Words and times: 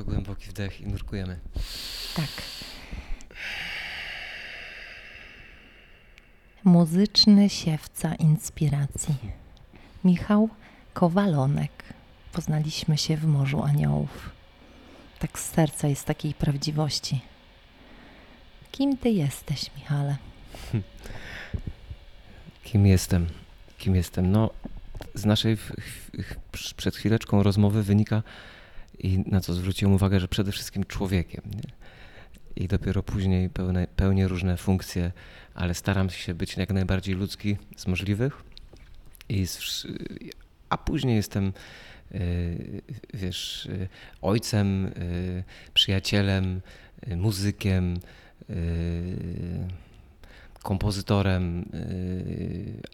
to 0.00 0.04
głęboki 0.04 0.48
wdech 0.50 0.80
i 0.80 0.86
nurkujemy. 0.86 1.38
Tak. 2.16 2.28
Muzyczny 6.64 7.48
siewca 7.48 8.14
inspiracji. 8.14 9.14
Michał 10.04 10.48
Kowalonek. 10.94 11.84
Poznaliśmy 12.32 12.98
się 12.98 13.16
w 13.16 13.24
Morzu 13.24 13.62
Aniołów. 13.62 14.30
Tak 15.18 15.38
z 15.38 15.50
serca 15.50 15.88
jest 15.88 16.04
takiej 16.04 16.34
prawdziwości. 16.34 17.20
Kim 18.72 18.96
ty 18.96 19.10
jesteś, 19.10 19.70
Michale? 19.76 20.16
Kim 22.64 22.86
jestem? 22.86 23.26
Kim 23.78 23.96
jestem? 23.96 24.32
No, 24.32 24.50
z 25.14 25.24
naszej 25.24 25.56
przed 26.76 26.96
chwileczką 26.96 27.42
rozmowy 27.42 27.82
wynika 27.82 28.22
i 29.02 29.18
na 29.26 29.40
co 29.40 29.54
zwróciłem 29.54 29.94
uwagę, 29.94 30.20
że 30.20 30.28
przede 30.28 30.52
wszystkim 30.52 30.84
człowiekiem. 30.84 31.42
Nie? 31.54 31.72
I 32.56 32.68
dopiero 32.68 33.02
później 33.02 33.50
pełne, 33.50 33.86
pełnię 33.96 34.28
różne 34.28 34.56
funkcje, 34.56 35.12
ale 35.54 35.74
staram 35.74 36.10
się 36.10 36.34
być 36.34 36.56
jak 36.56 36.72
najbardziej 36.72 37.14
ludzki 37.14 37.56
z 37.76 37.86
możliwych. 37.86 38.42
I 39.28 39.46
z, 39.46 39.86
a 40.68 40.78
później 40.78 41.16
jestem, 41.16 41.52
y, 42.14 42.82
wiesz, 43.14 43.66
y, 43.66 43.88
ojcem, 44.22 44.86
y, 44.86 45.44
przyjacielem, 45.74 46.60
muzykiem, 47.16 47.96
kompozytorem, 50.62 51.68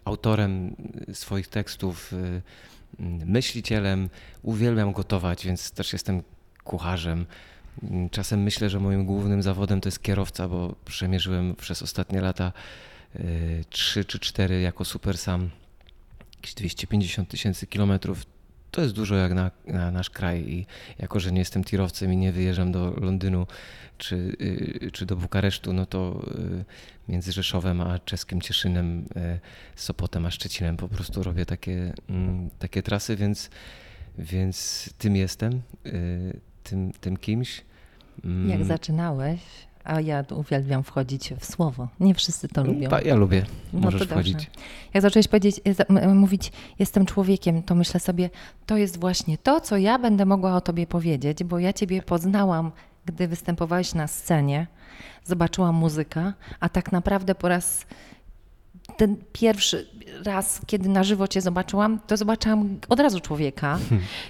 autorem 0.05 0.75
swoich 1.13 1.47
tekstów, 1.47 2.13
myślicielem. 3.25 4.09
Uwielbiam 4.41 4.91
gotować, 4.91 5.45
więc 5.45 5.71
też 5.71 5.93
jestem 5.93 6.23
kucharzem. 6.63 7.25
Czasem 8.11 8.43
myślę, 8.43 8.69
że 8.69 8.79
moim 8.79 9.05
głównym 9.05 9.43
zawodem 9.43 9.81
to 9.81 9.87
jest 9.87 10.03
kierowca, 10.03 10.47
bo 10.47 10.75
przemierzyłem 10.85 11.55
przez 11.55 11.81
ostatnie 11.81 12.21
lata 12.21 12.53
3 13.69 14.05
czy 14.05 14.19
4 14.19 14.61
jako 14.61 14.85
super 14.85 15.17
sam 15.17 15.49
jakieś 16.35 16.53
250 16.53 17.29
tysięcy 17.29 17.67
kilometrów. 17.67 18.25
To 18.71 18.81
jest 18.81 18.93
dużo 18.93 19.15
jak 19.15 19.33
na, 19.33 19.51
na, 19.67 19.91
nasz 19.91 20.09
kraj 20.09 20.49
i 20.49 20.65
jako, 20.99 21.19
że 21.19 21.31
nie 21.31 21.39
jestem 21.39 21.63
tirowcem 21.63 22.13
i 22.13 22.17
nie 22.17 22.31
wyjeżdżam 22.31 22.71
do 22.71 22.91
Londynu 23.01 23.47
czy, 23.97 24.15
y, 24.41 24.91
czy 24.93 25.05
do 25.05 25.15
Bukaresztu, 25.15 25.73
no 25.73 25.85
to 25.85 26.21
y, 27.07 27.11
między 27.11 27.31
Rzeszowem 27.31 27.81
a 27.81 27.99
czeskim 27.99 28.41
Cieszynem, 28.41 29.05
y, 29.17 29.39
Sopotem 29.75 30.25
a 30.25 30.31
Szczecinem 30.31 30.77
po 30.77 30.87
prostu 30.87 31.23
robię 31.23 31.45
takie, 31.45 31.93
mm, 32.09 32.49
takie 32.59 32.83
trasy, 32.83 33.15
więc, 33.15 33.49
więc 34.17 34.89
tym 34.97 35.15
jestem, 35.15 35.61
tym, 36.63 36.91
tym 37.01 37.17
kimś. 37.17 37.61
Jak 38.23 38.55
mm. 38.55 38.67
zaczynałeś, 38.67 39.39
a 39.87 40.01
ja 40.01 40.23
uwielbiam 40.35 40.83
wchodzić 40.83 41.33
w 41.39 41.45
słowo. 41.45 41.87
Nie 41.99 42.13
wszyscy 42.13 42.47
to 42.47 42.63
lubią. 42.63 42.89
Ja 43.05 43.15
lubię. 43.15 43.45
No 43.73 43.79
Możesz 43.79 44.01
no 44.01 44.07
wchodzić. 44.07 44.51
Jak 44.93 45.01
zacząłeś 45.01 45.27
powiedzieć, 45.27 45.61
e, 45.89 46.07
mówić, 46.07 46.51
jestem 46.79 47.05
człowiekiem, 47.05 47.63
to 47.63 47.75
myślę 47.75 47.99
sobie, 47.99 48.29
to 48.65 48.77
jest 48.77 48.99
właśnie 48.99 49.37
to, 49.37 49.61
co 49.61 49.77
ja 49.77 49.99
będę 49.99 50.25
mogła 50.25 50.55
o 50.55 50.61
tobie 50.61 50.87
powiedzieć, 50.87 51.43
bo 51.43 51.59
ja 51.59 51.73
ciebie 51.73 52.01
poznałam, 52.01 52.71
gdy 53.05 53.27
występowałeś 53.27 53.93
na 53.93 54.07
scenie, 54.07 54.67
zobaczyłam 55.23 55.75
muzykę, 55.75 56.33
a 56.59 56.69
tak 56.69 56.91
naprawdę 56.91 57.35
po 57.35 57.47
raz 57.47 57.85
ten 58.97 59.17
pierwszy 59.33 59.87
raz, 60.25 60.61
kiedy 60.67 60.89
na 60.89 61.03
żywo 61.03 61.27
cię 61.27 61.41
zobaczyłam, 61.41 61.99
to 62.07 62.17
zobaczyłam 62.17 62.79
od 62.89 62.99
razu 62.99 63.19
człowieka 63.19 63.79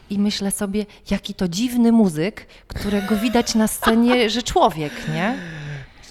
i 0.10 0.20
myślę 0.20 0.52
sobie, 0.52 0.86
jaki 1.12 1.34
to 1.34 1.48
dziwny 1.48 1.92
muzyk, 1.92 2.46
którego 2.68 3.16
widać 3.16 3.56
na 3.56 3.68
scenie, 3.68 4.30
że 4.30 4.44
człowiek, 4.44 4.92
nie? 5.14 5.38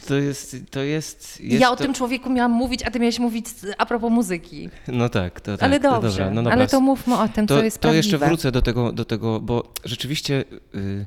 To 0.08 0.14
jest, 0.14 0.56
to 0.70 0.82
jest, 0.82 1.40
jest 1.40 1.60
ja 1.60 1.70
o 1.70 1.76
to... 1.76 1.82
tym 1.82 1.94
człowieku 1.94 2.30
miałam 2.30 2.52
mówić, 2.52 2.82
a 2.82 2.90
ty 2.90 3.00
miałeś 3.00 3.18
mówić 3.18 3.46
a 3.78 3.86
propos 3.86 4.12
muzyki. 4.12 4.68
No 4.88 5.08
tak, 5.08 5.40
to 5.40 5.56
tak. 5.56 5.62
Ale 5.62 5.80
dobrze, 5.80 6.30
no 6.30 6.42
dobra. 6.42 6.52
ale 6.52 6.66
to 6.68 6.80
mówmy 6.80 7.18
o 7.18 7.28
tym, 7.28 7.46
to, 7.46 7.58
co 7.58 7.64
jest 7.64 7.76
To 7.76 7.80
prawdziwe. 7.80 7.96
jeszcze 7.96 8.18
wrócę 8.18 8.52
do 8.52 8.62
tego, 8.62 8.92
do 8.92 9.04
tego 9.04 9.40
bo 9.40 9.72
rzeczywiście, 9.84 10.44
yy, 10.74 11.06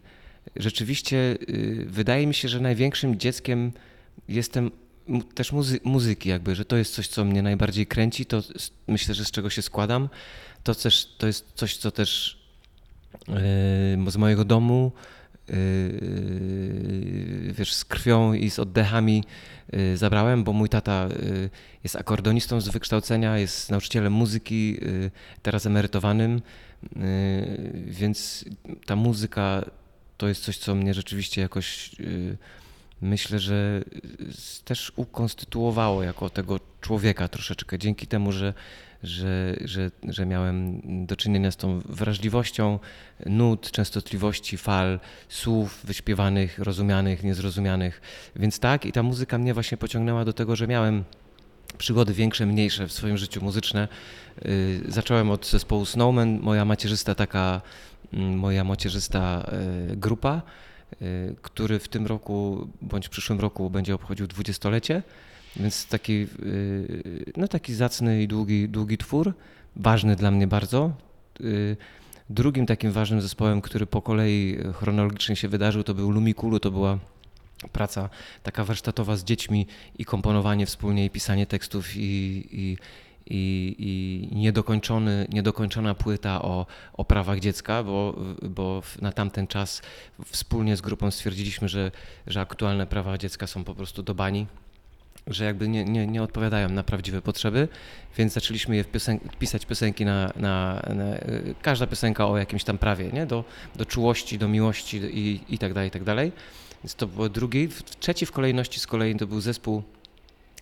rzeczywiście 0.56 1.38
yy, 1.48 1.86
wydaje 1.86 2.28
mi 2.28 2.34
się, 2.34 2.48
że 2.48 2.60
największym 2.60 3.20
dzieckiem 3.20 3.72
jestem 4.28 4.72
też 5.36 5.52
muzy 5.52 5.80
muzyki 5.84 6.30
jakby, 6.30 6.56
że 6.56 6.66
to 6.66 6.78
jest 6.78 6.94
coś, 6.94 7.08
co 7.08 7.26
mnie 7.26 7.42
najbardziej 7.42 7.88
kręci, 7.88 8.26
to 8.26 8.44
myślę, 8.88 9.16
że 9.16 9.26
z 9.26 9.32
czego 9.32 9.50
się 9.50 9.62
składam. 9.62 10.10
To 10.64 10.76
też 10.76 11.06
to 11.18 11.28
jest 11.28 11.52
coś, 11.56 11.78
co 11.78 11.92
też 11.92 12.40
yy, 13.28 14.12
z 14.12 14.18
mojego 14.18 14.46
domu, 14.46 14.92
yy, 15.48 15.56
wiesz, 17.54 17.74
z 17.74 17.86
krwią 17.86 18.34
i 18.34 18.50
z 18.50 18.60
oddechami 18.60 19.24
yy, 19.74 19.98
zabrałem, 19.98 20.44
bo 20.44 20.54
mój 20.54 20.70
tata 20.70 21.08
yy, 21.08 21.50
jest 21.84 21.96
akordonistą 21.96 22.62
z 22.62 22.70
wykształcenia, 22.70 23.38
jest 23.38 23.72
nauczycielem 23.72 24.14
muzyki, 24.14 24.72
yy, 24.74 25.12
teraz 25.42 25.66
emerytowanym, 25.66 26.42
yy, 26.96 27.02
więc 27.86 28.46
ta 28.86 28.96
muzyka 28.96 29.66
to 30.18 30.28
jest 30.28 30.44
coś, 30.44 30.58
co 30.58 30.76
mnie 30.76 30.94
rzeczywiście 30.94 31.42
jakoś 31.42 31.96
myślę, 33.02 33.40
że 33.40 33.84
też 34.66 34.92
ukonstytuowało 34.96 36.04
jako 36.04 36.30
tego 36.30 36.60
człowieka 36.82 37.28
troszeczkę, 37.28 37.80
dzięki 37.80 38.08
temu, 38.08 38.32
że, 38.32 38.54
że, 39.04 39.56
że, 39.66 39.92
że 40.04 40.26
miałem 40.26 40.82
do 41.06 41.16
czynienia 41.16 41.52
z 41.52 41.58
tą 41.58 41.80
wrażliwością 41.80 42.80
nut, 43.26 43.72
częstotliwości 43.72 44.58
fal, 44.58 45.00
słów 45.30 45.80
wyśpiewanych, 45.84 46.60
rozumianych, 46.60 47.24
niezrozumianych. 47.24 48.02
Więc 48.36 48.60
tak, 48.60 48.86
i 48.86 48.92
ta 48.92 49.04
muzyka 49.04 49.38
mnie 49.38 49.54
właśnie 49.54 49.78
pociągnęła 49.78 50.26
do 50.26 50.34
tego, 50.34 50.56
że 50.56 50.68
miałem 50.68 51.04
przygody 51.78 52.14
większe, 52.14 52.46
mniejsze 52.46 52.88
w 52.88 52.92
swoim 52.92 53.18
życiu 53.18 53.44
muzyczne. 53.44 53.88
Y, 54.46 54.82
zacząłem 54.88 55.32
od 55.32 55.48
zespołu 55.48 55.86
Snowman, 55.86 56.40
moja 56.40 56.66
macierzysta 56.66 57.16
taka, 57.16 57.62
mm, 58.14 58.38
moja 58.38 58.64
macierzysta 58.64 59.52
y, 59.92 59.96
grupa, 59.96 60.42
Y, 60.42 60.69
który 61.42 61.80
w 61.80 61.88
tym 61.88 62.08
roku 62.08 62.68
bądź 62.82 63.08
w 63.08 63.10
przyszłym 63.10 63.40
roku 63.40 63.70
będzie 63.70 63.96
obchodził 63.96 64.28
dwudziestolecie. 64.28 65.04
Więc 65.56 65.88
taki, 65.88 66.28
y, 66.44 67.34
no 67.38 67.48
taki 67.48 67.74
zacny 67.74 68.24
i 68.24 68.28
długi, 68.28 68.70
długi 68.70 68.98
twór, 68.98 69.34
ważny 69.76 70.16
dla 70.16 70.32
mnie 70.32 70.48
bardzo. 70.48 70.92
Y, 71.42 71.78
drugim 72.30 72.66
takim 72.66 72.92
ważnym 72.92 73.22
zespołem, 73.22 73.62
który 73.62 73.86
po 73.86 74.02
kolei 74.02 74.58
chronologicznie 74.74 75.36
się 75.36 75.48
wydarzył, 75.48 75.84
to 75.84 75.94
był 75.94 76.12
Lumikulu, 76.12 76.60
to 76.60 76.72
była 76.72 77.00
praca 77.72 78.10
taka 78.44 78.64
warsztatowa 78.64 79.16
z 79.16 79.24
dziećmi 79.24 79.68
i 79.98 80.06
komponowanie 80.06 80.66
wspólnie 80.66 81.06
i 81.06 81.10
pisanie 81.10 81.46
tekstów 81.46 81.96
i, 81.96 82.00
i, 82.52 82.78
i, 83.30 83.76
i 83.80 84.36
niedokończony, 84.36 85.28
niedokończona 85.30 85.96
płyta 85.96 86.42
o, 86.42 86.66
o 86.94 87.06
prawach 87.06 87.40
dziecka, 87.40 87.84
bo, 87.84 88.16
bo 88.42 88.82
na 89.02 89.12
tamten 89.12 89.48
czas 89.48 89.82
wspólnie 90.26 90.78
z 90.78 90.82
grupą 90.82 91.12
stwierdziliśmy, 91.12 91.70
że, 91.70 91.92
że 92.28 92.42
aktualne 92.42 92.88
prawa 92.88 93.18
dziecka 93.18 93.48
są 93.48 93.64
po 93.64 93.76
prostu 93.76 94.04
do 94.04 94.16
bani 94.16 94.48
że 95.28 95.46
jakby 95.46 95.68
nie, 95.68 95.86
nie, 95.86 96.08
nie 96.08 96.24
odpowiadają 96.24 96.70
na 96.70 96.84
prawdziwe 96.84 97.22
potrzeby, 97.22 97.68
więc 98.18 98.34
zaczęliśmy 98.34 98.76
je 98.76 98.84
piosen 98.84 99.20
pisać 99.40 99.66
piosenki 99.66 100.06
na, 100.06 100.32
na, 100.36 100.82
na, 100.96 101.06
każda 101.62 101.88
piosenka 101.88 102.28
o 102.28 102.38
jakimś 102.38 102.64
tam 102.64 102.78
prawie, 102.78 103.12
nie? 103.12 103.26
Do, 103.26 103.44
do 103.76 103.86
czułości, 103.86 104.38
do 104.38 104.48
miłości 104.48 104.98
i, 104.98 105.42
i 105.50 105.58
tak 105.58 105.74
dalej, 105.74 105.88
i 105.88 105.92
tak 105.92 106.04
dalej. 106.04 106.32
Więc 106.84 106.96
to 106.96 107.08
było 107.08 107.30
drugi. 107.30 107.70
Trzeci 108.00 108.26
w 108.26 108.32
kolejności 108.32 108.80
z 108.80 108.88
kolei 108.88 109.16
to 109.16 109.28
był 109.28 109.42
zespół 109.42 109.84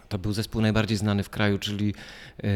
to 0.10 0.18
był 0.18 0.34
zespół 0.34 0.62
najbardziej 0.62 0.98
znany 0.98 1.24
w 1.24 1.30
kraju, 1.30 1.58
czyli 1.58 1.86
yy, 1.86 2.50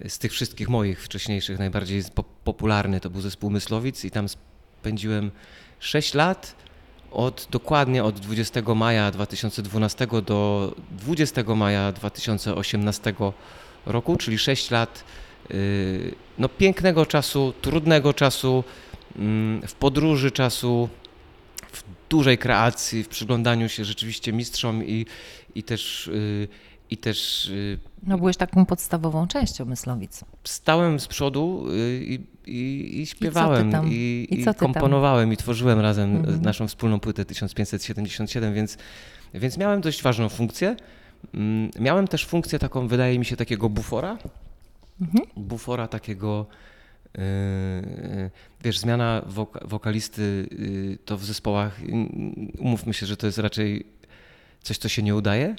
yy, 0.00 0.10
z 0.10 0.18
tych 0.18 0.32
wszystkich 0.32 0.68
moich 0.68 1.02
wcześniejszych 1.02 1.58
najbardziej 1.58 2.02
popularny 2.44 3.00
to 3.00 3.10
był 3.10 3.20
zespół 3.20 3.50
Myslowic 3.50 4.04
i 4.04 4.10
tam 4.10 4.26
spędziłem 4.28 5.30
6 5.80 6.14
lat 6.14 6.54
od 7.10 7.48
dokładnie 7.50 8.04
od 8.04 8.20
20 8.20 8.60
maja 8.74 9.10
2012 9.10 10.06
do 10.26 10.74
20 10.90 11.42
maja 11.56 11.92
2018 11.92 13.14
roku, 13.86 14.16
czyli 14.16 14.38
6 14.38 14.70
lat 14.70 15.04
yy, 15.50 16.14
no, 16.38 16.48
pięknego 16.48 17.06
czasu, 17.06 17.54
trudnego 17.62 18.14
czasu, 18.14 18.64
mm, 19.16 19.62
w 19.68 19.74
podróży 19.74 20.30
czasu, 20.30 20.88
w 21.76 21.84
dużej 22.08 22.38
kreacji, 22.38 23.04
w 23.04 23.08
przyglądaniu 23.08 23.68
się 23.68 23.84
rzeczywiście 23.84 24.32
mistrzom 24.32 24.84
i, 24.84 25.06
i 25.54 25.62
też. 25.62 26.06
Y, 26.08 26.48
I 26.90 26.96
też 26.96 27.46
y, 27.46 27.78
no 28.02 28.18
byłeś 28.18 28.36
taką 28.36 28.66
podstawową 28.66 29.26
częścią 29.26 29.64
Myslowic. 29.64 30.24
Stałem 30.44 31.00
z 31.00 31.06
przodu 31.06 31.66
y, 31.70 32.04
i, 32.04 32.20
i, 32.46 33.00
i 33.00 33.06
śpiewałem, 33.06 33.72
i, 33.88 34.26
i, 34.30 34.40
i 34.40 34.54
komponowałem, 34.54 35.32
i 35.32 35.36
tworzyłem 35.36 35.80
razem 35.80 36.16
mhm. 36.16 36.42
naszą 36.42 36.68
wspólną 36.68 37.00
płytę 37.00 37.24
1577, 37.24 38.54
więc, 38.54 38.78
więc 39.34 39.58
miałem 39.58 39.80
dość 39.80 40.02
ważną 40.02 40.28
funkcję. 40.28 40.76
Mm, 41.34 41.70
miałem 41.80 42.08
też 42.08 42.26
funkcję 42.26 42.58
taką, 42.58 42.88
wydaje 42.88 43.18
mi 43.18 43.24
się, 43.24 43.36
takiego 43.36 43.68
bufora. 43.68 44.18
Mhm. 45.00 45.24
Bufora 45.36 45.88
takiego 45.88 46.46
Wiesz, 48.64 48.78
zmiana 48.78 49.22
wok 49.26 49.58
wokalisty 49.64 50.48
to 51.04 51.16
w 51.16 51.24
zespołach, 51.24 51.80
umówmy 52.58 52.94
się, 52.94 53.06
że 53.06 53.16
to 53.16 53.26
jest 53.26 53.38
raczej 53.38 53.86
coś, 54.62 54.78
co 54.78 54.88
się 54.88 55.02
nie 55.02 55.14
udaje. 55.14 55.56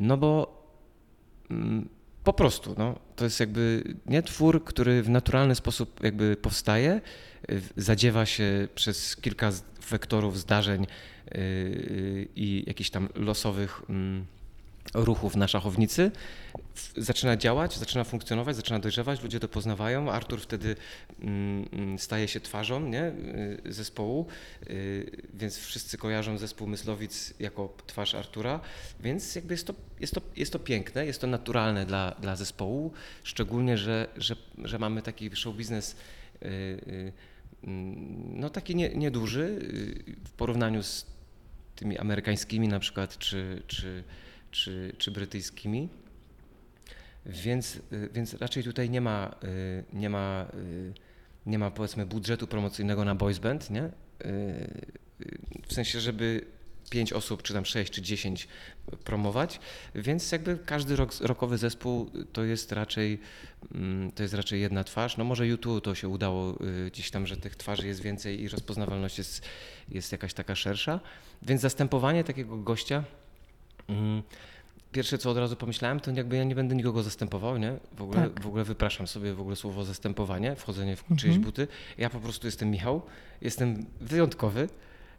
No 0.00 0.16
bo 0.16 0.62
mm, 1.50 1.88
po 2.24 2.32
prostu, 2.32 2.74
no, 2.78 2.98
to 3.16 3.24
jest 3.24 3.40
jakby 3.40 3.94
nie 4.06 4.22
twór, 4.22 4.64
który 4.64 5.02
w 5.02 5.08
naturalny 5.08 5.54
sposób 5.54 6.02
jakby 6.02 6.36
powstaje, 6.36 7.00
zadziewa 7.76 8.26
się 8.26 8.68
przez 8.74 9.16
kilka 9.16 9.50
wektorów 9.90 10.38
zdarzeń 10.38 10.86
i 12.36 12.64
jakichś 12.66 12.90
tam 12.90 13.08
losowych 13.14 13.82
mm, 13.88 14.26
ruchów 14.94 15.36
na 15.36 15.48
szachownicy, 15.48 16.10
zaczyna 16.96 17.36
działać, 17.36 17.78
zaczyna 17.78 18.04
funkcjonować, 18.04 18.56
zaczyna 18.56 18.78
dojrzewać, 18.78 19.22
ludzie 19.22 19.40
to 19.40 19.48
poznawają. 19.48 20.10
Artur 20.10 20.40
wtedy 20.40 20.76
mm, 21.20 21.68
mm, 21.72 21.98
staje 21.98 22.28
się 22.28 22.40
twarzą 22.40 22.80
nie, 22.80 23.04
y, 23.04 23.72
zespołu, 23.72 24.26
y, 24.70 25.22
więc 25.34 25.58
wszyscy 25.58 25.98
kojarzą 25.98 26.38
zespół 26.38 26.68
Myslowic 26.68 27.34
jako 27.40 27.76
twarz 27.86 28.14
Artura, 28.14 28.60
więc 29.00 29.34
jakby 29.34 29.54
jest 29.54 29.66
to, 29.66 29.74
jest 30.00 30.14
to, 30.14 30.20
jest 30.36 30.52
to 30.52 30.58
piękne, 30.58 31.06
jest 31.06 31.20
to 31.20 31.26
naturalne 31.26 31.86
dla, 31.86 32.10
dla 32.20 32.36
zespołu, 32.36 32.92
szczególnie, 33.22 33.78
że, 33.78 34.08
że, 34.16 34.36
że 34.64 34.78
mamy 34.78 35.02
taki 35.02 35.36
show 35.36 35.56
biznes 35.56 35.96
y, 36.42 37.12
mm, 37.64 38.40
no 38.40 38.50
taki 38.50 38.76
nie, 38.76 38.88
nieduży 38.88 39.58
w 40.24 40.30
porównaniu 40.30 40.82
z 40.82 41.06
tymi 41.76 41.98
amerykańskimi 41.98 42.68
na 42.68 42.78
przykład, 42.78 43.18
czy, 43.18 43.62
czy 43.66 44.04
czy, 44.54 44.92
czy 44.98 45.10
brytyjskimi. 45.10 45.88
Więc, 47.26 47.76
y, 47.76 48.08
więc 48.12 48.34
raczej 48.34 48.62
tutaj 48.62 48.90
nie 48.90 49.00
ma, 49.00 49.34
y, 49.44 49.84
nie 49.92 50.10
ma, 50.10 50.46
y, 50.54 50.92
nie 51.46 51.58
ma 51.58 51.70
powiedzmy 51.70 52.06
budżetu 52.06 52.46
promocyjnego 52.46 53.04
na 53.04 53.14
boys 53.14 53.38
band, 53.38 53.70
nie? 53.70 53.90
W 55.68 55.72
sensie, 55.72 56.00
żeby 56.00 56.46
pięć 56.90 57.12
osób, 57.12 57.42
czy 57.42 57.52
tam 57.54 57.64
sześć, 57.64 57.92
czy 57.92 58.02
dziesięć 58.02 58.48
promować, 59.04 59.60
więc 59.94 60.32
jakby 60.32 60.58
każdy 60.66 60.96
rok, 60.96 61.14
rokowy 61.20 61.58
zespół 61.58 62.10
to 62.32 62.44
jest 62.44 62.72
raczej 62.72 63.20
mm, 63.74 64.12
to 64.12 64.22
jest 64.22 64.34
raczej 64.34 64.60
jedna 64.60 64.84
twarz. 64.84 65.16
No 65.16 65.24
może 65.24 65.46
YouTube 65.46 65.84
to 65.84 65.94
się 65.94 66.08
udało 66.08 66.58
gdzieś 66.86 67.10
tam, 67.10 67.26
że 67.26 67.36
tych 67.36 67.56
twarzy 67.56 67.86
jest 67.86 68.00
więcej 68.00 68.42
i 68.42 68.48
rozpoznawalność 68.48 69.18
jest, 69.18 69.42
jest 69.88 70.12
jakaś 70.12 70.34
taka 70.34 70.54
szersza, 70.54 71.00
więc 71.42 71.60
zastępowanie 71.60 72.24
takiego 72.24 72.56
gościa 72.56 73.04
pierwsze, 74.94 75.18
co 75.18 75.30
od 75.30 75.36
razu 75.36 75.56
pomyślałem, 75.56 76.00
to 76.00 76.10
jakby 76.10 76.36
ja 76.36 76.44
nie 76.44 76.54
będę 76.54 76.74
nikogo 76.74 77.02
zastępował, 77.02 77.58
nie? 77.58 77.76
W 77.96 78.02
ogóle, 78.02 78.22
tak. 78.22 78.42
w 78.42 78.46
ogóle 78.46 78.64
wypraszam 78.64 79.06
sobie 79.06 79.34
w 79.34 79.40
ogóle 79.40 79.56
słowo 79.56 79.84
zastępowanie, 79.84 80.56
wchodzenie 80.56 80.96
w 80.96 81.00
mhm. 81.00 81.18
czyjeś 81.18 81.38
buty. 81.38 81.68
Ja 81.98 82.10
po 82.10 82.20
prostu 82.20 82.46
jestem 82.46 82.70
Michał, 82.70 83.02
jestem 83.40 83.86
wyjątkowy, 84.00 84.68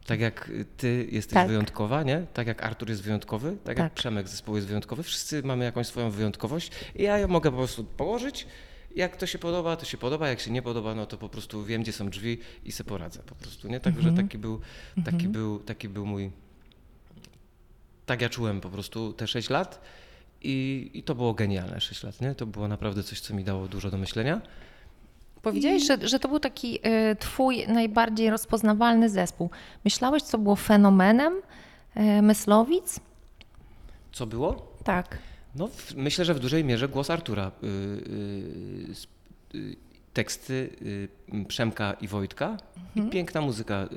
tak 0.06 0.20
jak 0.20 0.50
ty 0.76 1.08
jesteś 1.10 1.34
tak. 1.34 1.48
wyjątkowa, 1.48 2.02
nie? 2.02 2.26
Tak 2.34 2.46
jak 2.46 2.62
Artur 2.62 2.88
jest 2.88 3.02
wyjątkowy, 3.02 3.50
tak, 3.50 3.64
tak, 3.64 3.78
jak 3.78 3.94
Przemek 3.94 4.28
zespołu 4.28 4.56
jest 4.56 4.68
wyjątkowy. 4.68 5.02
Wszyscy 5.02 5.42
mamy 5.42 5.64
jakąś 5.64 5.86
swoją 5.86 6.10
wyjątkowość 6.10 6.70
i 6.94 7.02
ja 7.02 7.18
ją 7.18 7.28
mogę 7.28 7.50
po 7.50 7.56
prostu 7.56 7.84
położyć. 7.84 8.46
Jak 8.96 9.16
to 9.16 9.26
się 9.26 9.38
podoba, 9.38 9.76
to 9.76 9.84
się 9.84 9.98
podoba, 9.98 10.28
jak 10.28 10.40
się 10.40 10.50
nie 10.50 10.62
podoba, 10.62 10.94
no 10.94 11.06
to 11.06 11.18
po 11.18 11.28
prostu 11.28 11.64
wiem, 11.64 11.82
gdzie 11.82 11.92
są 11.92 12.10
drzwi 12.10 12.38
i 12.64 12.72
se 12.72 12.84
poradzę 12.84 13.22
po 13.26 13.34
prostu, 13.34 13.68
nie? 13.68 13.80
Także 13.80 14.08
mhm. 14.08 14.26
taki 14.26 14.38
był, 14.38 14.60
taki 15.04 15.16
mhm. 15.16 15.32
był, 15.32 15.58
taki 15.58 15.88
był 15.88 16.06
mój 16.06 16.30
tak 18.06 18.20
ja 18.20 18.28
czułem 18.28 18.60
po 18.60 18.68
prostu 18.68 19.12
te 19.12 19.26
6 19.26 19.50
lat 19.50 19.80
i, 20.42 20.90
i 20.94 21.02
to 21.02 21.14
było 21.14 21.34
genialne 21.34 21.80
6 21.80 22.02
lat, 22.02 22.20
nie? 22.20 22.34
To 22.34 22.46
było 22.46 22.68
naprawdę 22.68 23.02
coś, 23.02 23.20
co 23.20 23.34
mi 23.34 23.44
dało 23.44 23.68
dużo 23.68 23.90
do 23.90 23.98
myślenia. 23.98 24.40
Powiedziałeś, 25.42 25.86
że, 25.86 26.08
że 26.08 26.18
to 26.18 26.28
był 26.28 26.40
taki 26.40 26.78
y, 26.86 27.16
twój 27.16 27.68
najbardziej 27.68 28.30
rozpoznawalny 28.30 29.10
zespół. 29.10 29.50
Myślałeś, 29.84 30.22
co 30.22 30.38
było 30.38 30.56
fenomenem 30.56 31.34
y, 31.96 32.22
Myslowic? 32.22 33.00
Co 34.12 34.26
było? 34.26 34.72
Tak. 34.84 35.18
No, 35.54 35.68
w, 35.68 35.94
myślę, 35.94 36.24
że 36.24 36.34
w 36.34 36.38
dużej 36.38 36.64
mierze 36.64 36.88
głos 36.88 37.10
Artura. 37.10 37.50
Y, 37.62 37.66
y, 39.54 39.58
y 39.58 39.76
teksty 40.12 40.70
y, 40.82 41.44
Przemka 41.48 41.92
i 41.92 42.08
Wojtka 42.08 42.56
mhm. 42.76 43.08
i 43.08 43.10
piękna 43.10 43.40
muzyka 43.40 43.88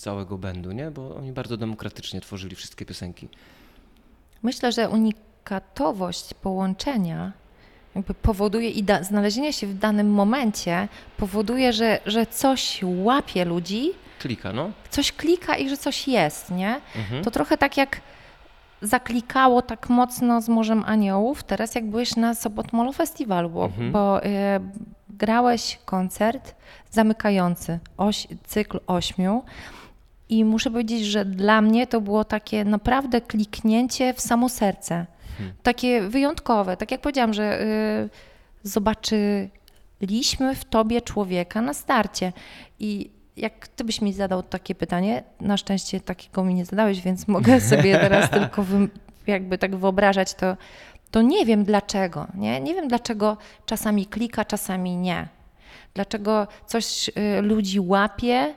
całego 0.00 0.38
będu, 0.38 0.72
nie? 0.72 0.90
bo 0.90 1.16
oni 1.16 1.32
bardzo 1.32 1.56
demokratycznie 1.56 2.20
tworzyli 2.20 2.56
wszystkie 2.56 2.86
piosenki. 2.86 3.28
Myślę, 4.42 4.72
że 4.72 4.88
unikatowość 4.88 6.34
połączenia 6.34 7.32
jakby 7.96 8.14
powoduje 8.14 8.70
i 8.70 8.84
znalezienie 9.02 9.52
się 9.52 9.66
w 9.66 9.74
danym 9.74 10.10
momencie 10.10 10.88
powoduje, 11.16 11.72
że, 11.72 12.00
że 12.06 12.26
coś 12.26 12.80
łapie 12.82 13.44
ludzi. 13.44 13.90
Klika, 14.18 14.52
no. 14.52 14.70
Coś 14.90 15.12
klika 15.12 15.56
i 15.56 15.68
że 15.68 15.76
coś 15.76 16.08
jest, 16.08 16.50
nie? 16.50 16.80
Mhm. 16.96 17.24
To 17.24 17.30
trochę 17.30 17.58
tak 17.58 17.76
jak 17.76 18.00
zaklikało 18.82 19.62
tak 19.62 19.88
mocno 19.88 20.40
z 20.40 20.48
Morzem 20.48 20.84
Aniołów, 20.86 21.42
teraz 21.42 21.74
jak 21.74 21.90
byłeś 21.90 22.16
na 22.16 22.34
Sobotmolu 22.34 22.92
Festiwalu, 22.92 23.50
bo, 23.50 23.64
mhm. 23.64 23.92
bo 23.92 24.24
y, 24.24 24.30
grałeś 25.10 25.78
koncert 25.84 26.54
zamykający 26.90 27.78
oś, 27.96 28.26
cykl 28.44 28.80
ośmiu 28.86 29.42
i 30.28 30.44
muszę 30.44 30.70
powiedzieć, 30.70 31.04
że 31.04 31.24
dla 31.24 31.60
mnie 31.60 31.86
to 31.86 32.00
było 32.00 32.24
takie 32.24 32.64
naprawdę 32.64 33.20
kliknięcie 33.20 34.14
w 34.14 34.20
samo 34.20 34.48
serce. 34.48 35.06
Hmm. 35.38 35.56
Takie 35.62 36.02
wyjątkowe. 36.02 36.76
Tak 36.76 36.90
jak 36.90 37.00
powiedziałam, 37.00 37.34
że 37.34 37.62
y, 37.62 38.08
zobaczyliśmy 38.62 40.54
w 40.54 40.64
tobie 40.64 41.02
człowieka 41.02 41.62
na 41.62 41.74
starcie. 41.74 42.32
I 42.78 43.10
jak 43.36 43.68
ty 43.68 43.84
byś 43.84 44.00
mi 44.00 44.12
zadał 44.12 44.42
takie 44.42 44.74
pytanie, 44.74 45.22
na 45.40 45.56
szczęście 45.56 46.00
takiego 46.00 46.44
mi 46.44 46.54
nie 46.54 46.64
zadałeś, 46.64 47.00
więc 47.00 47.28
mogę 47.28 47.60
sobie 47.70 47.98
teraz 47.98 48.30
tylko 48.30 48.62
wy, 48.62 48.88
jakby 49.26 49.58
tak 49.58 49.76
wyobrażać, 49.76 50.34
to, 50.34 50.56
to 51.10 51.22
nie 51.22 51.46
wiem 51.46 51.64
dlaczego. 51.64 52.26
Nie? 52.34 52.60
nie 52.60 52.74
wiem 52.74 52.88
dlaczego 52.88 53.36
czasami 53.66 54.06
klika, 54.06 54.44
czasami 54.44 54.96
nie. 54.96 55.28
Dlaczego 55.94 56.46
coś 56.66 57.08
y, 57.08 57.42
ludzi 57.42 57.80
łapie, 57.80 58.54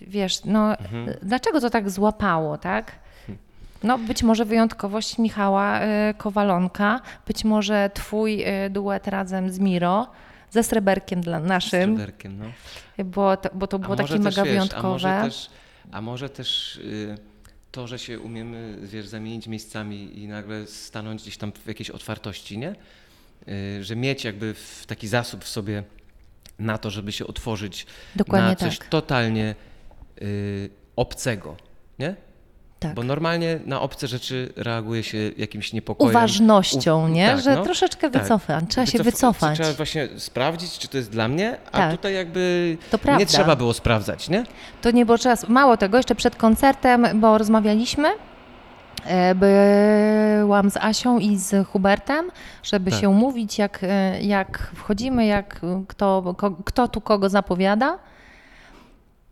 wiesz, 0.00 0.44
no 0.44 0.78
mhm. 0.78 1.16
dlaczego 1.22 1.60
to 1.60 1.70
tak 1.70 1.90
złapało, 1.90 2.58
tak? 2.58 2.92
No 3.82 3.98
być 3.98 4.22
może 4.22 4.44
wyjątkowość 4.44 5.18
Michała 5.18 5.80
y, 5.82 6.14
Kowalonka, 6.18 7.00
być 7.26 7.44
może 7.44 7.90
twój 7.94 8.44
y, 8.66 8.70
duet 8.70 9.08
razem 9.08 9.50
z 9.50 9.58
Miro, 9.58 10.06
ze 10.50 10.62
Sreberkiem 10.62 11.20
dla 11.20 11.40
naszym. 11.40 11.94
Z 11.94 11.98
Sreberkiem, 11.98 12.38
no. 12.38 12.44
Bo 13.04 13.36
to, 13.36 13.48
bo 13.54 13.66
to 13.66 13.78
było 13.78 13.96
takie 13.96 14.18
mega 14.18 14.42
wiesz, 14.42 14.52
wyjątkowe. 14.52 15.08
A 15.08 15.20
może 15.20 15.30
też, 15.30 15.50
a 15.92 16.00
może 16.00 16.28
też 16.28 16.76
y, 16.76 17.18
to, 17.72 17.86
że 17.86 17.98
się 17.98 18.20
umiemy, 18.20 18.78
wiesz, 18.82 19.06
zamienić 19.06 19.46
miejscami 19.46 20.18
i 20.18 20.28
nagle 20.28 20.66
stanąć 20.66 21.22
gdzieś 21.22 21.36
tam 21.36 21.52
w 21.52 21.66
jakiejś 21.66 21.90
otwartości, 21.90 22.58
nie? 22.58 22.74
że 23.80 23.96
mieć 23.96 24.24
jakby 24.24 24.54
taki 24.86 25.08
zasób 25.08 25.44
w 25.44 25.48
sobie 25.48 25.82
na 26.58 26.78
to, 26.78 26.90
żeby 26.90 27.12
się 27.12 27.26
otworzyć 27.26 27.86
Dokładnie 28.16 28.48
na 28.48 28.56
coś 28.56 28.78
tak. 28.78 28.88
totalnie 28.88 29.54
y, 30.22 30.70
obcego, 30.96 31.56
nie? 31.98 32.16
Tak. 32.78 32.94
Bo 32.94 33.02
normalnie 33.02 33.60
na 33.66 33.80
obce 33.80 34.08
rzeczy 34.08 34.52
reaguje 34.56 35.02
się 35.02 35.18
jakimś 35.36 35.72
niepokojem. 35.72 36.16
Uważnością, 36.16 37.04
U, 37.04 37.08
nie? 37.08 37.26
Tak, 37.26 37.40
że 37.40 37.54
no, 37.54 37.62
troszeczkę 37.64 38.10
tak. 38.10 38.22
wycofać. 38.22 38.64
Trzeba 38.68 38.84
Wycof 38.86 38.98
się 38.98 39.02
wycofać. 39.02 39.54
Trzeba 39.58 39.72
właśnie 39.72 40.08
sprawdzić, 40.16 40.78
czy 40.78 40.88
to 40.88 40.96
jest 40.96 41.10
dla 41.10 41.28
mnie, 41.28 41.56
a 41.72 41.78
tak. 41.78 41.90
tutaj 41.90 42.14
jakby 42.14 42.76
nie 43.18 43.26
trzeba 43.26 43.56
było 43.56 43.74
sprawdzać, 43.74 44.28
nie? 44.28 44.44
To 44.82 44.90
nie 44.90 45.06
było 45.06 45.18
czas. 45.18 45.48
Mało 45.48 45.76
tego, 45.76 45.96
jeszcze 45.96 46.14
przed 46.14 46.36
koncertem, 46.36 47.06
bo 47.20 47.38
rozmawialiśmy, 47.38 48.08
byłam 49.34 50.70
z 50.70 50.76
Asią 50.76 51.18
i 51.18 51.36
z 51.36 51.68
Hubertem, 51.68 52.30
żeby 52.62 52.90
tak. 52.90 53.00
się 53.00 53.08
umówić, 53.08 53.58
jak, 53.58 53.78
e, 53.82 54.22
jak 54.22 54.70
wchodzimy, 54.74 55.26
jak 55.26 55.60
kto, 55.88 56.34
kto 56.64 56.88
tu 56.88 57.00
kogo 57.00 57.28
zapowiada. 57.28 57.98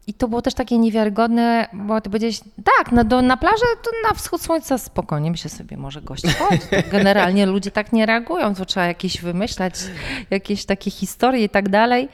I 0.06 0.14
to 0.14 0.28
było 0.28 0.42
też 0.42 0.54
takie 0.54 0.78
niewiarygodne, 0.78 1.68
bo 1.72 2.00
ty 2.00 2.10
powiedziałeś, 2.10 2.40
tak, 2.78 2.92
na, 2.92 3.04
do, 3.04 3.22
na 3.22 3.36
plażę 3.36 3.64
to 3.82 3.90
na 4.08 4.14
wschód 4.14 4.42
słońca 4.42 4.78
spokojnie. 4.78 5.30
Myślę 5.30 5.50
sobie, 5.50 5.76
może 5.76 6.02
gość 6.02 6.24
chodzi. 6.38 6.62
Generalnie 6.92 7.46
ludzie 7.46 7.70
tak 7.70 7.92
nie 7.92 8.06
reagują, 8.06 8.54
to 8.54 8.64
trzeba 8.64 8.86
jakieś 8.86 9.20
wymyślać, 9.20 9.74
jakieś 10.30 10.64
takie 10.64 10.90
historie 10.90 11.44
i 11.44 11.48
tak 11.48 11.68
dalej. 11.68 12.08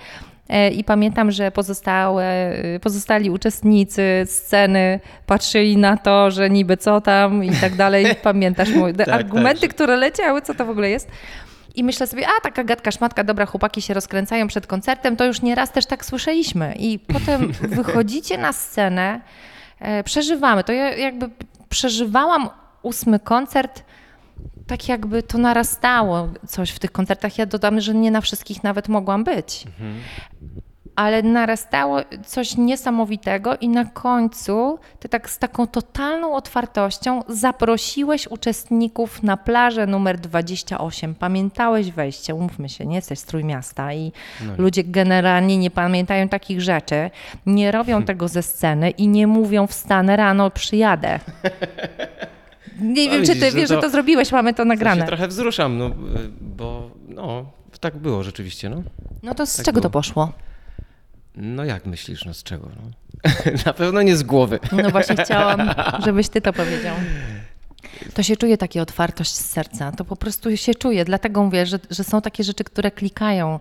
E, 0.49 0.71
I 0.71 0.85
pamiętam, 0.85 1.31
że 1.31 1.51
pozostałe, 1.51 2.57
pozostali 2.83 3.31
uczestnicy 3.31 4.03
sceny 4.27 5.01
patrzyli 5.27 5.77
na 5.77 5.97
to, 5.97 6.31
że 6.31 6.51
niby 6.51 6.77
co 6.77 7.01
tam 7.01 7.45
i 7.45 7.51
tak 7.51 7.77
dalej. 7.77 8.07
Pamiętasz 8.23 8.75
moje 8.75 8.95
tak, 8.95 9.09
argumenty, 9.09 9.61
tak. 9.61 9.71
które 9.71 9.97
leciały, 9.97 10.43
co 10.43 10.55
to 10.55 10.67
w 10.67 10.71
ogóle 10.71 10.91
jest. 10.91 11.09
I 11.75 11.85
myślę 11.85 12.07
sobie, 12.07 12.27
a 12.39 12.41
taka 12.41 12.65
gadka 12.65 12.91
szmatka, 12.91 13.25
dobra, 13.25 13.47
chłopaki 13.47 13.83
się 13.83 13.95
rozkręcają 13.95 14.47
przed 14.47 14.67
koncertem, 14.67 15.17
to 15.17 15.25
już 15.25 15.43
nieraz 15.43 15.73
też 15.73 15.87
tak 15.87 16.05
słyszeliśmy. 16.05 16.75
I 16.79 16.99
potem 16.99 17.53
wychodzicie 17.79 18.39
na 18.39 18.53
scenę, 18.53 19.21
e, 19.81 20.05
przeżywamy. 20.05 20.65
To 20.65 20.73
ja 20.73 20.97
jakby 20.97 21.31
przeżywałam 21.69 22.51
ósmy 22.83 23.21
koncert 23.21 23.83
tak 24.67 24.89
jakby 24.89 25.23
to 25.23 25.39
narastało 25.39 26.29
coś 26.47 26.71
w 26.71 26.79
tych 26.79 26.93
koncertach. 26.93 27.39
Ja 27.39 27.47
dodam, 27.47 27.81
że 27.81 27.95
nie 27.95 28.11
na 28.11 28.21
wszystkich 28.21 28.65
nawet 28.65 28.89
mogłam 28.89 29.25
być. 29.25 29.65
Mhm 29.67 30.01
ale 30.97 31.23
narastało 31.23 32.01
coś 32.27 32.57
niesamowitego 32.57 33.57
i 33.57 33.69
na 33.69 33.85
końcu 33.85 34.79
ty 34.99 35.09
tak 35.09 35.31
z 35.31 35.39
taką 35.39 35.67
totalną 35.67 36.35
otwartością 36.35 37.23
zaprosiłeś 37.29 38.27
uczestników 38.27 39.23
na 39.23 39.37
plażę 39.37 39.87
numer 39.87 40.19
28. 40.19 41.15
Pamiętałeś 41.15 41.91
wejście, 41.91 42.35
umówmy 42.35 42.69
się, 42.69 42.87
nie 42.87 42.97
jesteś 42.97 43.19
z 43.19 43.25
Trójmiasta 43.25 43.93
i 43.93 44.13
no 44.47 44.53
ludzie 44.59 44.85
generalnie 44.85 45.59
nie 45.59 45.71
pamiętają 45.71 46.29
takich 46.29 46.61
rzeczy, 46.61 47.11
nie 47.47 47.73
robią 47.73 48.03
tego 48.13 48.29
ze 48.29 48.43
sceny 48.43 48.91
i 48.91 49.09
nie 49.09 49.27
mówią 49.27 49.67
wstanę 49.67 50.17
rano, 50.17 50.51
przyjadę. 50.51 51.21
Nie 52.83 53.07
no 53.07 53.13
wiem, 53.13 53.21
widzisz, 53.21 53.35
czy 53.35 53.41
ty 53.41 53.51
wiesz, 53.53 53.69
że 53.69 53.75
to, 53.75 53.81
że 53.81 53.81
to 53.81 53.91
zrobiłeś, 53.91 54.33
mamy 54.33 54.55
to 54.55 54.65
nagrane. 54.65 55.01
Ja 55.01 55.05
się 55.05 55.09
trochę 55.09 55.29
wzruszam, 55.29 55.79
no, 55.79 55.91
bo 56.41 56.91
no, 57.09 57.47
tak 57.81 57.97
było 57.97 58.23
rzeczywiście. 58.23 58.71
No, 58.71 58.83
no 59.23 59.35
to 59.35 59.47
z 59.47 59.57
tak 59.57 59.67
czego 59.67 59.81
było. 59.81 59.83
to 59.83 59.91
poszło? 59.91 60.33
No 61.37 61.65
jak 61.65 61.87
myślisz, 61.87 62.25
no 62.25 62.35
z 62.35 62.43
czego? 62.43 62.69
No? 62.77 62.91
Na 63.67 63.73
pewno 63.73 64.03
nie 64.03 64.17
z 64.17 64.23
głowy. 64.23 64.59
No 64.83 64.91
właśnie 64.91 65.17
chciałam, 65.25 65.71
żebyś 66.05 66.29
ty 66.29 66.41
to 66.41 66.53
powiedział. 66.53 66.97
To 68.15 68.23
się 68.23 68.37
czuje 68.37 68.59
takie 68.59 68.83
otwartość 68.83 69.31
z 69.31 69.51
serca, 69.51 69.93
to 69.93 70.05
po 70.05 70.17
prostu 70.17 70.57
się 70.57 70.75
czuje, 70.75 71.05
dlatego 71.05 71.43
mówię, 71.45 71.67
że, 71.67 71.79
że 71.91 72.05
są 72.05 72.21
takie 72.21 72.45
rzeczy, 72.45 72.65
które 72.65 72.91
klikają 72.91 73.59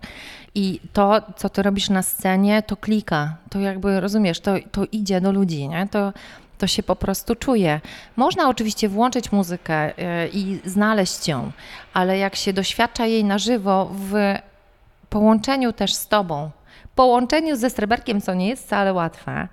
i 0.54 0.80
to, 0.92 1.22
co 1.36 1.48
ty 1.48 1.62
robisz 1.62 1.90
na 1.90 2.02
scenie, 2.02 2.62
to 2.62 2.76
klika, 2.76 3.36
to 3.50 3.60
jakby, 3.60 4.00
rozumiesz, 4.00 4.40
to, 4.40 4.54
to 4.72 4.84
idzie 4.92 5.20
do 5.20 5.32
ludzi, 5.32 5.68
nie? 5.68 5.88
To, 5.90 6.12
to 6.62 6.66
się 6.66 6.82
po 6.82 6.96
prostu 6.96 7.36
czuje. 7.36 7.80
Można 8.16 8.48
oczywiście 8.48 8.88
włączyć 8.88 9.32
muzykę 9.32 9.98
e, 9.98 10.28
i 10.28 10.60
znaleźć 10.64 11.28
ją, 11.28 11.52
ale 11.94 12.18
jak 12.18 12.36
się 12.36 12.52
doświadcza 12.52 13.06
jej 13.06 13.24
na 13.24 13.38
żywo 13.38 13.90
w 13.94 14.14
połączeniu 15.08 15.72
też 15.72 15.94
z 15.94 16.08
tobą, 16.08 16.50
połączeniu 16.94 17.56
ze 17.56 17.70
Streberkiem, 17.70 18.20
co 18.20 18.34
nie 18.34 18.48
jest 18.48 18.64
wcale 18.64 18.92
łatwe, 18.92 19.48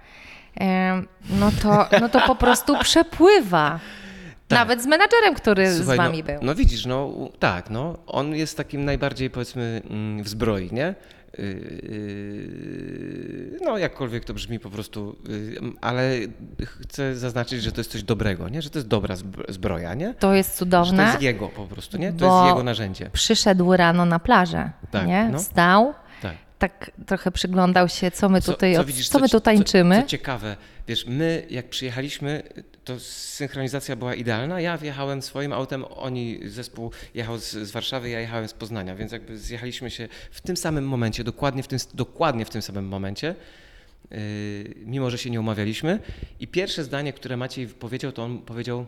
no 1.30 1.52
to, 1.62 1.88
no 2.02 2.10
to 2.10 2.22
po 2.22 2.36
prostu 2.36 2.78
przepływa. 2.88 3.80
Tak. 4.48 4.60
Nawet 4.60 4.84
z 4.84 4.86
menadżerem, 4.86 5.36
który 5.36 5.76
Słuchaj, 5.76 5.96
z 5.96 5.98
wami 5.98 6.18
no, 6.18 6.24
był. 6.24 6.38
No 6.42 6.56
widzisz, 6.56 6.86
no 6.86 7.14
tak, 7.40 7.70
no, 7.70 7.98
on 8.08 8.36
jest 8.36 8.58
takim 8.58 8.86
najbardziej 8.86 9.30
powiedzmy 9.30 9.82
mm, 9.90 10.24
w 10.24 10.30
zbroi, 10.30 10.70
nie? 10.72 10.96
Y, 11.40 11.42
y, 13.54 13.60
no, 13.66 13.78
jakkolwiek 13.78 14.26
to 14.26 14.34
brzmi 14.34 14.60
po 14.60 14.70
prostu, 14.70 15.16
y, 15.30 15.58
ale 15.82 16.12
chcę 16.66 17.16
zaznaczyć, 17.16 17.64
że 17.64 17.72
to 17.72 17.80
jest 17.80 17.92
coś 17.92 18.04
dobrego, 18.04 18.50
nie? 18.50 18.62
Że 18.62 18.70
to 18.70 18.80
jest 18.80 18.88
dobra 18.88 19.16
zbroja, 19.50 19.94
nie? 19.94 20.14
To 20.14 20.34
jest 20.34 20.58
cudowne. 20.58 20.98
Że 20.98 21.04
to 21.04 21.10
jest 21.10 21.22
jego 21.22 21.50
po 21.50 21.66
prostu, 21.66 21.98
nie? 21.98 22.14
To 22.14 22.26
jest 22.26 22.48
jego 22.50 22.64
narzędzie. 22.64 23.10
Przyszedł 23.14 23.76
rano 23.76 24.06
na 24.06 24.20
plażę, 24.20 24.72
tak, 24.92 25.08
nie? 25.08 25.30
No. 25.32 25.40
Wstał, 25.40 25.94
tak 26.60 26.92
trochę 27.06 27.32
przyglądał 27.32 27.90
się, 27.90 28.12
co 28.12 28.30
my 28.30 28.42
tutaj, 28.42 28.74
co, 28.74 28.80
co, 28.80 28.86
widzisz, 28.86 29.10
co 29.10 29.20
my 29.20 29.30
tu 29.30 29.40
tańczymy. 29.40 29.96
Co, 29.96 30.02
co, 30.02 30.08
ciekawe, 30.08 30.56
wiesz, 30.88 31.06
my 31.06 31.46
jak 31.50 31.70
przyjechaliśmy, 31.70 32.44
to 32.84 33.00
synchronizacja 33.00 33.96
była 33.96 34.16
idealna. 34.16 34.62
Ja 34.62 34.78
wjechałem 34.78 35.22
swoim 35.22 35.54
autem, 35.54 35.86
oni, 35.90 36.40
zespół 36.46 36.92
jechał 37.14 37.38
z, 37.38 37.52
z, 37.52 37.72
Warszawy, 37.72 38.10
ja 38.10 38.20
jechałem 38.20 38.48
z 38.48 38.54
Poznania, 38.54 38.96
więc 38.96 39.12
jakby 39.12 39.38
zjechaliśmy 39.38 39.92
się 39.92 40.08
w 40.32 40.42
tym 40.42 40.58
samym 40.58 40.88
momencie, 40.88 41.24
dokładnie 41.24 41.64
w 41.64 41.68
tym, 41.68 41.80
dokładnie 41.94 42.46
w 42.46 42.50
tym 42.50 42.62
samym 42.62 42.88
momencie. 42.88 43.36
Yy, 44.12 44.18
mimo 44.86 45.10
że 45.10 45.18
się 45.18 45.30
nie 45.30 45.40
umawialiśmy. 45.40 46.00
I 46.40 46.48
pierwsze 46.48 46.84
zdanie, 46.84 47.14
które 47.14 47.38
Maciej 47.38 47.68
powiedział, 47.68 48.12
to 48.12 48.24
on 48.24 48.40
powiedział, 48.40 48.86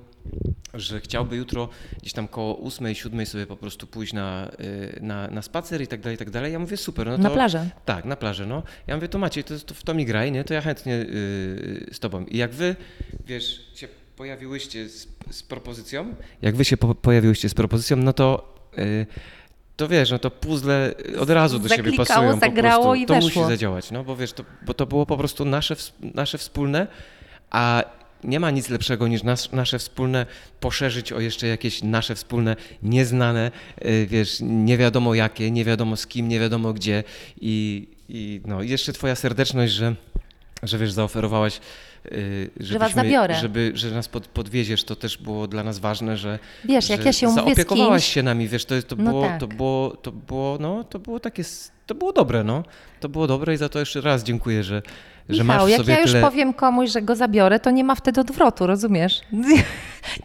że 0.74 1.02
chciałby 1.02 1.36
jutro 1.36 1.70
gdzieś 2.00 2.14
tam 2.14 2.28
koło 2.28 2.60
8, 2.64 2.96
7 2.96 3.26
sobie 3.26 3.48
po 3.48 3.58
prostu 3.58 3.88
pójść 3.88 4.14
na, 4.14 4.52
yy, 4.60 5.00
na, 5.02 5.28
na 5.28 5.42
spacer 5.42 5.82
i 5.82 5.88
tak 5.88 6.02
dalej, 6.02 6.16
i 6.16 6.18
tak 6.18 6.30
dalej. 6.30 6.54
Ja 6.54 6.60
mówię, 6.60 6.78
super. 6.78 7.08
No 7.08 7.18
to, 7.18 7.24
na 7.24 7.30
plażę? 7.30 7.70
Tak, 7.86 8.06
na 8.06 8.16
plażę, 8.16 8.46
no. 8.46 8.64
Ja 8.88 8.96
mówię, 8.96 9.08
to 9.08 9.20
Maciej, 9.20 9.44
to, 9.44 9.60
to 9.60 9.74
w 9.74 9.84
to 9.84 9.94
mi 9.94 10.06
graj, 10.06 10.32
nie? 10.32 10.44
To 10.44 10.54
ja 10.54 10.62
chętnie 10.62 10.94
yy, 10.94 11.90
z 11.92 12.00
tobą. 12.00 12.26
I 12.26 12.38
jak 12.38 12.52
wy, 12.52 12.76
wiesz, 13.26 13.72
się 13.76 13.88
pojawiłyście 14.16 14.90
z, 14.90 15.08
z 15.32 15.44
propozycją, 15.44 16.16
jak 16.42 16.56
wy 16.56 16.66
się 16.66 16.78
po, 16.78 16.96
pojawiłyście 16.96 17.50
z 17.50 17.54
propozycją, 17.54 17.98
no 17.98 18.14
to 18.14 18.52
to 19.82 19.88
wiesz, 19.88 20.12
no 20.12 20.20
to 20.20 20.32
puzzle 20.32 20.94
od 21.20 21.30
razu 21.30 21.60
do 21.60 21.70
siebie 21.70 21.94
pasują. 21.94 22.40
zagrało 22.40 22.84
po 22.84 22.90
prostu. 22.90 23.04
i 23.04 23.06
to 23.06 23.14
weszło. 23.14 23.42
musi 23.42 23.52
zadziałać, 23.52 23.92
no 23.92 24.04
bo 24.04 24.16
wiesz, 24.16 24.34
to, 24.34 24.44
bo 24.66 24.74
to 24.74 24.86
było 24.86 25.06
po 25.06 25.18
prostu 25.18 25.46
nasze, 25.46 25.76
nasze 26.02 26.38
wspólne, 26.38 26.88
a 27.52 27.84
nie 28.24 28.40
ma 28.40 28.52
nic 28.52 28.70
lepszego 28.70 29.08
niż 29.08 29.24
nas, 29.24 29.52
nasze 29.52 29.80
wspólne 29.80 30.26
poszerzyć 30.60 31.12
o 31.12 31.20
jeszcze 31.20 31.48
jakieś 31.48 31.84
nasze 31.84 32.16
wspólne, 32.16 32.56
nieznane, 32.84 33.52
y, 33.86 34.08
wiesz, 34.10 34.38
nie 34.42 34.78
wiadomo 34.78 35.16
jakie, 35.16 35.52
nie 35.52 35.66
wiadomo 35.66 35.96
z 35.98 36.08
kim, 36.08 36.28
nie 36.28 36.40
wiadomo 36.40 36.74
gdzie 36.74 37.04
i, 37.42 37.88
i 38.10 38.42
no, 38.46 38.64
jeszcze 38.64 38.94
twoja 38.94 39.16
serdeczność, 39.16 39.74
że, 39.74 39.96
że 40.64 40.78
wiesz, 40.78 40.92
zaoferowałaś 40.92 41.60
Y, 42.06 42.50
że 42.60 42.80
was 42.80 42.94
zabiorę. 42.94 43.36
Żeby, 43.36 43.72
że 43.76 43.92
nas 43.92 44.08
pod, 44.08 44.28
podwieziesz, 44.28 44.84
to 44.84 44.96
też 44.96 45.18
było 45.18 45.48
dla 45.48 45.64
nas 45.64 45.80
ważne, 45.80 46.18
że, 46.18 46.40
wiesz, 46.66 46.90
jak 46.90 47.06
ja 47.06 47.14
się 47.14 47.30
zaopiekowałaś 47.30 48.04
kimś... 48.04 48.14
się 48.14 48.24
nami, 48.24 48.48
wiesz, 48.48 48.66
to, 48.66 48.82
to, 48.84 48.96
no 48.96 49.12
było, 49.12 49.22
tak. 49.24 49.40
to, 49.40 49.48
było, 49.48 49.98
to 50.02 50.12
było, 50.12 50.58
no, 50.60 50.84
to 50.84 51.00
było 51.00 51.20
takie, 51.20 51.44
to 51.86 51.96
było 51.96 52.14
dobre, 52.14 52.44
no. 52.44 52.64
To 53.00 53.10
było 53.10 53.28
dobre 53.28 53.54
i 53.54 53.58
za 53.58 53.70
to 53.70 53.80
jeszcze 53.80 54.02
raz 54.02 54.24
dziękuję, 54.24 54.64
że, 54.64 54.82
że 55.30 55.44
Michał, 55.44 55.62
masz 55.62 55.70
jak 55.70 55.80
sobie 55.80 55.94
ja 55.94 56.02
już 56.02 56.12
tyle... 56.12 56.22
powiem 56.22 56.54
komuś, 56.54 56.92
że 56.92 57.02
go 57.02 57.16
zabiorę, 57.16 57.60
to 57.60 57.72
nie 57.72 57.84
ma 57.84 57.96
wtedy 57.96 58.22
odwrotu, 58.22 58.68
rozumiesz? 58.68 59.22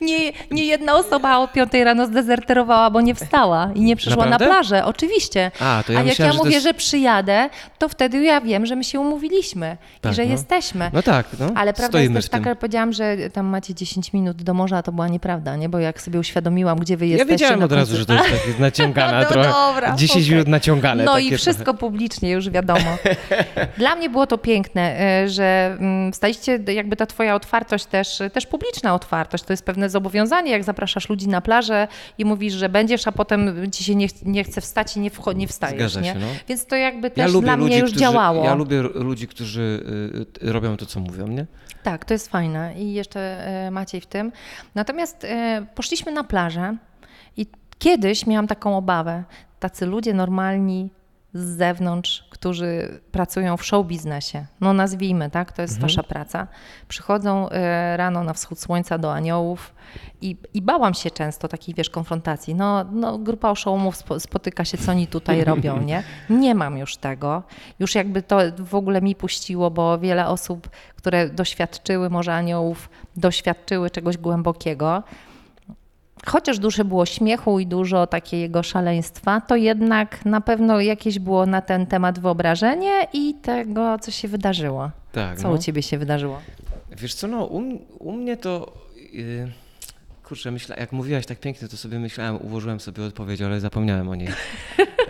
Nie, 0.00 0.32
nie 0.50 0.64
jedna 0.64 0.94
osoba 0.94 1.38
o 1.38 1.48
5 1.48 1.72
rano 1.84 2.06
zdezerterowała, 2.06 2.90
bo 2.90 3.00
nie 3.00 3.14
wstała 3.14 3.70
i 3.74 3.80
nie 3.80 3.96
przyszła 3.96 4.24
Naprawdę? 4.24 4.44
na 4.44 4.52
plażę, 4.52 4.84
oczywiście. 4.84 5.50
A, 5.60 5.82
to 5.86 5.92
ja 5.92 5.98
A 5.98 6.02
jak 6.02 6.08
myślałem, 6.08 6.34
ja 6.34 6.38
mówię, 6.38 6.50
że, 6.50 6.54
jest... 6.54 6.66
że, 6.66 6.74
przyjadę, 6.74 7.48
to 7.78 7.88
wtedy 7.88 8.22
ja 8.22 8.40
wiem, 8.40 8.66
że 8.66 8.76
my 8.76 8.84
się 8.84 9.00
umówiliśmy 9.00 9.76
tak, 10.00 10.12
i 10.12 10.14
że 10.14 10.24
no. 10.24 10.30
jesteśmy. 10.30 10.90
No 10.92 11.02
tak, 11.02 11.26
no. 11.40 11.50
Ale 11.54 11.74
prawda 11.74 12.00
jest 12.00 12.14
też 12.14 12.28
taka, 12.28 12.50
że 12.50 12.56
powiedziałam, 12.56 12.92
że 12.92 13.16
tam 13.32 13.46
macie 13.46 13.74
10 13.74 14.12
minut 14.12 14.42
do 14.42 14.54
morza, 14.54 14.82
to 14.82 14.92
była 14.92 15.08
nieprawda, 15.08 15.56
nie? 15.56 15.68
Bo 15.68 15.78
jak 15.78 16.02
sobie 16.02 16.18
uświadomiłam, 16.18 16.78
gdzie 16.78 16.96
wy 16.96 17.06
jesteście. 17.06 17.32
Ja 17.32 17.38
wiedziałem 17.38 17.62
od 17.62 17.72
razu, 17.72 17.96
że 17.96 18.06
to 18.06 18.12
jest 18.12 18.24
takie 18.24 18.60
naciągane 18.68 19.20
no 19.20 19.28
trochę. 19.28 19.48
Dobra, 19.48 19.96
10 19.96 20.24
okay. 20.24 20.32
minut 20.34 20.48
naciągane. 20.48 21.04
No 21.04 21.18
i 21.18 21.38
wszystko 21.52 21.74
publicznie, 21.74 22.30
już 22.30 22.50
wiadomo. 22.50 22.96
Dla 23.78 23.96
mnie 23.96 24.10
było 24.10 24.26
to 24.26 24.38
piękne, 24.38 25.00
e, 25.00 25.28
że 25.28 25.76
mm, 25.80 26.14
staliście, 26.14 26.58
jakby 26.66 26.96
ta 26.96 27.06
twoja 27.06 27.34
otwartość 27.34 27.86
też, 27.86 28.22
też 28.32 28.46
publiczna 28.46 28.94
otwartość, 28.94 29.44
to 29.44 29.52
jest 29.52 29.64
pewne 29.64 29.90
zobowiązanie, 29.90 30.50
jak 30.50 30.64
zapraszasz 30.64 31.08
ludzi 31.08 31.28
na 31.28 31.40
plażę 31.40 31.88
i 32.18 32.24
mówisz, 32.24 32.54
że 32.54 32.68
będziesz, 32.68 33.06
a 33.06 33.12
potem 33.12 33.70
ci 33.72 33.84
się 33.84 33.94
nie, 33.94 34.06
nie 34.22 34.44
chce 34.44 34.60
wstać 34.60 34.96
i 34.96 35.00
nie, 35.00 35.10
wcho, 35.10 35.32
nie 35.32 35.48
wstajesz. 35.48 35.92
Zgadza 35.92 36.00
nie? 36.00 36.12
się, 36.12 36.18
no. 36.18 36.26
Więc 36.48 36.66
to 36.66 36.76
jakby 36.76 37.10
też 37.10 37.34
ja 37.34 37.40
dla 37.40 37.56
ludzi, 37.56 37.66
mnie 37.66 37.78
już 37.78 37.90
którzy, 37.90 38.00
działało. 38.00 38.44
Ja 38.44 38.54
lubię 38.54 38.82
ludzi, 38.82 39.28
którzy 39.28 39.84
y, 40.42 40.52
robią 40.52 40.76
to, 40.76 40.86
co 40.86 41.00
mówią, 41.00 41.26
nie? 41.26 41.46
Tak, 41.82 42.04
to 42.04 42.14
jest 42.14 42.28
fajne 42.28 42.74
i 42.76 42.92
jeszcze 42.92 43.46
Maciej 43.70 44.00
w 44.00 44.06
tym. 44.06 44.32
Natomiast 44.74 45.26
poszliśmy 45.74 46.12
na 46.12 46.24
plażę 46.24 46.76
i 47.36 47.46
kiedyś 47.78 48.26
miałam 48.26 48.46
taką 48.46 48.76
obawę. 48.76 49.24
Tacy 49.60 49.86
ludzie 49.86 50.14
normalni 50.14 50.90
z 51.36 51.56
zewnątrz, 51.56 52.28
którzy 52.30 53.00
pracują 53.12 53.56
w 53.56 53.64
show 53.64 53.86
biznesie, 53.86 54.46
no 54.60 54.72
nazwijmy, 54.72 55.30
tak, 55.30 55.52
to 55.52 55.62
jest 55.62 55.74
mhm. 55.74 55.88
wasza 55.88 56.02
praca, 56.02 56.46
przychodzą 56.88 57.48
e, 57.48 57.96
rano 57.96 58.24
na 58.24 58.32
wschód 58.32 58.60
słońca 58.60 58.98
do 58.98 59.14
aniołów 59.14 59.74
i, 60.20 60.36
i 60.54 60.62
bałam 60.62 60.94
się 60.94 61.10
często 61.10 61.48
takiej, 61.48 61.74
wiesz, 61.74 61.90
konfrontacji. 61.90 62.54
No, 62.54 62.84
no 62.84 63.18
grupa 63.18 63.50
oszołomów 63.50 63.96
spotyka 64.18 64.64
się, 64.64 64.78
co 64.78 64.90
oni 64.90 65.06
tutaj 65.06 65.44
robią, 65.50 65.82
nie? 65.82 66.02
Nie 66.30 66.54
mam 66.54 66.78
już 66.78 66.96
tego. 66.96 67.42
Już 67.78 67.94
jakby 67.94 68.22
to 68.22 68.38
w 68.58 68.74
ogóle 68.74 69.02
mi 69.02 69.14
puściło, 69.14 69.70
bo 69.70 69.98
wiele 69.98 70.28
osób, 70.28 70.68
które 70.96 71.28
doświadczyły 71.28 72.10
może 72.10 72.34
aniołów, 72.34 72.90
doświadczyły 73.16 73.90
czegoś 73.90 74.16
głębokiego, 74.16 75.02
chociaż 76.26 76.58
dużo 76.58 76.84
było 76.84 77.06
śmiechu 77.06 77.58
i 77.58 77.66
dużo 77.66 78.06
takiego 78.06 78.62
szaleństwa, 78.62 79.40
to 79.40 79.56
jednak 79.56 80.24
na 80.24 80.40
pewno 80.40 80.80
jakieś 80.80 81.18
było 81.18 81.46
na 81.46 81.60
ten 81.60 81.86
temat 81.86 82.18
wyobrażenie 82.18 83.08
i 83.12 83.34
tego, 83.34 83.98
co 83.98 84.10
się 84.10 84.28
wydarzyło. 84.28 84.90
Tak, 85.12 85.38
co 85.38 85.48
no. 85.48 85.54
u 85.54 85.58
ciebie 85.58 85.82
się 85.82 85.98
wydarzyło? 85.98 86.40
Wiesz 86.96 87.14
co, 87.14 87.28
no 87.28 87.44
u, 87.44 87.62
u 87.98 88.12
mnie 88.12 88.36
to... 88.36 88.72
Yy... 89.12 89.52
Kurczę, 90.24 90.50
myśla, 90.50 90.76
jak 90.76 90.92
mówiłaś 90.92 91.26
tak 91.26 91.40
pięknie, 91.40 91.68
to 91.68 91.76
sobie 91.76 91.98
myślałem, 91.98 92.36
ułożyłem 92.42 92.80
sobie 92.80 93.04
odpowiedź, 93.04 93.42
ale 93.42 93.60
zapomniałem 93.60 94.08
o 94.08 94.14
niej. 94.14 94.28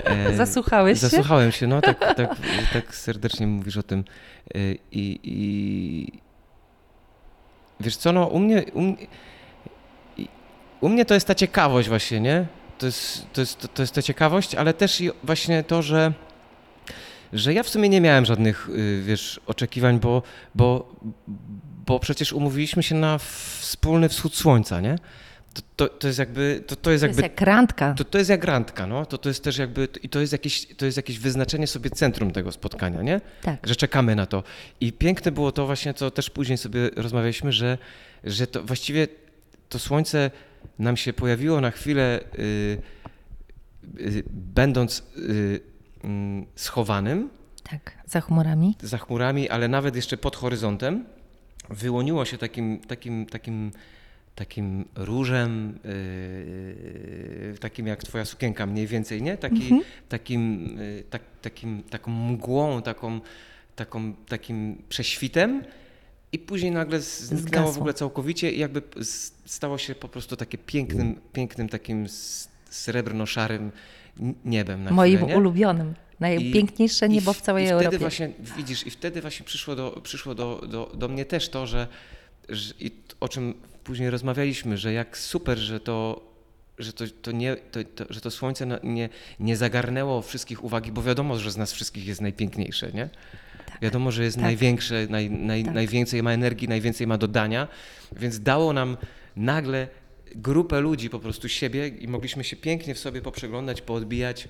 E, 0.05 0.37
Zasłuchałeś 0.37 1.01
się? 1.01 1.09
Zasłuchałem 1.09 1.53
się, 1.53 1.67
no 1.67 1.81
tak, 1.81 1.99
tak, 1.99 2.37
tak 2.73 2.95
serdecznie 2.95 3.47
mówisz 3.47 3.77
o 3.77 3.83
tym. 3.83 4.05
E, 4.55 4.59
I, 4.93 5.21
i 5.23 6.13
wiesz 7.81 7.97
co, 7.97 8.13
no 8.13 8.27
u 8.27 8.39
mnie, 8.39 8.65
u 8.73 8.81
mnie 8.81 9.07
u 10.87 10.89
mnie 10.89 11.05
to 11.05 11.15
jest 11.15 11.27
ta 11.27 11.35
ciekawość 11.35 11.89
właśnie, 11.89 12.21
nie? 12.21 12.47
To 12.79 12.87
jest, 12.87 13.27
to 13.33 13.41
jest, 13.41 13.69
to 13.75 13.83
jest 13.83 13.95
ta 13.95 14.03
ciekawość, 14.03 14.55
ale 14.55 14.75
też 14.75 15.01
i 15.01 15.11
właśnie 15.25 15.63
to, 15.65 15.83
że, 15.83 16.13
że 17.33 17.55
ja 17.55 17.63
w 17.63 17.69
sumie 17.69 17.89
nie 17.89 18.01
miałem 18.01 18.25
żadnych, 18.25 18.69
y, 18.69 19.03
wiesz, 19.03 19.41
oczekiwań, 19.47 20.01
bo, 20.01 20.23
bo, 20.55 20.95
bo 21.87 22.01
przecież 22.01 22.33
umówiliśmy 22.33 22.83
się 22.83 22.95
na 22.95 23.19
wspólny 23.19 24.09
wschód 24.09 24.37
słońca, 24.37 24.81
nie? 24.81 24.99
to, 25.55 25.63
to, 25.77 25.89
to 25.89 26.07
jest 26.07 26.19
jakby, 26.19 26.63
to, 26.67 26.77
to 26.77 26.91
jest 26.91 27.03
To 27.03 27.07
jakby 27.07 27.23
jest 27.23 27.33
jak 27.33 27.41
randka. 27.41 27.95
to, 27.95 28.05
to 28.05 28.19
jest 28.19 28.31
jak 28.31 28.45
randka, 28.45 28.87
no. 28.87 29.07
To, 29.07 29.19
to 29.19 29.29
jest 29.29 29.45
też 29.45 29.59
jakby, 29.59 29.89
i 30.03 30.09
to 30.09 30.21
jest, 30.21 30.33
jakieś, 30.33 30.67
to 30.77 30.87
jest 30.87 30.97
jakieś 30.97 31.19
wyznaczenie 31.19 31.67
sobie 31.67 31.91
centrum 31.91 32.31
tego 32.31 32.53
spotkania, 32.53 33.03
nie? 33.03 33.21
Tak. 33.43 33.67
Że 33.67 33.77
czekamy 33.77 34.17
na 34.17 34.27
to. 34.27 34.43
I 34.81 34.93
piękne 34.93 35.33
było 35.33 35.53
to 35.53 35.67
właśnie, 35.67 35.95
co 35.95 36.11
też 36.11 36.31
później 36.31 36.59
sobie 36.59 36.91
rozmawialiśmy, 36.97 37.53
że, 37.53 37.79
że 38.25 38.47
to 38.47 38.63
właściwie 38.63 39.09
to 39.69 39.79
słońce 39.79 40.31
nam 40.79 40.97
się 40.97 41.13
pojawiło 41.13 41.61
na 41.61 41.71
chwilę, 41.71 42.21
y, 42.39 42.79
y, 44.01 44.23
będąc 44.31 45.03
y, 45.19 45.61
mm, 46.05 46.47
schowanym 46.55 47.29
Tak, 47.71 47.99
za 48.07 48.21
chmurami. 48.21 48.77
za 48.83 48.99
chmurami, 48.99 49.49
ale 49.49 49.69
nawet 49.69 49.97
jeszcze 49.97 50.17
pod 50.17 50.37
horyzontem, 50.37 51.05
wyłoniło 51.71 52.25
się 52.25 52.39
takim, 52.39 52.79
takim, 52.81 53.27
takim, 53.27 53.73
takim 54.35 54.85
różem, 54.95 55.79
yy, 55.85 57.59
takim 57.61 57.87
jak 57.87 58.05
twoja 58.05 58.25
sukienka 58.25 58.67
mniej 58.67 58.87
więcej, 58.87 59.23
nie? 59.23 59.37
Taki, 59.37 59.81
takim, 60.09 60.65
yy, 60.79 61.05
tak, 61.11 61.23
takim, 61.43 61.83
taką 61.83 62.11
mgłą, 62.11 62.83
taką, 62.83 63.21
taką, 63.77 64.13
takim 64.29 64.83
prześwitem 64.89 65.65
i 66.33 66.39
później 66.39 66.71
nagle 66.73 67.01
zniknęło 67.01 67.73
w 67.73 67.77
ogóle 67.79 67.95
całkowicie 67.95 68.53
i 68.53 68.59
jakby 68.59 68.83
stało 69.47 69.79
się 69.79 69.95
po 69.95 70.09
prostu 70.09 70.37
takie 70.37 70.59
pięknym, 70.59 71.21
pięknym 71.33 71.69
takim 71.69 72.07
srebrno-szarym 72.71 73.71
niebem 74.45 74.85
na 74.85 74.91
Moim 74.91 75.17
chwilę, 75.17 75.33
nie? 75.33 75.39
ulubionym. 75.39 75.95
Najpiękniejsze 76.21 77.07
I- 77.07 77.11
niebo 77.11 77.33
w 77.33 77.41
całej 77.41 77.65
i 77.65 77.69
Europie. 77.69 77.89
Wtedy 77.89 77.99
właśnie, 77.99 78.31
widzisz, 78.57 78.87
i 78.87 78.91
wtedy 78.91 79.21
właśnie 79.21 79.47
przyszło 79.47 79.77
do, 79.77 80.01
przyszło 80.03 80.35
do, 80.35 80.63
do, 80.69 80.93
do 80.95 81.09
mnie 81.09 81.25
też 81.25 81.49
to, 81.49 81.67
że, 81.67 81.87
że 82.49 82.75
i 82.81 82.91
o 83.21 83.29
czym 83.29 83.55
później 83.85 84.11
rozmawialiśmy, 84.11 84.79
że 84.79 84.93
jak 84.93 85.19
super, 85.19 85.59
że 85.59 85.81
to, 85.81 86.21
że 86.79 86.93
to, 86.93 87.05
to, 87.23 87.33
nie, 87.33 87.57
to, 87.57 87.81
to, 87.95 88.05
że 88.11 88.21
to 88.21 88.31
słońce 88.31 88.79
nie, 88.83 89.09
nie 89.41 89.57
zagarnęło 89.57 90.23
wszystkich 90.23 90.65
uwagi, 90.65 90.93
bo 90.93 91.03
wiadomo, 91.03 91.39
że 91.39 91.51
z 91.51 91.57
nas 91.57 91.73
wszystkich 91.73 92.07
jest 92.07 92.21
najpiękniejsze, 92.21 92.93
nie? 92.93 93.09
Wiadomo, 93.83 94.11
że 94.13 94.25
jest 94.25 94.37
Tak. 94.37 94.45
największe, 94.45 95.07
naj, 95.11 95.31
naj, 95.31 95.65
Tak. 95.65 95.75
najwięcej 95.75 96.23
ma 96.23 96.33
energii, 96.33 96.69
najwięcej 96.69 97.07
ma 97.07 97.19
dodania, 97.19 97.69
więc 98.17 98.41
dało 98.41 98.73
nam 98.73 98.97
nagle 99.37 99.89
grupę 100.35 100.81
ludzi, 100.81 101.11
po 101.11 101.19
prostu 101.19 101.49
siebie 101.49 101.89
i 101.89 102.09
mogliśmy 102.09 102.45
się 102.45 102.57
pięknie 102.57 102.95
w 102.95 102.99
sobie 102.99 103.23
poprzeglądać, 103.23 103.81
poodbijać, 103.83 104.49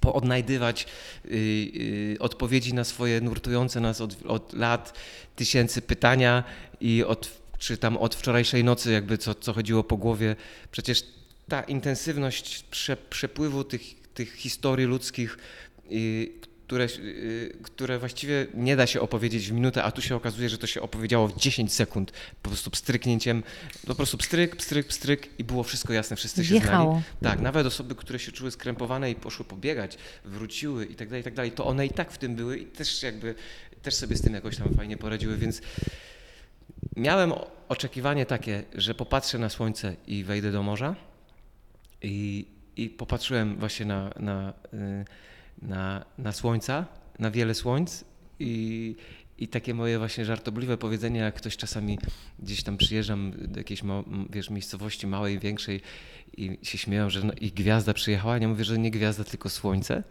poodnajdywać 0.00 0.86
y, 1.24 1.28
y, 1.30 2.16
odpowiedzi 2.20 2.74
na 2.74 2.84
swoje 2.84 3.20
nurtujące 3.20 3.80
nas 3.80 4.00
od, 4.00 4.26
od 4.26 4.52
lat 4.52 4.98
tysięcy 5.36 5.82
pytania 5.82 6.44
i 6.80 7.04
od, 7.04 7.30
czy 7.58 7.76
tam 7.76 7.96
od 7.96 8.14
wczorajszej 8.14 8.64
nocy 8.64 8.92
jakby 8.92 9.18
co, 9.18 9.34
co 9.34 9.52
chodziło 9.52 9.84
po 9.84 9.96
głowie. 9.96 10.36
Przecież 10.70 11.04
ta 11.48 11.62
intensywność 11.62 12.64
prze, 12.70 12.96
przepływu 12.96 13.64
tych, 13.64 13.82
tych 14.14 14.34
historii 14.34 14.86
ludzkich, 14.86 15.38
y, 15.92 16.28
które, 16.66 16.84
y, 16.84 17.56
które 17.62 17.98
właściwie 17.98 18.46
nie 18.54 18.76
da 18.76 18.86
się 18.86 19.00
opowiedzieć 19.00 19.48
w 19.48 19.52
minutę, 19.52 19.84
a 19.84 19.92
tu 19.92 20.02
się 20.02 20.16
okazuje, 20.16 20.48
że 20.48 20.58
to 20.58 20.66
się 20.66 20.82
opowiedziało 20.82 21.28
w 21.28 21.36
10 21.36 21.72
sekund, 21.72 22.12
po 22.42 22.48
prostu 22.48 22.70
pstryknięciem, 22.70 23.42
po 23.86 23.94
prostu 23.94 24.18
pstryk, 24.18 24.56
pstryk, 24.56 24.86
pstryk 24.86 25.28
i 25.38 25.44
było 25.44 25.62
wszystko 25.62 25.92
jasne, 25.92 26.16
wszyscy 26.16 26.44
się 26.44 26.48
znali. 26.48 26.60
Wjechało. 26.60 27.02
Tak, 27.22 27.40
nawet 27.40 27.66
osoby, 27.66 27.94
które 27.94 28.18
się 28.18 28.32
czuły 28.32 28.50
skrępowane 28.50 29.10
i 29.10 29.14
poszły 29.14 29.44
pobiegać, 29.44 29.98
wróciły 30.24 30.86
i 30.86 30.94
tak 30.94 31.08
dalej, 31.08 31.20
i 31.20 31.24
tak 31.24 31.34
dalej, 31.34 31.52
to 31.52 31.66
one 31.66 31.86
i 31.86 31.90
tak 31.90 32.12
w 32.12 32.18
tym 32.18 32.34
były 32.34 32.58
i 32.58 32.66
też 32.66 33.02
jakby, 33.02 33.34
też 33.82 33.94
sobie 33.94 34.16
z 34.16 34.22
tym 34.22 34.34
jakoś 34.34 34.56
tam 34.56 34.74
fajnie 34.74 34.96
poradziły, 34.96 35.36
więc 35.36 35.60
miałem 36.96 37.32
oczekiwanie 37.68 38.26
takie, 38.26 38.62
że 38.74 38.94
popatrzę 38.94 39.38
na 39.38 39.48
słońce 39.48 39.96
i 40.06 40.24
wejdę 40.24 40.52
do 40.52 40.62
morza 40.62 40.96
i, 42.02 42.46
i 42.76 42.90
popatrzyłem 42.90 43.56
właśnie 43.56 43.86
na, 43.86 44.10
na, 44.20 44.52
y, 44.74 45.04
na, 45.66 46.04
na 46.18 46.32
słońca, 46.32 46.86
na 47.18 47.30
wiele 47.30 47.54
słońc 47.54 48.04
i, 48.40 48.96
i 49.38 49.48
takie 49.48 49.74
moje 49.74 49.98
właśnie 49.98 50.24
żartobliwe 50.24 50.78
powiedzenie, 50.78 51.20
jak 51.20 51.34
ktoś 51.34 51.56
czasami 51.56 51.98
gdzieś 52.38 52.62
tam 52.62 52.76
przyjeżdżam 52.76 53.32
do 53.36 53.60
jakiejś 53.60 53.82
wiesz, 54.30 54.50
miejscowości 54.50 55.06
małej, 55.06 55.38
większej 55.38 55.80
i 56.36 56.58
się 56.62 56.78
śmieją, 56.78 57.10
że 57.10 57.24
no, 57.24 57.32
i 57.40 57.50
gwiazda 57.50 57.94
przyjechała, 57.94 58.38
ja 58.38 58.48
mówię, 58.48 58.64
że 58.64 58.78
nie 58.78 58.90
gwiazda, 58.90 59.24
tylko 59.24 59.48
słońce, 59.48 60.02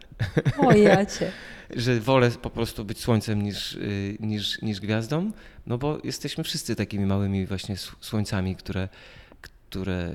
O 0.58 0.72
jacie. 0.72 1.32
że 1.76 2.00
wolę 2.00 2.30
po 2.30 2.50
prostu 2.50 2.84
być 2.84 3.00
słońcem 3.00 3.42
niż, 3.42 3.74
y, 3.74 4.16
niż, 4.20 4.62
niż 4.62 4.80
gwiazdą, 4.80 5.32
no 5.66 5.78
bo 5.78 5.98
jesteśmy 6.04 6.44
wszyscy 6.44 6.76
takimi 6.76 7.06
małymi 7.06 7.46
właśnie 7.46 7.76
słońcami, 8.00 8.56
które, 8.56 8.88
które 9.70 10.10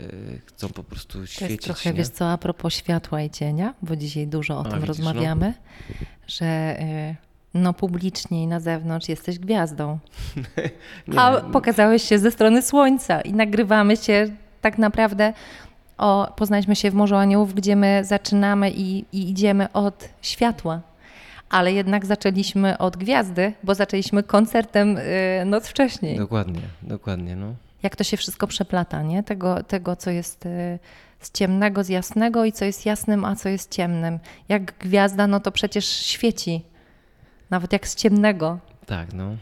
chcą 0.45 0.69
po 0.69 0.83
prostu 0.83 1.13
To 1.13 1.19
jest 1.21 1.33
świecić. 1.33 1.61
trochę, 1.63 1.89
nie? 1.89 1.95
wiesz 1.97 2.07
co, 2.09 2.31
a 2.31 2.37
propos 2.37 2.73
światła 2.73 3.21
i 3.21 3.29
cienia, 3.29 3.73
bo 3.81 3.95
dzisiaj 3.95 4.27
dużo 4.27 4.57
o 4.57 4.59
A, 4.59 4.63
tym 4.63 4.81
widzisz, 4.81 4.87
no. 4.87 4.87
rozmawiamy, 4.87 5.53
że 6.27 6.79
y, 6.81 7.15
no 7.53 7.73
publicznie 7.73 8.43
i 8.43 8.47
na 8.47 8.59
zewnątrz 8.59 9.09
jesteś 9.09 9.39
gwiazdą. 9.39 9.99
Nie, 11.07 11.19
A 11.19 11.41
pokazałeś 11.41 12.03
się 12.03 12.19
ze 12.19 12.31
strony 12.31 12.61
słońca 12.61 13.21
i 13.21 13.33
nagrywamy 13.33 13.97
się 13.97 14.35
tak 14.61 14.77
naprawdę. 14.77 15.33
O, 15.97 16.33
poznaliśmy 16.35 16.75
się 16.75 16.91
w 16.91 16.93
Morzu 16.93 17.15
Aniołów, 17.15 17.53
gdzie 17.53 17.75
my 17.75 18.01
zaczynamy 18.05 18.71
i, 18.71 19.05
i 19.11 19.29
idziemy 19.29 19.71
od 19.73 20.09
światła. 20.21 20.81
Ale 21.49 21.73
jednak 21.73 22.05
zaczęliśmy 22.05 22.77
od 22.77 22.97
gwiazdy, 22.97 23.53
bo 23.63 23.75
zaczęliśmy 23.75 24.23
koncertem 24.23 24.97
y, 24.97 25.01
noc 25.45 25.67
wcześniej. 25.67 26.17
Dokładnie, 26.17 26.61
dokładnie, 26.81 27.35
no. 27.35 27.53
Jak 27.83 27.95
to 27.95 28.03
się 28.03 28.17
wszystko 28.17 28.47
przeplata, 28.47 29.01
nie? 29.03 29.23
Tego, 29.23 29.63
tego 29.63 29.95
co 29.95 30.09
jest 30.11 30.45
y, 30.45 30.79
z 31.19 31.31
ciemnego, 31.31 31.83
z 31.83 31.89
jasnego 31.89 32.45
i 32.45 32.51
co 32.51 32.65
jest 32.65 32.85
jasnym, 32.85 33.25
a 33.25 33.35
co 33.35 33.49
jest 33.49 33.71
ciemnym. 33.71 34.19
Jak 34.49 34.77
gwiazda, 34.77 35.27
no 35.27 35.39
to 35.39 35.51
przecież 35.51 35.85
świeci. 35.85 36.61
Nawet 37.49 37.73
jak 37.73 37.87
z 37.87 37.95
ciemnego. 37.95 38.59
Tak, 38.85 39.13
no. 39.13 39.37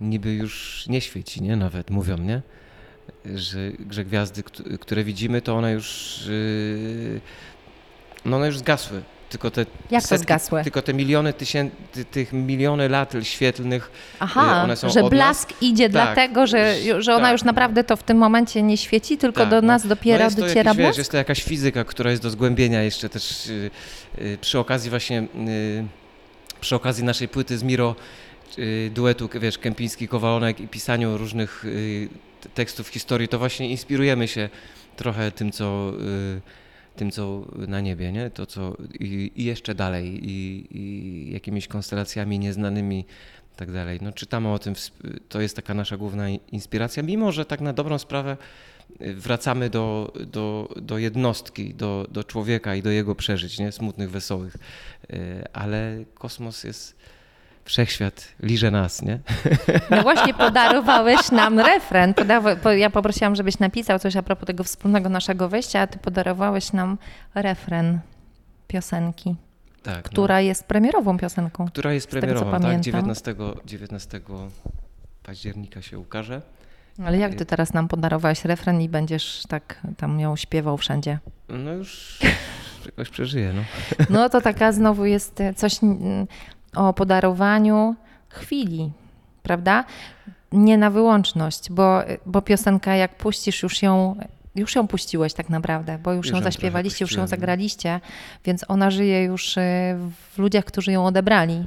Niby 0.00 0.32
już 0.34 0.84
nie 0.88 1.00
świeci, 1.00 1.42
nie? 1.42 1.56
Nawet 1.56 1.90
mówią, 1.90 2.16
nie? 2.18 2.42
Że, 3.34 3.58
że 3.90 4.04
gwiazdy, 4.04 4.42
kt- 4.42 4.78
które 4.80 5.04
widzimy, 5.04 5.42
to 5.42 5.56
one 5.56 5.72
już, 5.72 6.20
yy, 6.28 7.20
no 8.24 8.36
one 8.36 8.46
już 8.46 8.58
zgasły. 8.58 9.02
Tylko 9.28 9.50
te 9.50 9.66
Jak 9.90 10.02
to 10.02 10.08
setki, 10.08 10.22
zgasły? 10.22 10.62
Tylko 10.62 10.82
te 10.82 10.94
miliony 10.94 11.32
tysięcy, 11.32 12.04
tych 12.10 12.32
miliony 12.32 12.88
lat 12.88 13.12
świetlnych 13.22 13.90
Aha, 14.20 14.60
Y, 14.60 14.64
one 14.64 14.76
są 14.76 14.88
że 14.90 15.02
od 15.04 15.10
blask 15.10 15.62
idzie 15.62 15.84
Tak, 15.84 15.92
dlatego, 15.92 16.46
że, 16.46 16.74
że- 17.02 17.14
ona 17.14 17.24
tak, 17.24 17.32
już 17.32 17.42
no. 17.42 17.46
naprawdę 17.46 17.84
to 17.84 17.96
w 17.96 18.02
tym 18.02 18.16
momencie 18.18 18.62
nie 18.62 18.76
świeci, 18.76 19.18
tylko 19.18 19.40
Tak, 19.40 19.50
do 19.50 19.60
no. 19.60 19.66
nas 19.66 19.86
dopiero 19.86 20.18
no 20.18 20.24
jest 20.24 20.36
to 20.36 20.42
dociera 20.42 20.62
jakiś, 20.70 20.76
wiesz, 20.78 20.84
blask? 20.86 20.98
Jest 20.98 21.10
to 21.10 21.16
jakaś 21.16 21.42
fizyka, 21.42 21.84
która 21.84 22.10
jest 22.10 22.22
do 22.22 22.30
zgłębienia 22.30 22.82
jeszcze 22.82 23.08
też 23.08 23.46
y, 23.46 23.70
y, 24.18 24.38
przy 24.40 24.58
okazji 24.58 24.90
właśnie, 24.90 25.22
y, 25.48 25.84
przy 26.60 26.76
okazji 26.76 27.04
naszej 27.04 27.28
płyty 27.28 27.58
z 27.58 27.62
Miro, 27.62 27.94
y, 28.58 28.90
duetu, 28.94 29.28
wiesz, 29.40 29.58
Kępiński-Kowalonek 29.58 30.60
i 30.60 30.68
pisaniu 30.68 31.18
różnych 31.18 31.64
y, 31.64 32.08
tekstów 32.54 32.88
historii, 32.88 33.28
to 33.28 33.38
właśnie 33.38 33.68
inspirujemy 33.70 34.28
się 34.28 34.48
trochę 34.96 35.30
tym, 35.32 35.52
co, 35.52 35.92
tym, 36.98 37.10
co 37.10 37.46
na 37.54 37.80
niebie, 37.80 38.12
nie? 38.12 38.30
To, 38.30 38.46
co 38.46 38.76
i, 39.00 39.32
i 39.36 39.44
jeszcze 39.44 39.74
dalej 39.74 40.30
i, 40.30 40.66
i 40.70 41.32
jakimiś 41.32 41.68
konstelacjami 41.68 42.38
nieznanymi 42.38 42.98
i 43.54 43.56
tak 43.56 43.72
dalej. 43.72 43.98
No, 44.02 44.12
czytamy 44.12 44.52
o 44.52 44.58
tym, 44.58 44.74
to 45.28 45.40
jest 45.40 45.56
taka 45.56 45.74
nasza 45.74 45.96
główna 45.96 46.28
inspiracja, 46.28 47.02
mimo 47.02 47.32
że 47.32 47.44
tak 47.44 47.60
na 47.60 47.72
dobrą 47.72 47.98
sprawę 47.98 48.36
y, 49.00 49.14
wracamy 49.14 49.70
do, 49.70 50.12
do, 50.26 50.68
do 50.82 50.98
jednostki, 50.98 51.74
do, 51.74 52.06
do 52.10 52.24
człowieka 52.24 52.74
i 52.74 52.82
do 52.82 52.90
jego 52.90 53.14
przeżyć, 53.14 53.58
nie? 53.58 53.72
smutnych, 53.72 54.10
wesołych. 54.10 54.56
Y, 55.10 55.44
Ale 55.52 56.04
kosmos 56.14 56.64
jest, 56.64 56.96
wszechświat 57.68 58.28
liże 58.42 58.70
nas, 58.70 59.02
nie? 59.02 59.18
No 59.90 60.02
właśnie 60.02 60.34
podarowałeś 60.34 61.30
nam 61.30 61.60
refren. 61.60 62.14
Podawa- 62.14 62.56
po, 62.56 62.72
ja 62.72 62.90
poprosiłam, 62.90 63.36
żebyś 63.36 63.58
napisał 63.58 63.98
coś 63.98 64.16
a 64.16 64.22
propos 64.22 64.46
tego 64.46 64.64
wspólnego 64.64 65.08
naszego 65.08 65.48
wejścia, 65.48 65.80
a 65.80 65.86
ty 65.86 65.98
podarowałeś 65.98 66.72
nam 66.72 66.98
refren 67.34 67.98
piosenki, 68.68 69.36
Tak, 69.82 69.96
no. 69.96 70.02
która 70.10 70.40
jest 70.40 70.64
premierową 70.64 71.18
piosenką. 71.18 71.66
która 71.68 71.92
jest 71.92 72.10
tego, 72.10 72.20
premierową, 72.20 72.50
tak? 72.50 72.60
pamiętam. 72.60 72.82
19, 72.82 73.34
19 73.66 74.20
października 75.22 75.82
się 75.82 75.98
ukaże. 75.98 76.42
Ale 77.06 77.18
jak 77.18 77.34
ty 77.34 77.46
teraz 77.46 77.74
nam 77.74 77.88
podarowałeś 77.88 78.44
refren 78.44 78.80
i 78.80 78.88
będziesz 78.88 79.42
tak 79.48 79.80
tam 79.96 80.20
ją 80.20 80.36
śpiewał 80.36 80.76
wszędzie? 80.76 81.18
No 81.48 81.72
już 81.72 82.18
jakoś 82.86 83.08
przeżyję, 83.10 83.52
no. 83.52 83.62
No 84.10 84.28
to 84.28 84.40
taka 84.40 84.72
znowu 84.72 85.04
jest 85.04 85.38
coś 85.56 85.72
o 86.76 86.92
podarowaniu 86.92 87.94
chwili, 88.28 88.90
prawda? 89.42 89.84
Nie 90.52 90.78
na 90.78 90.90
wyłączność, 90.90 91.70
bo, 91.70 92.00
bo 92.26 92.42
piosenka 92.42 92.94
jak 92.94 93.16
puścisz 93.16 93.62
już 93.62 93.82
ją, 93.82 94.16
już 94.54 94.74
ją 94.74 94.88
puściłeś 94.88 95.34
tak 95.34 95.50
naprawdę, 95.50 95.98
bo 95.98 96.12
już, 96.12 96.26
Już 96.26 96.36
ją 96.36 96.42
zaśpiewaliście, 96.42 97.04
już 97.04 97.12
ją 97.12 97.26
zagraliście, 97.26 98.00
więc 98.44 98.64
ona 98.68 98.90
żyje 98.90 99.24
już 99.24 99.58
e, 99.58 99.60
w 100.32 100.38
ludziach, 100.38 100.64
którzy 100.64 100.92
ją 100.92 101.06
odebrali. 101.06 101.66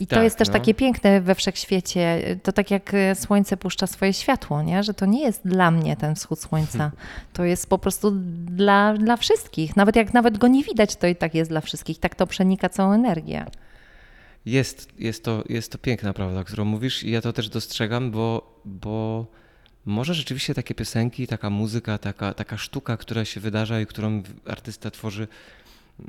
I 0.00 0.06
to 0.06 0.14
Tak, 0.14 0.24
jest 0.24 0.38
też 0.38 0.48
no. 0.48 0.52
takie 0.52 0.74
piękne 0.74 1.20
we 1.20 1.34
wszechświecie. 1.34 2.22
To 2.42 2.52
tak 2.52 2.70
jak 2.70 2.94
e, 2.94 3.14
słońce 3.14 3.56
puszcza 3.56 3.86
swoje 3.86 4.12
światło, 4.12 4.62
nie? 4.62 4.82
że 4.82 4.94
to 4.94 5.06
nie 5.06 5.22
jest 5.22 5.48
dla 5.48 5.70
mnie 5.70 5.96
ten 5.96 6.14
wschód 6.14 6.40
słońca. 6.40 6.90
To 7.32 7.44
jest 7.44 7.68
po 7.68 7.78
prostu 7.78 8.10
dla, 8.46 8.94
dla 8.94 9.16
wszystkich. 9.16 9.76
Nawet 9.76 9.96
jak 9.96 10.14
nawet 10.14 10.38
go 10.38 10.48
nie 10.48 10.64
widać, 10.64 10.96
to 10.96 11.06
i 11.06 11.16
tak 11.16 11.34
jest 11.34 11.50
dla 11.50 11.60
wszystkich. 11.60 11.98
Tak 11.98 12.14
to 12.14 12.26
przenika 12.26 12.68
całą 12.68 12.92
energię. 12.92 13.46
Jest, 14.46 14.88
jest, 14.98 15.24
to, 15.24 15.44
jest 15.48 15.72
to 15.72 15.78
piękna 15.78 16.12
prawda, 16.12 16.44
którą 16.44 16.64
mówisz 16.64 17.02
i 17.02 17.10
ja 17.10 17.20
to 17.20 17.32
też 17.32 17.48
dostrzegam, 17.48 18.10
bo, 18.10 18.60
bo 18.64 19.26
może 19.84 20.14
rzeczywiście 20.14 20.54
takie 20.54 20.74
piosenki, 20.74 21.26
taka 21.26 21.50
muzyka, 21.50 21.98
taka, 21.98 22.34
taka 22.34 22.58
sztuka, 22.58 22.96
która 22.96 23.24
się 23.24 23.40
wydarza 23.40 23.80
i 23.80 23.86
którą 23.86 24.22
artysta 24.46 24.90
tworzy 24.90 25.28
yy, 25.98 26.06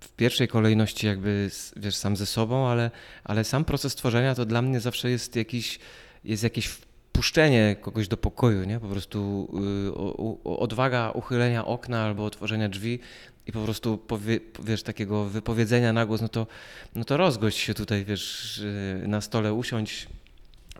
w, 0.00 0.08
pierwszej 0.16 0.48
kolejności 0.48 1.06
jakby 1.06 1.50
wiesz, 1.76 1.96
sam 1.96 2.16
ze 2.16 2.26
sobą, 2.26 2.68
ale, 2.68 2.90
ale 3.24 3.44
sam 3.44 3.64
proces 3.64 3.94
tworzenia 3.94 4.34
to 4.34 4.44
dla 4.44 4.62
mnie 4.62 4.80
zawsze 4.80 5.10
jest 5.10 5.36
jakiś, 5.36 5.78
jest 6.24 6.42
jakieś 6.42 6.66
wpuszczenie 7.12 7.76
kogoś 7.80 8.08
do 8.08 8.16
pokoju, 8.16 8.64
nie? 8.64 8.80
Po 8.80 8.88
prostu 8.88 9.48
o- 10.44 10.58
odwaga 10.58 11.10
uchylenia 11.10 11.64
okna 11.64 12.04
albo 12.04 12.24
otworzenia 12.24 12.68
drzwi 12.68 12.98
i 13.46 13.52
po 13.52 13.64
prostu 13.64 13.98
powie, 13.98 14.40
wiesz, 14.62 14.82
takiego 14.82 15.24
wypowiedzenia 15.24 15.92
na 15.92 16.06
głos, 16.06 16.20
no 16.20 16.28
to, 16.28 16.46
no 16.94 17.04
to 17.04 17.16
rozgość 17.16 17.58
się 17.58 17.74
tutaj, 17.74 18.04
wiesz, 18.04 18.60
yy, 19.00 19.08
na 19.08 19.20
stole, 19.20 19.54
usiądź 19.54 20.08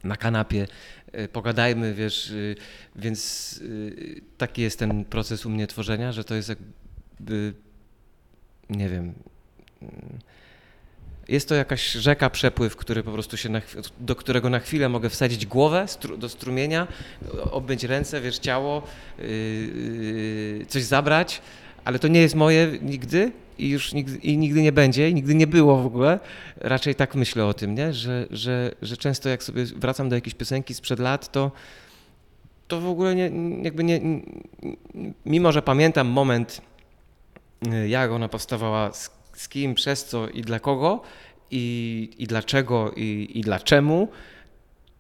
na 0.05 0.16
kanapie, 0.16 0.66
yy, 1.12 1.29
pogadajmy, 1.29 1.94
wiesz, 1.94 2.31
yy, 2.31 2.57
więc 2.96 3.61
taki 4.38 4.62
jest 4.62 4.79
ten 4.79 5.05
proces 5.05 5.46
u 5.46 5.51
mnie 5.51 5.66
tworzenia, 5.66 6.12
że 6.12 6.25
to 6.25 6.35
jest 6.35 6.48
jakby, 6.48 7.55
nie 8.70 8.88
wiem, 8.88 9.14
jest 11.29 11.48
to 11.48 11.55
jakaś 11.55 11.92
rzeka, 11.92 12.31
przepływ, 12.31 12.77
który 12.77 13.03
po 13.03 13.12
prostu 13.12 13.37
się 13.37 13.48
na, 13.48 13.61
do 14.01 14.16
którego 14.16 14.51
na 14.51 14.59
chwilę 14.59 14.88
mogę 14.88 15.11
wsadzić 15.11 15.46
głowę 15.46 15.88
stru, 15.88 16.16
do 16.16 16.29
strumienia, 16.29 16.87
obmyć 17.51 17.85
ręce, 17.85 18.20
wiesz, 18.20 18.38
ciało, 18.38 18.83
yy, 19.18 20.66
coś 20.68 20.83
zabrać, 20.83 21.42
ale 21.85 21.99
to 21.99 22.09
nie 22.09 22.21
jest 22.21 22.35
moje 22.35 22.79
nigdy 22.83 23.33
i 23.59 23.68
już 23.68 23.92
nigdy, 23.92 24.16
i 24.16 24.38
nigdy 24.38 24.62
nie 24.62 24.73
będzie 24.73 25.11
i 25.11 25.14
nigdy 25.14 25.35
nie 25.35 25.47
było 25.47 25.83
w 25.83 25.87
ogóle. 25.87 26.21
Raczej 26.57 26.95
tak 26.95 27.14
myślę 27.14 27.47
o 27.47 27.55
tym, 27.55 27.75
nie? 27.75 27.92
Że, 27.92 28.27
że, 28.31 28.75
że 28.83 28.97
często 28.97 29.29
jak 29.29 29.42
sobie 29.42 29.64
wracam 29.64 30.09
do 30.09 30.14
jakiejś 30.14 30.35
piosenki 30.35 30.75
sprzed 30.75 30.99
lat, 30.99 31.33
to 31.33 31.51
to 32.68 32.81
w 32.81 32.87
ogóle 32.87 33.14
nie, 33.14 33.31
jakby 33.62 33.85
nie, 33.85 34.01
mimo 35.27 35.53
że 35.53 35.62
pamiętam 35.62 36.09
moment, 36.09 36.62
y, 37.66 37.88
jak 37.88 38.11
ona 38.11 38.29
powstawała, 38.29 38.92
z, 38.92 39.11
z 39.33 39.49
kim, 39.49 39.75
przez 39.75 40.05
co 40.05 40.29
i 40.29 40.42
dla 40.42 40.61
kogo, 40.61 41.03
i, 41.51 42.11
i 42.18 42.27
dlaczego, 42.27 42.92
i, 42.97 43.31
i 43.35 43.40
dlaczemu, 43.40 44.09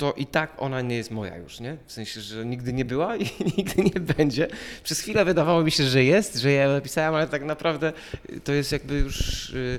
to 0.02 0.12
i 0.12 0.26
tak 0.26 0.54
ona 0.58 0.80
nie 0.80 0.96
jest 0.96 1.10
moja 1.10 1.36
już, 1.36 1.60
nie? 1.60 1.76
W 1.86 1.92
sensie, 1.92 2.20
że 2.20 2.46
nigdy 2.46 2.72
nie 2.72 2.84
była 2.84 3.16
i 3.16 3.30
nigdy 3.56 3.82
nie 3.82 4.00
będzie. 4.00 4.48
Przez 4.84 5.00
chwilę 5.00 5.24
wydawało 5.24 5.64
mi 5.64 5.70
się, 5.70 5.84
że 5.84 6.04
jest, 6.04 6.36
że 6.36 6.52
ja 6.52 6.68
napisałem, 6.68 7.14
ale 7.14 7.28
tak 7.28 7.44
naprawdę 7.44 7.92
y, 8.30 8.40
to 8.40 8.52
jest 8.52 8.72
jakby 8.72 8.98
już, 8.98 9.50
y, 9.50 9.78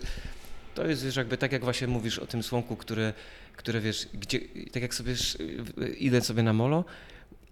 to 0.75 0.87
jest 0.87 1.05
już 1.05 1.15
jakby 1.15 1.37
tak 1.37 1.51
jak 1.51 1.63
właśnie 1.63 1.87
mówisz 1.87 2.19
o 2.19 2.25
tym 2.25 2.43
słonku, 2.43 2.75
które, 2.75 3.13
które 3.55 3.81
wiesz, 3.81 4.07
gdzie, 4.13 4.39
tak 4.71 4.81
jak 4.81 4.95
sobie 4.95 5.13
y, 5.81 5.87
idę 5.87 6.21
sobie 6.21 6.43
na 6.43 6.53
molo 6.53 6.85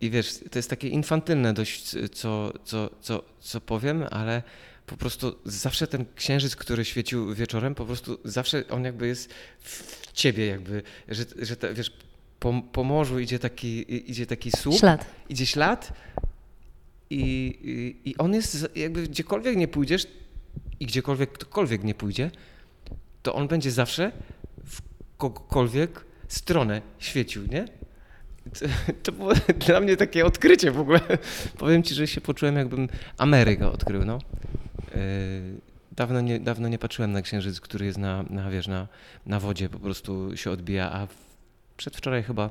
i 0.02 0.10
wiesz, 0.10 0.40
to 0.52 0.60
jest 0.60 0.70
takie 0.70 0.88
infantylne 0.88 1.54
dość, 1.54 1.96
co, 2.14 2.54
co, 2.64 2.90
co, 3.02 3.24
co 3.40 3.62
powiem, 3.62 4.06
ale 4.12 4.44
po 4.86 4.98
prostu 4.98 5.36
zawsze 5.46 5.88
ten 5.88 6.06
księżyc, 6.16 6.56
który 6.56 6.86
świecił 6.86 7.36
wieczorem, 7.36 7.76
po 7.76 7.86
prostu 7.86 8.20
zawsze 8.26 8.64
on 8.70 8.84
jakby 8.84 9.08
jest 9.08 9.34
w 9.60 10.12
ciebie 10.14 10.46
jakby, 10.46 10.84
że, 11.08 11.24
że 11.42 11.56
te, 11.56 11.74
wiesz, 11.74 11.92
po, 12.42 12.62
po 12.72 12.84
morzu 12.84 13.20
idzie 13.20 13.40
taki, 13.40 13.94
idzie 14.12 14.26
taki 14.26 14.52
słup, 14.52 14.76
Ślad. 14.76 15.06
idzie 15.30 15.46
ślad 15.46 15.94
i, 17.10 17.20
i, 18.04 18.10
i 18.10 18.18
on 18.18 18.34
jest 18.34 18.70
jakby 18.76 19.08
gdziekolwiek 19.08 19.56
nie 19.58 19.68
pójdziesz 19.68 20.08
i 20.80 20.86
gdziekolwiek 20.86 21.32
ktokolwiek 21.32 21.84
nie 21.84 21.94
pójdzie, 21.96 22.32
to 23.24 23.36
on 23.36 23.48
będzie 23.48 23.72
zawsze 23.72 24.12
w 24.66 24.82
kogokolwiek 25.18 26.06
stronę 26.28 26.82
świecił, 27.00 27.44
nie? 27.52 27.66
To, 28.60 28.66
to 29.04 29.12
było 29.12 29.34
dla 29.68 29.80
mnie 29.80 29.98
takie 29.98 30.26
odkrycie 30.26 30.72
w 30.72 30.80
ogóle. 30.80 31.00
Powiem 31.58 31.84
ci, 31.84 31.96
że 31.96 32.08
się 32.08 32.22
poczułem 32.22 32.56
jakbym 32.56 32.88
Amerykę 33.18 33.72
odkrył, 33.72 34.06
no. 34.06 34.20
Yy, 34.96 35.02
Dawno 35.96 36.22
nie, 36.22 36.40
dawno 36.40 36.68
nie 36.68 36.80
patrzyłem 36.80 37.12
na 37.12 37.22
księżyc, 37.22 37.60
który 37.60 37.86
jest 37.86 37.98
na, 37.98 38.24
na, 38.30 38.50
wiesz, 38.50 38.68
na, 38.68 38.88
na 39.26 39.40
wodzie, 39.40 39.70
po 39.70 39.80
prostu 39.80 40.38
się 40.38 40.52
odbija, 40.52 40.92
a 40.92 41.08
przedwczoraj 41.82 42.24
chyba 42.24 42.50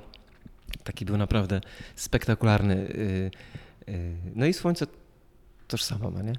taki 0.84 1.04
był 1.04 1.16
naprawdę 1.16 1.60
spektakularny. 1.96 2.74
yy, 2.76 3.30
yy, 3.94 4.16
No 4.34 4.46
i 4.46 4.52
słońce 4.52 4.86
tożsamo 5.68 6.10
ma, 6.10 6.22
nie? 6.22 6.32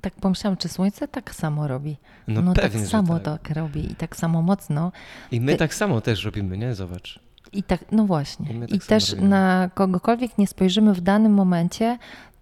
Tak 0.00 0.14
pomyślałam, 0.14 0.56
czy 0.56 0.68
słońce 0.68 1.08
tak 1.08 1.34
samo 1.34 1.68
robi? 1.68 1.96
No, 2.28 2.42
No 2.42 2.54
pewnie, 2.54 2.80
tak 2.80 2.88
samo 2.90 3.18
tak. 3.20 3.42
tak 3.42 3.56
robi 3.56 3.92
i 3.92 3.94
tak 3.94 4.16
samo 4.16 4.42
mocno. 4.42 4.92
I 5.30 5.40
my 5.40 5.52
Ty- 5.52 5.58
tak 5.58 5.74
samo 5.74 6.00
też 6.00 6.24
robimy, 6.24 6.58
nie? 6.58 6.74
Zobacz. 6.74 7.20
I 7.52 7.62
tak, 7.62 7.92
no 7.92 8.04
właśnie. 8.06 8.52
I 8.52 8.56
I, 8.56 8.60
tak 8.60 8.68
samo 8.82 8.88
też 8.88 9.10
robimy. 9.10 9.28
na 9.28 9.70
kogokolwiek 9.74 10.38
nie 10.38 10.46
spojrzymy 10.46 10.94
w 10.94 11.00
danym 11.00 11.32
momencie, 11.32 11.98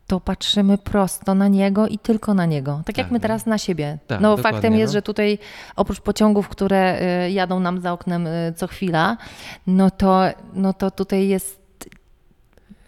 to 0.07 0.21
patrzymy 0.21 0.79
prosto 0.79 1.35
na 1.35 1.49
niego 1.49 1.89
i 1.89 1.99
tylko 1.99 2.35
na 2.35 2.47
niego. 2.47 2.83
Tak 2.87 2.99
jak 2.99 3.07
Tak, 3.07 3.13
my 3.13 3.19
no. 3.19 3.23
teraz 3.23 3.47
na 3.47 3.59
siebie. 3.59 3.99
Tak, 4.07 4.21
no 4.21 4.37
faktem 4.37 4.75
jest, 4.75 4.93
no. 4.93 4.93
że 4.93 5.03
tutaj 5.03 5.39
oprócz 5.77 6.01
pociągów, 6.01 6.49
które 6.49 7.01
y, 7.27 7.31
jadą 7.31 7.61
nam 7.61 7.81
za 7.81 7.93
oknem 7.93 8.27
y, 8.27 8.53
co 8.57 8.67
chwila, 8.67 9.17
no 9.67 9.91
to, 9.91 10.23
no 10.55 10.73
to 10.73 10.91
tutaj 10.91 11.29
jest 11.29 11.65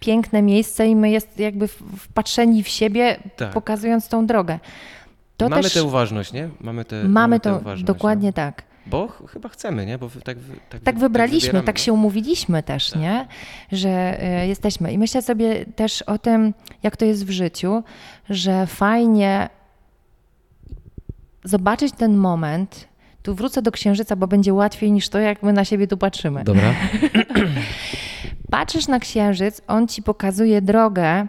piękne 0.01 0.43
miejsce 0.43 0.87
i 0.87 0.97
my 0.97 1.11
jest 1.11 1.39
jakby 1.39 1.69
wpatrzeni 1.99 2.63
w 2.63 2.69
siebie, 2.69 3.17
Tak. 3.37 3.51
pokazując 3.51 4.09
tą 4.09 4.27
drogę. 4.27 4.59
To 5.37 5.49
mamy 5.49 5.63
też 5.63 5.75
tę 5.75 5.85
uważność, 5.85 6.33
nie? 6.33 6.49
Mamy, 6.61 6.85
te, 6.85 7.05
mamy 7.05 7.41
tę 7.41 7.51
to 7.51 7.57
uważność, 7.57 7.83
dokładnie 7.83 8.29
no. 8.29 8.33
tak. 8.33 8.63
Bo 8.87 9.09
ch- 9.09 9.31
chyba 9.33 9.49
chcemy, 9.49 9.87
nie? 9.87 9.99
Bo 9.99 10.09
tak, 10.25 10.37
tak, 10.69 10.81
Tak 10.83 10.95
wy- 10.95 11.01
wybraliśmy, 11.01 11.63
tak 11.63 11.77
no. 11.77 11.83
się 11.83 11.93
umówiliśmy 11.93 12.63
też, 12.63 12.91
Tak. 12.91 13.03
nie? 13.03 13.27
Że 13.73 14.23
y, 14.43 14.47
jesteśmy. 14.47 14.93
I 14.93 14.99
myślę 14.99 15.23
sobie 15.23 15.65
też 15.67 16.03
o 16.03 16.19
tym, 16.19 16.55
jak 16.83 16.97
to 16.97 17.05
jest 17.05 17.27
w 17.27 17.31
życiu, 17.31 17.83
że 18.31 18.67
fajnie 18.67 19.49
zobaczyć 21.45 21.93
ten 21.93 22.17
moment. 22.17 22.89
Tu 23.23 23.35
wrócę 23.35 23.63
do 23.63 23.71
księżyca, 23.73 24.17
bo 24.17 24.27
będzie 24.27 24.55
łatwiej 24.55 24.93
niż 24.93 25.09
to, 25.09 25.19
jak 25.19 25.43
my 25.43 25.53
na 25.53 25.65
siebie 25.65 25.87
tu 25.87 25.97
patrzymy. 25.97 26.45
Dobra. 26.45 26.75
Patrzysz 28.51 28.89
na 28.89 28.99
księżyc, 28.99 29.61
on 29.69 29.89
ci 29.89 30.03
pokazuje 30.03 30.63
drogę 30.63 31.27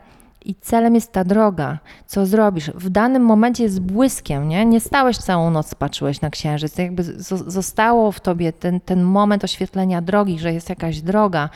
i 0.49 0.55
celem 0.55 0.95
jest 0.95 1.11
ta 1.11 1.23
droga. 1.23 1.79
Co 2.05 2.25
zrobisz? 2.25 2.71
W 2.71 2.89
danym 2.89 3.23
momencie 3.23 3.69
z 3.69 3.79
błyskiem, 3.79 4.47
nie? 4.49 4.65
Nie 4.65 4.79
stałeś 4.79 5.17
całą 5.17 5.51
noc, 5.51 5.75
patrzyłeś 5.75 6.21
na 6.21 6.29
księżyc. 6.29 6.77
Jakby 6.77 7.03
zo- 7.03 7.49
zostało 7.49 8.11
w 8.11 8.19
tobie 8.19 8.53
ten, 8.53 8.79
ten 8.79 9.03
moment 9.03 9.43
oświetlenia 9.43 10.01
drogi, 10.01 10.39
że 10.39 10.53
jest 10.53 10.69
jakaś 10.69 11.01
droga. 11.01 11.49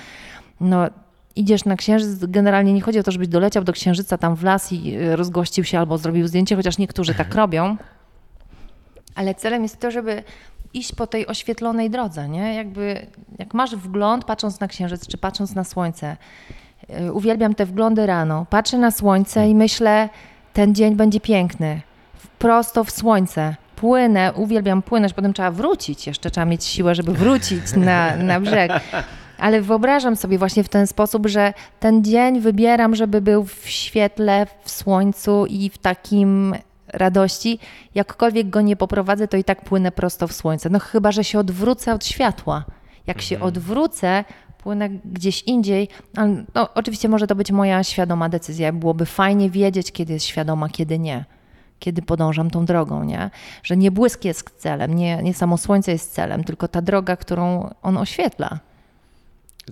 No, 0.62 0.88
idziesz 1.36 1.66
na 1.66 1.76
księżyc, 1.76 2.26
generalnie 2.26 2.74
nie 2.74 2.82
chodzi 2.82 3.00
o 3.00 3.04
to, 3.04 3.12
żebyś 3.12 3.28
doleciał 3.28 3.64
do 3.64 3.74
księżyca 3.74 4.18
tam 4.18 4.36
w 4.36 4.44
las 4.44 4.72
i 4.72 4.96
y, 4.98 5.16
rozgościł 5.16 5.64
się 5.64 5.80
albo 5.80 5.98
zrobił 5.98 6.28
zdjęcie, 6.28 6.56
chociaż 6.56 6.78
niektórzy 6.78 7.16
tak 7.16 7.36
robią. 7.36 7.78
Ale 9.16 9.36
celem 9.36 9.64
jest 9.64 9.80
to, 9.80 9.92
żeby 9.92 10.24
iść 10.74 10.96
po 10.96 11.08
tej 11.08 11.28
oświetlonej 11.28 11.90
drodze, 11.90 12.30
nie? 12.30 12.56
Jakby, 12.56 13.08
jak 13.40 13.54
masz 13.54 13.76
wgląd, 13.76 14.26
patrząc 14.26 14.60
na 14.60 14.68
księżyc, 14.68 15.08
czy 15.08 15.18
patrząc 15.18 15.56
na 15.56 15.64
słońce, 15.64 16.18
uwielbiam 17.14 17.56
te 17.56 17.66
wglądy 17.66 18.06
rano, 18.06 18.46
patrzę 18.50 18.78
na 18.78 18.92
słońce 18.92 19.50
i 19.50 19.56
myślę, 19.56 20.10
ten 20.54 20.76
dzień 20.76 20.96
będzie 20.96 21.20
piękny, 21.20 21.82
prosto 22.40 22.84
w 22.84 22.92
słońce, 22.92 23.56
płynę, 23.76 24.34
uwielbiam 24.34 24.82
płynąć, 24.82 25.14
potem 25.14 25.34
trzeba 25.34 25.52
wrócić, 25.52 26.08
jeszcze 26.08 26.32
trzeba 26.32 26.46
mieć 26.46 26.64
siłę, 26.64 26.96
żeby 26.96 27.14
wrócić 27.14 27.76
na, 27.76 28.16
na 28.16 28.40
brzeg. 28.40 28.72
Ale 29.38 29.62
wyobrażam 29.62 30.16
sobie 30.16 30.38
właśnie 30.38 30.64
w 30.64 30.70
ten 30.70 30.88
sposób, 30.88 31.28
że 31.28 31.54
ten 31.80 32.04
dzień 32.04 32.40
wybieram, 32.40 32.96
żeby 32.96 33.22
był 33.22 33.46
w 33.46 33.70
świetle, 33.70 34.48
w 34.64 34.72
słońcu 34.72 35.46
i 35.46 35.70
w 35.70 35.78
takim 35.78 36.56
radości. 36.88 37.60
Jakkolwiek 37.96 38.50
go 38.50 38.62
nie 38.62 38.76
poprowadzę, 38.76 39.28
to 39.28 39.38
i 39.38 39.44
tak 39.44 39.62
płynę 39.62 39.92
prosto 39.92 40.28
w 40.28 40.34
słońce. 40.34 40.70
No 40.70 40.80
chyba, 40.80 41.12
że 41.12 41.24
się 41.24 41.40
odwrócę 41.40 41.94
od 41.94 42.06
światła. 42.06 42.64
Jak 43.08 43.22
się 43.22 43.40
odwrócę, 43.40 44.24
płynę 44.64 44.90
gdzieś 44.90 45.42
indziej. 45.44 45.88
Ale 46.16 46.44
no, 46.56 46.74
oczywiście 46.74 47.10
może 47.10 47.28
to 47.28 47.36
być 47.36 47.52
moja 47.52 47.84
świadoma 47.84 48.30
decyzja. 48.30 48.74
Byłoby 48.74 49.06
fajnie 49.06 49.50
wiedzieć, 49.50 49.92
kiedy 49.92 50.14
jest 50.14 50.26
świadoma, 50.26 50.70
kiedy 50.70 51.00
nie. 51.00 51.26
Kiedy 51.80 52.02
podążam 52.02 52.50
tą 52.52 52.66
drogą, 52.66 53.04
nie? 53.04 53.30
Że 53.64 53.78
nie 53.78 53.92
błysk 53.92 54.26
jest 54.26 54.50
celem, 54.58 54.96
nie, 54.96 55.24
nie 55.24 55.34
samo 55.34 55.58
słońce 55.58 55.92
jest 55.92 56.14
celem, 56.14 56.44
tylko 56.44 56.68
ta 56.68 56.82
droga, 56.82 57.16
którą 57.16 57.74
on 57.82 57.98
oświetla. 57.98 58.60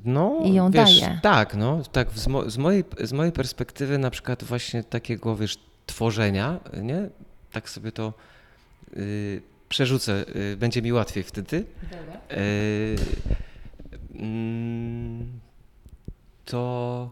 No, 0.05 0.37
I 0.43 0.53
ją 0.53 0.71
wiesz, 0.71 0.99
daje. 1.01 1.19
Tak, 1.21 1.55
no, 1.55 1.79
tak 1.91 2.11
z, 2.11 2.27
mo- 2.27 2.49
z, 2.49 2.57
mojej, 2.57 2.83
z 3.03 3.13
mojej 3.13 3.31
perspektywy 3.31 3.97
na 3.97 4.09
przykład 4.09 4.43
właśnie 4.43 4.83
takiego, 4.83 5.35
wiesz, 5.35 5.57
tworzenia, 5.85 6.59
nie? 6.83 7.09
Tak 7.51 7.69
sobie 7.69 7.91
to 7.91 8.13
y, 8.97 9.41
przerzucę, 9.69 10.25
y, 10.53 10.57
będzie 10.57 10.81
mi 10.81 10.93
łatwiej 10.93 11.23
wtedy. 11.23 11.65
Dobra. 11.83 12.37
Y, 12.37 12.95
to, 16.45 17.11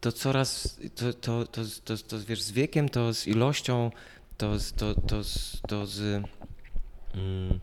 to 0.00 0.12
coraz, 0.12 0.80
to, 0.94 1.12
to, 1.12 1.46
to, 1.46 1.62
to, 1.84 1.96
to 1.96 2.20
wiesz, 2.20 2.42
z 2.42 2.52
wiekiem, 2.52 2.88
to 2.88 3.14
z 3.14 3.26
ilością, 3.26 3.90
to, 4.36 4.56
to, 4.76 4.94
to, 4.94 5.22
to 5.68 5.86
z, 5.86 6.22
mm, 7.14 7.60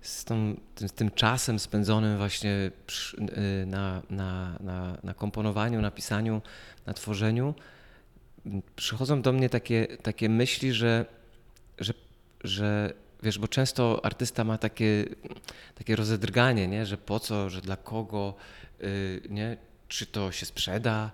z, 0.00 0.24
tą, 0.24 0.56
z 0.76 0.92
tym 0.92 1.10
czasem 1.10 1.58
spędzonym 1.58 2.18
właśnie 2.18 2.50
y, 2.52 3.66
na, 3.66 4.02
na, 4.10 4.58
na, 4.60 4.98
na 5.02 5.14
komponowaniu, 5.14 5.80
na 5.80 5.90
pisaniu, 5.90 6.42
na 6.86 6.94
tworzeniu, 6.94 7.54
m, 8.46 8.62
przychodzą 8.76 9.22
do 9.22 9.32
mnie 9.32 9.48
takie, 9.48 9.86
takie 10.02 10.28
myśli, 10.28 10.72
że, 10.72 11.06
że, 11.78 11.92
że 12.44 12.92
wiesz, 13.22 13.38
bo 13.38 13.48
często 13.48 14.04
artysta 14.04 14.44
ma 14.44 14.58
takie, 14.58 15.04
takie 15.74 15.96
rozedrganie, 15.96 16.68
nie? 16.68 16.86
że 16.86 16.98
po 16.98 17.20
co, 17.20 17.50
że 17.50 17.60
dla 17.60 17.76
kogo, 17.76 18.34
y, 18.82 19.22
nie? 19.30 19.56
czy 19.88 20.06
to 20.06 20.32
się 20.32 20.46
sprzeda, 20.46 21.10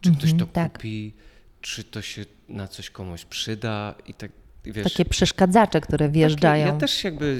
czy 0.00 0.10
ktoś 0.10 0.30
Mhm, 0.30 0.38
to 0.38 0.46
tak. 0.46 0.72
kupi, 0.72 1.12
czy 1.60 1.84
to 1.84 2.02
się 2.02 2.24
na 2.48 2.68
coś 2.68 2.90
komuś 2.90 3.24
przyda 3.24 3.94
i 4.06 4.14
tak, 4.14 4.30
wiesz, 4.64 4.92
Takie 4.92 5.04
przeszkadzacze, 5.04 5.80
które 5.80 6.08
wjeżdżają. 6.08 6.64
takie, 6.64 6.74
ja 6.74 6.80
też 6.80 7.04
jakby 7.04 7.38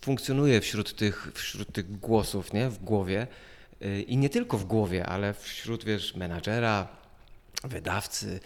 funkcjonuję 0.00 0.60
wśród 0.60 0.96
tych, 0.96 1.32
wśród 1.34 1.72
tych 1.72 1.98
głosów 1.98 2.52
nie? 2.52 2.68
w 2.70 2.78
głowie 2.78 3.26
y, 3.82 4.02
i 4.02 4.16
nie 4.16 4.28
tylko 4.30 4.58
w 4.58 4.64
głowie, 4.64 5.06
ale 5.06 5.34
wśród 5.34 5.84
wiesz, 5.84 6.14
menadżera, 6.16 6.88
wydawcy, 7.64 8.40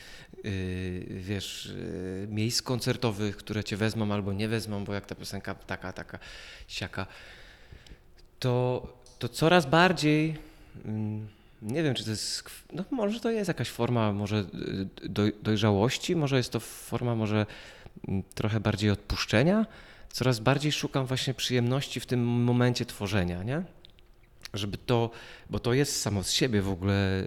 wiesz, 1.07 1.67
y, 1.67 2.27
miejsc 2.31 2.63
koncertowych, 2.63 3.37
które 3.37 3.65
cię 3.65 3.77
wezmą 3.77 4.13
albo 4.13 4.33
nie 4.33 4.49
wezmą, 4.49 4.85
bo 4.85 4.95
jak 4.95 5.07
ta 5.07 5.15
piosenka 5.15 5.55
taka, 5.55 5.93
taka, 5.93 6.19
siaka, 6.69 7.07
to, 8.39 8.87
to 9.19 9.29
coraz 9.29 9.67
bardziej, 9.67 10.37
mm, 10.85 11.29
nie 11.63 11.83
wiem, 11.83 11.95
czy 11.95 12.05
to 12.05 12.11
jest, 12.11 12.45
no 12.73 12.85
może 12.91 13.21
to 13.21 13.31
jest 13.31 13.49
jakaś 13.49 13.69
forma 13.69 14.13
może 14.13 14.45
y, 15.05 15.09
doj, 15.09 15.33
dojrzałości, 15.43 16.17
może 16.17 16.37
jest 16.37 16.53
to 16.53 16.61
forma 16.61 17.15
może 17.15 17.47
mm, 18.09 18.23
trochę 18.35 18.61
bardziej 18.61 18.91
odpuszczenia. 18.91 19.67
Coraz 20.13 20.41
bardziej 20.41 20.73
szukam 20.73 21.07
właśnie 21.07 21.35
przyjemności 21.35 22.01
w 22.01 22.07
tym 22.07 22.25
momencie 22.25 22.87
tworzenia, 22.87 23.43
nie? 23.43 23.63
Żeby 24.55 24.79
to, 24.79 25.11
bo 25.51 25.59
to 25.59 25.73
jest 25.75 26.01
samo 26.01 26.23
z 26.23 26.33
siebie 26.33 26.63
w 26.63 26.69
ogóle 26.69 27.21
y, 27.21 27.27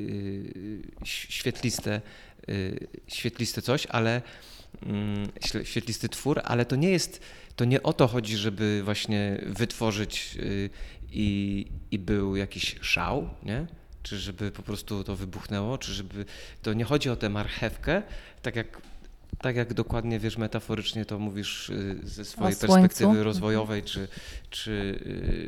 y, 0.00 0.82
ś- 1.02 1.26
świetliste, 1.28 1.96
y, 1.96 2.00
świetliste 3.08 3.62
coś, 3.62 3.86
ale 3.86 4.22
mm, 4.82 5.28
świetlisty 5.64 6.08
twór, 6.08 6.40
ale 6.44 6.64
to 6.64 6.76
nie 6.76 6.90
jest, 6.90 7.20
to 7.56 7.64
nie 7.64 7.82
o 7.82 7.92
to 7.92 8.08
chodzi, 8.08 8.36
żeby 8.36 8.82
właśnie 8.84 9.44
wytworzyć 9.46 10.36
y, 10.36 10.70
i, 11.12 11.66
i 11.90 11.98
był 11.98 12.36
jakiś 12.36 12.76
szał, 12.80 13.30
nie? 13.42 13.66
Czy 14.02 14.18
żeby 14.18 14.50
po 14.50 14.62
prostu 14.62 15.04
to 15.04 15.16
wybuchnęło, 15.16 15.78
czy 15.78 15.92
żeby, 15.92 16.24
to 16.62 16.72
nie 16.72 16.84
chodzi 16.84 17.10
o 17.10 17.16
tę 17.16 17.28
marchewkę, 17.28 18.02
tak 18.42 18.56
jak, 18.56 18.82
tak 19.40 19.56
jak 19.56 19.74
dokładnie, 19.74 20.18
wiesz, 20.18 20.38
metaforycznie 20.38 21.04
to 21.04 21.18
mówisz 21.18 21.68
y, 21.68 21.98
ze 22.02 22.24
swojej 22.24 22.56
perspektywy 22.56 23.24
rozwojowej, 23.24 23.82
czy, 23.82 24.08
czy, 24.50 24.70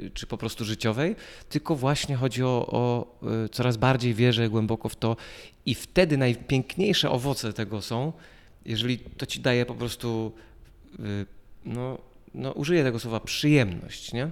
y, 0.04 0.10
czy 0.14 0.26
po 0.26 0.38
prostu 0.38 0.64
życiowej, 0.64 1.16
tylko 1.48 1.76
właśnie 1.76 2.16
chodzi 2.16 2.42
o, 2.42 2.66
o 2.70 3.06
y, 3.44 3.48
coraz 3.48 3.76
bardziej 3.76 4.14
wierzę 4.14 4.48
głęboko 4.48 4.88
w 4.88 4.96
to 4.96 5.16
i 5.66 5.74
wtedy 5.74 6.16
najpiękniejsze 6.16 7.10
owoce 7.10 7.52
tego 7.52 7.82
są, 7.82 8.12
jeżeli 8.64 8.98
to 8.98 9.26
ci 9.26 9.40
daje 9.40 9.66
po 9.66 9.74
prostu, 9.74 10.32
no, 11.64 11.98
no 12.34 12.52
użyję 12.52 12.84
tego 12.84 12.98
słowa, 12.98 13.20
przyjemność, 13.20 14.12
nie? 14.12 14.30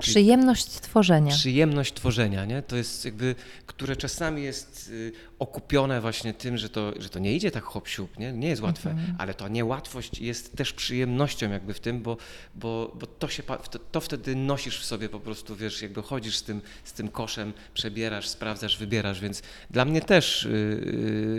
Przyjemność 0.00 0.66
tworzenia. 0.66 1.32
Przyjemność 1.32 1.94
tworzenia, 1.94 2.44
nie? 2.44 2.62
To 2.62 2.76
jest 2.76 3.04
jakby, 3.04 3.34
które 3.66 3.96
czasami 3.96 4.42
jest 4.42 4.90
y, 4.92 5.12
okupione 5.38 6.00
właśnie 6.00 6.34
tym, 6.34 6.58
że 6.58 6.68
to, 6.68 6.92
że 6.98 7.08
to 7.08 7.18
nie 7.18 7.34
idzie 7.34 7.50
tak 7.50 7.64
hop 7.64 7.88
siup, 7.88 8.18
nie? 8.18 8.32
Nie 8.32 8.48
jest 8.48 8.62
łatwe, 8.62 8.96
ale 9.18 9.34
ta 9.34 9.48
niełatwość 9.48 10.18
jest 10.18 10.56
też 10.56 10.72
przyjemnością 10.72 11.50
jakby 11.50 11.74
w 11.74 11.80
tym, 11.80 12.02
bo, 12.02 12.16
bo, 12.54 12.96
bo 13.00 13.06
to 13.06 13.28
się, 13.28 13.42
to, 13.42 13.78
to 13.78 14.00
wtedy 14.00 14.36
nosisz 14.36 14.80
w 14.80 14.84
sobie 14.84 15.08
po 15.08 15.20
prostu, 15.20 15.56
wiesz, 15.56 15.82
jakby 15.82 16.02
chodzisz 16.02 16.36
z 16.36 16.42
tym, 16.42 16.60
z 16.84 16.92
tym 16.92 17.08
koszem, 17.08 17.52
przebierasz, 17.74 18.28
sprawdzasz, 18.28 18.78
wybierasz, 18.78 19.20
więc 19.20 19.42
dla 19.70 19.84
mnie 19.84 20.00
też, 20.00 20.44
y, 20.44 20.48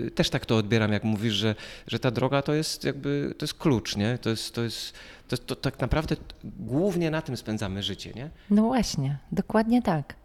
y, 0.07 0.11
też 0.15 0.29
tak 0.29 0.45
to 0.45 0.57
odbieram, 0.57 0.93
jak 0.93 1.03
mówisz, 1.03 1.33
że, 1.33 1.55
że 1.87 1.99
ta 1.99 2.11
droga 2.11 2.41
to 2.41 2.53
jest 2.53 2.83
jakby, 2.83 3.33
to 3.37 3.43
jest 3.43 3.53
klucz, 3.53 3.95
nie? 3.95 4.17
To 4.17 4.29
jest, 4.29 4.55
to 4.55 4.63
jest, 4.63 4.93
to, 5.31 5.37
to 5.37 5.55
tak 5.55 5.79
naprawdę 5.79 6.15
głównie 6.43 7.11
na 7.11 7.21
tym 7.21 7.37
spędzamy 7.37 7.83
życie, 7.83 8.11
nie? 8.15 8.29
No 8.49 8.61
właśnie, 8.63 9.17
dokładnie 9.31 9.81
tak. 9.81 10.15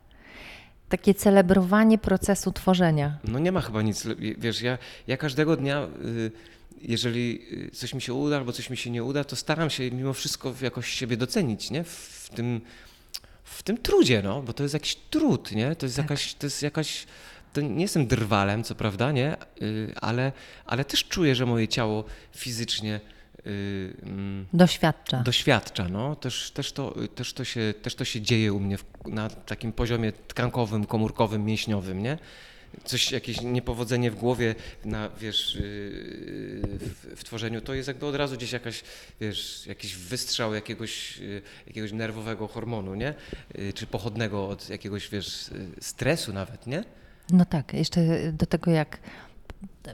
Takie 0.88 1.14
celebrowanie 1.14 1.98
procesu 1.98 2.52
tworzenia. 2.52 3.18
No 3.24 3.38
nie 3.38 3.52
ma 3.52 3.60
chyba 3.60 3.82
nic, 3.82 4.06
wiesz, 4.38 4.62
ja, 4.62 4.78
ja 5.06 5.16
każdego 5.16 5.56
dnia, 5.56 5.88
y, 6.04 6.32
jeżeli 6.82 7.42
coś 7.72 7.94
mi 7.94 8.02
się 8.02 8.14
uda 8.14 8.36
albo 8.36 8.52
coś 8.52 8.70
mi 8.70 8.76
się 8.76 8.90
nie 8.90 9.04
uda, 9.04 9.24
to 9.24 9.36
staram 9.36 9.70
się 9.70 9.90
mimo 9.90 10.12
wszystko 10.12 10.54
jakoś 10.62 10.88
siebie 10.88 11.16
docenić, 11.16 11.70
nie? 11.70 11.84
W 11.84 12.28
tym, 12.34 12.60
w 13.44 13.62
tym 13.62 13.78
trudzie, 13.78 14.22
no, 14.24 14.42
bo 14.42 14.52
to 14.52 14.62
jest 14.62 14.74
jakiś 14.74 14.96
trud, 14.96 15.52
nie? 15.52 15.76
To 15.76 15.86
jest 15.86 15.98
jakaś, 15.98 16.34
to 16.34 16.46
jest 16.46 16.62
jakaś, 16.62 17.06
to 17.52 17.60
nie 17.60 17.82
jestem 17.82 18.06
drwalem, 18.06 18.64
co 18.64 18.74
prawda, 18.74 19.12
nie? 19.12 19.36
Y, 19.62 19.92
Ale, 20.00 20.32
ale 20.66 20.84
też 20.84 21.04
czuję, 21.04 21.34
że 21.34 21.46
moje 21.46 21.68
ciało 21.68 22.04
fizycznie 22.32 23.00
Doświadcza. 24.52 25.22
doświadcza. 25.22 25.88
No. 25.88 26.16
Też, 26.16 26.50
też, 26.50 26.72
to, 26.72 26.94
też, 27.14 27.32
to 27.32 27.44
się, 27.44 27.74
też 27.82 27.94
to 27.94 28.04
się 28.04 28.20
dzieje 28.20 28.52
u 28.52 28.60
mnie 28.60 28.78
w, 28.78 28.84
na 29.06 29.30
takim 29.30 29.72
poziomie 29.72 30.12
tkankowym, 30.12 30.86
komórkowym, 30.86 31.44
mięśniowym, 31.44 32.02
nie? 32.02 32.18
Coś, 32.84 33.12
jakieś 33.12 33.40
niepowodzenie 33.40 34.10
w 34.10 34.14
głowie, 34.14 34.54
na, 34.84 35.10
wiesz, 35.20 35.54
yy, 35.54 35.60
w, 35.62 37.12
w 37.16 37.24
tworzeniu, 37.24 37.60
to 37.60 37.74
jest 37.74 37.88
jakby 37.88 38.06
od 38.06 38.14
razu 38.14 38.36
gdzieś 38.36 38.52
jakaś, 38.52 38.82
wiesz, 39.20 39.66
jakiś 39.66 39.96
wystrzał 39.96 40.54
jakiegoś, 40.54 41.18
yy, 41.18 41.42
jakiegoś 41.66 41.92
nerwowego 41.92 42.48
hormonu, 42.48 42.94
nie? 42.94 43.14
Czy 43.74 43.86
pochodnego 43.86 44.48
od 44.48 44.68
jakiegoś, 44.68 45.08
wiesz, 45.08 45.50
stresu 45.80 46.32
nawet, 46.32 46.66
nie? 46.66 46.84
No 47.30 47.44
tak, 47.44 47.74
jeszcze 47.74 48.32
do 48.32 48.46
tego 48.46 48.70
jak 48.70 48.98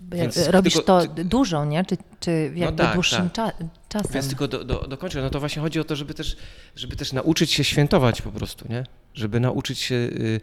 Więc 0.03 0.49
robisz 0.49 0.75
tylko- 0.75 1.07
to 1.07 1.25
dużo, 1.25 1.65
nie? 1.65 1.85
Czy, 1.85 1.97
czy 2.21 2.53
jakby 2.55 2.83
tak, 2.83 2.95
dłuższym 2.95 3.31
tak. 3.31 3.57
cza- 3.59 3.65
czasem. 3.89 4.13
Więc 4.13 4.29
tylko 4.29 4.49
do, 4.49 4.65
do, 4.65 4.79
dokończę, 4.89 5.23
no 5.23 5.31
to 5.31 5.41
właśnie 5.41 5.63
chodzi 5.63 5.81
o 5.81 5.85
to, 5.85 5.97
żeby 5.97 6.15
też, 6.15 6.37
żeby 6.77 6.97
też 6.97 7.13
nauczyć 7.13 7.51
się 7.53 7.65
świętować 7.65 8.23
po 8.23 8.31
prostu, 8.33 8.69
nie? 8.69 8.85
Żeby 9.15 9.41
nauczyć 9.41 9.79
się... 9.79 9.95
y, 9.95 10.41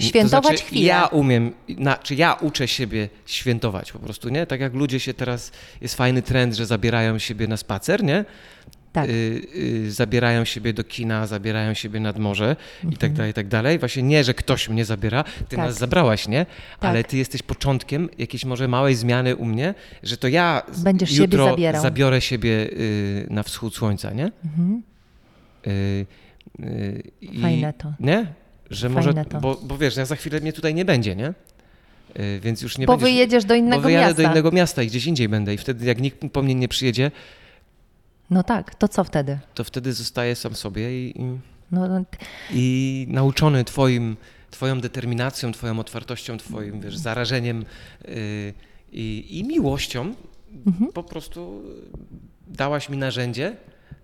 Świętować 0.00 0.42
to 0.42 0.48
znaczy, 0.48 0.64
chwilę. 0.64 0.86
Ja 0.86 1.06
umiem, 1.06 1.52
na, 1.68 1.96
czy 1.96 2.14
ja 2.14 2.34
uczę 2.34 2.68
siebie 2.68 3.08
świętować 3.26 3.92
po 3.92 3.98
prostu, 3.98 4.28
nie? 4.28 4.46
Tak 4.46 4.60
jak 4.60 4.74
ludzie 4.74 5.00
się 5.00 5.14
teraz, 5.14 5.52
jest 5.80 5.94
fajny 5.94 6.22
trend, 6.22 6.54
że 6.54 6.66
zabierają 6.66 7.18
siebie 7.18 7.48
na 7.48 7.56
spacer, 7.56 8.04
nie? 8.04 8.24
Tak. 8.94 9.08
Y, 9.10 9.42
y, 9.56 9.92
zabierają 9.92 10.44
siebie 10.44 10.72
do 10.72 10.84
kina, 10.84 11.26
zabierają 11.26 11.74
siebie 11.74 12.00
nad 12.00 12.18
morze 12.18 12.56
i 12.90 12.96
tak 12.96 13.12
dalej, 13.12 13.30
i 13.30 13.34
tak 13.34 13.48
dalej. 13.48 13.78
Właśnie 13.78 14.02
nie, 14.02 14.24
że 14.24 14.34
ktoś 14.34 14.68
mnie 14.68 14.84
zabiera, 14.84 15.22
ty 15.24 15.30
Mhm. 15.30 15.48
Tak. 15.48 15.58
nas 15.58 15.78
zabrałaś, 15.78 16.28
nie? 16.28 16.46
Ale 16.80 17.02
Tak. 17.02 17.10
ty 17.10 17.16
jesteś 17.16 17.42
początkiem 17.42 18.08
jakiejś 18.18 18.44
może 18.44 18.68
małej 18.68 18.94
zmiany 18.94 19.36
u 19.36 19.44
mnie, 19.44 19.74
że 20.02 20.16
to 20.16 20.28
ja 20.28 20.62
Będziesz 20.78 21.10
siebie 21.10 21.22
jutro 21.22 21.44
zabierał. 21.50 21.82
zabiorę 21.82 22.20
siebie 22.20 22.50
y, 22.50 23.26
na 23.30 23.42
wschód 23.42 23.74
słońca, 23.76 24.12
nie? 24.12 24.30
Mhm. 24.44 24.82
Y, 25.66 26.06
y, 26.60 27.40
Fajne 27.42 27.72
to. 27.72 27.92
Nie? 28.00 28.26
Że 28.70 28.88
Fajne 28.90 29.12
może, 29.12 29.24
to. 29.24 29.40
Bo, 29.40 29.60
bo 29.62 29.78
wiesz, 29.78 29.96
ja 29.96 30.04
za 30.04 30.16
chwilę 30.16 30.40
mnie 30.40 30.52
tutaj 30.52 30.74
nie 30.74 30.84
będzie, 30.84 31.16
nie? 31.16 31.28
Y, 32.20 32.40
Więc 32.42 32.62
już 32.62 32.78
nie 32.78 32.86
Bo 32.86 32.92
będziesz... 32.92 33.10
wyjedziesz 33.12 33.44
do 33.44 33.54
innego 33.54 33.82
bo 33.82 33.88
miasta. 33.88 34.22
do 34.22 34.28
innego 34.30 34.50
miasta 34.52 34.82
i 34.82 34.86
gdzieś 34.86 35.06
indziej 35.06 35.28
będę 35.28 35.54
i 35.54 35.58
wtedy 35.58 35.86
jak 35.86 36.00
nikt 36.00 36.18
po 36.32 36.42
mnie 36.42 36.54
nie 36.54 36.68
przyjedzie, 36.68 37.10
No 38.30 38.42
tak, 38.42 38.74
to 38.74 38.88
co 38.88 39.04
wtedy? 39.04 39.38
to 39.54 39.64
wtedy 39.64 39.92
zostaję 39.92 40.36
sam 40.36 40.54
sobie 40.54 41.06
i, 41.06 41.20
i, 41.20 41.24
No, 41.72 41.88
no, 41.88 42.04
i 42.50 43.06
nauczony 43.10 43.64
twoim, 43.64 44.16
twoją 44.50 44.80
determinacją, 44.80 45.52
twoją 45.52 45.78
otwartością, 45.78 46.38
twoim 46.38 46.80
wiesz, 46.80 46.96
zarażeniem 46.96 47.64
y, 48.08 48.54
i, 48.92 49.26
i 49.38 49.44
miłością 49.44 50.14
Mhm. 50.66 50.92
po 50.92 51.02
prostu 51.02 51.62
dałaś 52.46 52.88
mi 52.88 52.96
narzędzie, 52.96 53.56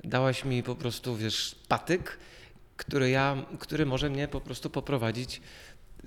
dałaś 0.04 0.44
mi 0.44 0.62
po 0.62 0.74
prostu, 0.74 1.16
wiesz, 1.16 1.56
patyk, 1.68 2.18
który 2.76 3.11
ja, 3.11 3.37
który 3.59 3.87
może 3.87 4.11
mnie 4.11 4.28
po 4.28 4.40
prostu 4.40 4.70
poprowadzić 4.70 5.40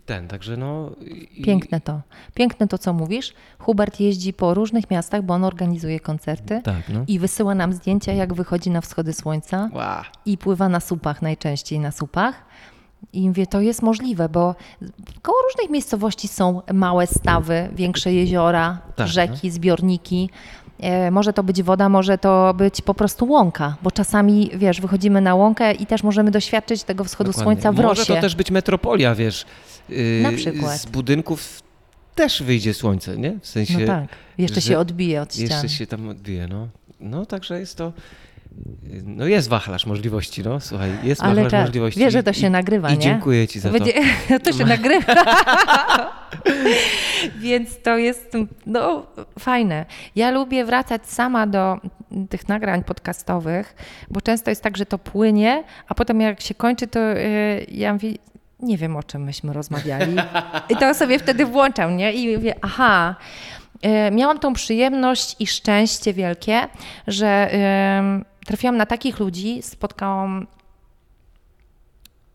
ten, 0.05 0.27
także 0.27 0.57
no... 0.57 0.89
i- 1.35 1.43
piękne 1.43 1.81
to. 1.81 2.01
Piękne 2.33 2.67
to, 2.67 2.77
co 2.77 2.93
mówisz. 2.93 3.33
Hubert 3.59 3.99
jeździ 3.99 4.33
po 4.33 4.53
różnych 4.53 4.91
miastach, 4.91 5.23
bo 5.23 5.33
on 5.33 5.43
organizuje 5.43 5.99
koncerty 5.99 6.61
Tak, 6.63 6.89
no. 6.89 7.03
i 7.07 7.19
wysyła 7.19 7.55
nam 7.55 7.73
zdjęcia, 7.73 8.13
jak 8.13 8.33
wychodzi 8.33 8.69
na 8.69 8.81
wschody 8.81 9.13
słońca 9.13 9.69
Ła. 9.73 10.05
i 10.25 10.37
pływa 10.37 10.69
na 10.69 10.79
supach, 10.79 11.21
najczęściej 11.21 11.79
na 11.79 11.91
supach. 11.91 12.35
I 13.13 13.27
mówię, 13.27 13.47
to 13.47 13.61
jest 13.61 13.81
możliwe, 13.81 14.29
bo 14.29 14.55
koło 15.21 15.37
różnych 15.51 15.69
miejscowości 15.71 16.27
są 16.27 16.61
małe 16.73 17.07
stawy, 17.07 17.69
większe 17.75 18.13
jeziora, 18.13 18.77
Tak, 18.95 19.07
rzeki, 19.07 19.51
zbiorniki. 19.51 20.29
E, 20.79 21.11
może 21.11 21.33
to 21.33 21.43
być 21.43 21.63
woda, 21.63 21.89
może 21.89 22.17
to 22.17 22.53
być 22.57 22.81
po 22.81 22.93
prostu 22.93 23.25
łąka, 23.29 23.75
bo 23.83 23.91
czasami, 23.91 24.51
wiesz, 24.55 24.81
wychodzimy 24.81 25.21
na 25.21 25.35
łąkę 25.35 25.73
i 25.73 25.85
też 25.85 26.03
możemy 26.03 26.31
doświadczyć 26.31 26.83
tego 26.83 27.03
wschodu 27.03 27.31
Dokładnie. 27.31 27.43
słońca 27.61 27.71
w 27.71 27.75
Może 27.75 27.87
rosie. 28.01 28.15
to 28.15 28.21
też 28.21 28.35
być 28.35 28.51
metropolia, 28.51 29.15
wiesz. 29.15 29.45
Na 30.21 30.31
przykład. 30.31 30.77
Z 30.81 30.85
budynków 30.85 31.63
też 32.15 32.43
wyjdzie 32.43 32.73
słońce, 32.73 33.17
nie? 33.17 33.39
W 33.41 33.47
sensie 33.47 33.77
No 33.79 33.87
tak, 33.87 34.03
jeszcze 34.37 34.61
się 34.61 34.77
odbije 34.79 35.21
od 35.21 35.33
ściany. 35.35 35.49
jeszcze 35.49 35.69
się 35.69 35.87
tam 35.87 36.09
odbije, 36.09 36.47
no. 36.47 36.67
No 36.99 37.25
także 37.25 37.59
jest 37.59 37.77
to, 37.77 37.93
no 39.03 39.27
jest 39.27 39.49
wachlarz 39.49 39.85
możliwości, 39.85 40.43
no 40.43 40.59
słuchaj, 40.59 40.91
jest 41.03 41.21
Ale 41.23 41.35
wachlarz 41.35 41.51
tak, 41.51 41.61
możliwości. 41.61 41.99
wiesz, 41.99 42.13
że 42.13 42.23
to 42.23 42.31
i- 42.31 42.35
się 42.35 42.49
nagrywa, 42.49 42.89
I 42.89 42.93
nie? 42.93 42.99
dziękuję 42.99 43.47
ci 43.47 43.59
za 43.59 43.69
to. 43.69 43.73
Będzie, 43.79 43.93
to 44.43 44.51
się 44.53 44.65
nagrywa. 44.65 45.15
Więc 47.39 47.81
to 47.81 47.97
jest 47.97 48.31
no, 48.65 49.05
fajne. 49.39 49.85
Ja 50.15 50.31
lubię 50.31 50.65
wracać 50.65 51.01
sama 51.09 51.47
do 51.47 51.77
tych 52.29 52.47
nagrań 52.49 52.83
podcastowych, 52.83 53.75
bo 54.11 54.21
często 54.21 54.49
jest 54.49 54.61
tak, 54.63 54.77
że 54.77 54.85
to 54.85 54.97
płynie, 54.97 55.63
a 55.87 55.95
potem 55.95 56.21
jak 56.21 56.41
się 56.41 56.53
kończy, 56.55 56.87
to 56.87 56.99
yy, 56.99 57.65
ja 57.71 57.93
mówię, 57.93 58.13
nie 58.63 58.77
wiem 58.77 58.95
o 58.95 59.03
czym 59.03 59.23
myśmy 59.23 59.53
rozmawiali. 59.53 60.15
I 60.69 60.75
to 60.75 60.93
sobie 60.93 61.19
wtedy 61.19 61.45
włączam, 61.45 61.97
nie? 61.97 62.13
I 62.13 62.35
mówię, 62.37 62.55
aha. 62.61 63.15
Yy, 63.83 64.11
Miałam 64.11 64.39
tą 64.39 64.53
przyjemność 64.53 65.35
i 65.39 65.47
szczęście 65.47 66.13
wielkie, 66.13 66.67
że 67.07 67.51
trafiłam 68.45 68.77
na 68.77 68.85
takich 68.85 69.19
ludzi, 69.19 69.61
spotkałam 69.61 70.47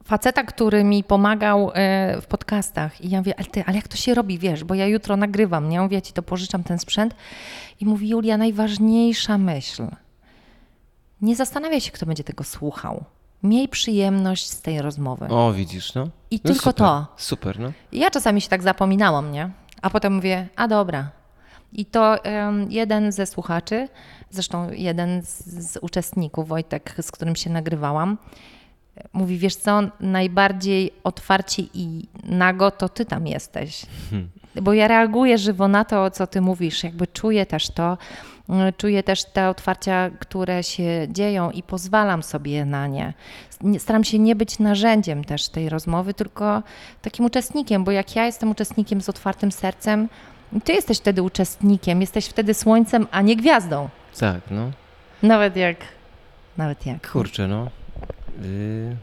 faceta, 0.09 0.45
który 0.45 0.85
mi 0.85 1.05
pomagał 1.05 1.71
e, 1.75 2.21
w 2.21 2.27
podcastach. 2.27 3.01
I 3.01 3.11
ja 3.11 3.19
mówię, 3.19 3.35
ale 3.39 3.47
ty, 3.47 3.65
ale 3.67 3.77
jak 3.77 3.89
to 3.89 3.97
się 3.97 4.15
robi, 4.15 4.39
wiesz, 4.39 4.65
bo 4.65 4.75
ja 4.75 4.87
jutro 4.87 5.17
nagrywam, 5.17 5.69
nie? 5.69 5.81
Mówię, 5.81 6.03
ci 6.03 6.13
to 6.13 6.23
pożyczam, 6.23 6.65
ten 6.65 6.79
sprzęt. 6.79 7.15
I 7.81 7.87
mówi, 7.87 8.09
Julia, 8.09 8.37
najważniejsza 8.37 9.39
myśl. 9.39 9.87
Nie 11.23 11.37
zastanawiaj 11.37 11.81
się, 11.81 11.91
kto 11.91 12.07
będzie 12.07 12.25
tego 12.25 12.45
słuchał. 12.45 13.05
Miej 13.43 13.69
przyjemność 13.69 14.51
z 14.51 14.63
tej 14.63 14.83
rozmowy. 14.83 15.27
O, 15.29 15.53
widzisz, 15.53 15.95
no. 15.95 16.09
I 16.31 16.37
no 16.37 16.49
tylko 16.49 16.61
super, 16.61 16.75
to. 16.75 17.07
Super, 17.17 17.59
no. 17.61 17.73
Ja 17.93 18.11
czasami 18.11 18.41
się 18.41 18.49
tak 18.49 18.63
zapominałam, 18.63 19.33
nie? 19.33 19.51
A 19.83 19.91
potem 19.91 20.15
mówię, 20.15 20.49
a 20.57 20.69
dobra. 20.69 21.11
I 21.73 21.85
to 21.85 22.25
em, 22.25 22.71
jeden 22.71 23.13
ze 23.13 23.27
słuchaczy, 23.27 23.89
zresztą 24.31 24.71
jeden 24.73 25.23
z, 25.23 25.45
z 25.73 25.79
uczestników, 25.83 26.49
Wojtek, 26.49 26.95
z 27.01 27.11
którym 27.11 27.37
się 27.37 27.51
nagrywałam, 27.51 28.19
mówi, 29.13 29.39
wiesz 29.39 29.57
co, 29.57 29.81
najbardziej 30.01 30.93
otwarcie 31.05 31.63
i 31.75 32.09
nago 32.25 32.71
to 32.71 32.89
ty 32.89 33.05
tam 33.05 33.27
jesteś. 33.27 33.87
Bo 34.63 34.73
ja 34.73 34.89
reaguję 34.89 35.39
żywo 35.39 35.69
na 35.69 35.85
to, 35.85 36.11
co 36.11 36.27
ty 36.27 36.41
mówisz, 36.41 36.85
jakby 36.85 37.07
czuję 37.07 37.47
też 37.47 37.71
to, 37.71 37.99
czuję 38.77 39.03
też 39.03 39.25
te 39.25 39.49
otwarcia, 39.49 40.11
które 40.19 40.63
się 40.63 41.07
dzieją 41.11 41.51
i 41.51 41.63
pozwalam 41.63 42.23
sobie 42.23 42.65
na 42.65 42.87
nie. 42.87 43.15
Staram 43.79 44.05
się 44.05 44.19
nie 44.19 44.37
być 44.37 44.59
narzędziem 44.59 45.25
też 45.25 45.49
tej 45.49 45.69
rozmowy, 45.69 46.15
tylko 46.15 46.63
takim 47.03 47.25
uczestnikiem, 47.25 47.85
bo 47.85 47.91
jak 47.91 48.17
ja 48.17 48.27
jestem 48.27 48.51
uczestnikiem 48.51 49.01
z 49.01 49.09
otwartym 49.09 49.53
sercem, 49.53 50.09
ty 50.65 50.73
jesteś 50.73 50.99
wtedy 50.99 51.23
uczestnikiem, 51.23 52.01
jesteś 52.01 52.27
wtedy 52.27 52.55
słońcem, 52.55 53.07
a 53.11 53.23
nie 53.23 53.37
gwiazdą. 53.37 53.89
Tak, 54.19 54.41
no. 54.51 54.71
Nawet 55.23 55.57
jak, 55.57 55.77
nawet 56.57 56.87
jak. 56.87 57.11
Kurczę, 57.11 57.49
no. 57.49 57.71
Yy, 58.43 58.97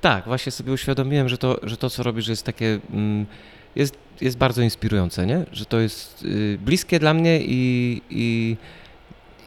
tak, 0.00 0.24
właśnie 0.24 0.52
sobie 0.52 0.72
uświadomiłem, 0.72 1.28
że 1.28 1.38
to, 1.38 1.56
że 1.62 1.76
to 1.76 1.90
co 1.90 2.02
robisz, 2.02 2.28
jest 2.28 2.46
takie. 2.46 2.78
Mm, 2.90 3.26
jest, 3.76 3.94
jest 4.20 4.38
bardzo 4.38 4.62
inspirujące, 4.62 5.26
nie? 5.26 5.44
Że 5.52 5.64
to 5.64 5.80
jest 5.80 6.22
y, 6.24 6.58
bliskie 6.64 6.98
dla 6.98 7.14
mnie 7.14 7.40
i, 7.42 8.02
i, 8.10 8.56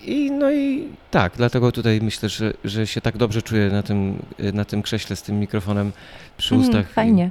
i. 0.05 0.31
No 0.31 0.51
i 0.51 0.87
tak, 1.11 1.33
dlatego 1.37 1.71
tutaj 1.71 1.99
myślę, 2.01 2.29
że, 2.29 2.53
że 2.63 2.87
się 2.87 3.01
tak 3.01 3.17
dobrze 3.17 3.41
czuję 3.41 3.69
na 3.69 3.83
tym, 3.83 4.25
na 4.53 4.65
tym 4.65 4.81
krześle 4.81 5.15
z 5.15 5.21
tym 5.21 5.39
mikrofonem 5.39 5.91
przy 6.37 6.55
Mm, 6.55 6.67
ustach. 6.67 6.91
i- 6.91 6.93
Fajnie. 6.93 7.29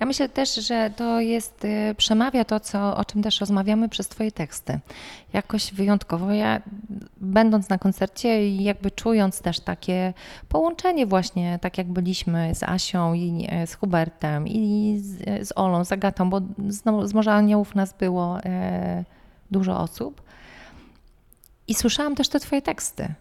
Ja 0.00 0.06
myślę 0.06 0.28
też, 0.28 0.54
że 0.54 0.90
to 0.96 1.20
jest, 1.20 1.64
y, 1.64 1.94
przemawia 1.96 2.44
to, 2.44 2.60
co, 2.60 2.96
o 2.96 3.04
czym 3.04 3.22
też 3.22 3.40
rozmawiamy 3.40 3.88
przez 3.88 4.08
Twoje 4.08 4.32
teksty. 4.32 4.80
Jakoś 5.32 5.74
wyjątkowo. 5.74 6.32
Ja, 6.32 6.62
będąc 7.16 7.68
na 7.68 7.78
koncercie 7.78 8.48
i 8.48 8.64
jakby 8.64 8.90
czując 8.90 9.40
też 9.40 9.60
takie 9.60 10.14
połączenie 10.48 11.06
właśnie, 11.06 11.58
tak 11.62 11.78
jak 11.78 11.86
byliśmy 11.86 12.54
z 12.54 12.62
Asią 12.62 13.14
i 13.14 13.46
e, 13.48 13.66
z 13.66 13.74
Hubertem 13.74 14.48
i 14.48 14.96
z, 14.98 15.48
z 15.48 15.52
Olą, 15.56 15.84
z 15.84 15.92
Agatą, 15.92 16.30
bo 16.30 16.40
z, 16.68 16.82
z 17.10 17.14
Morza 17.14 17.32
Aniołów 17.32 17.74
nas 17.74 17.92
było 17.92 18.40
e, 18.40 19.04
dużo 19.50 19.80
osób. 19.80 20.22
I 21.68 21.74
słyszałam 21.74 22.14
też 22.14 22.28
te 22.28 22.40
Twoje 22.40 22.62
teksty. 22.62 23.14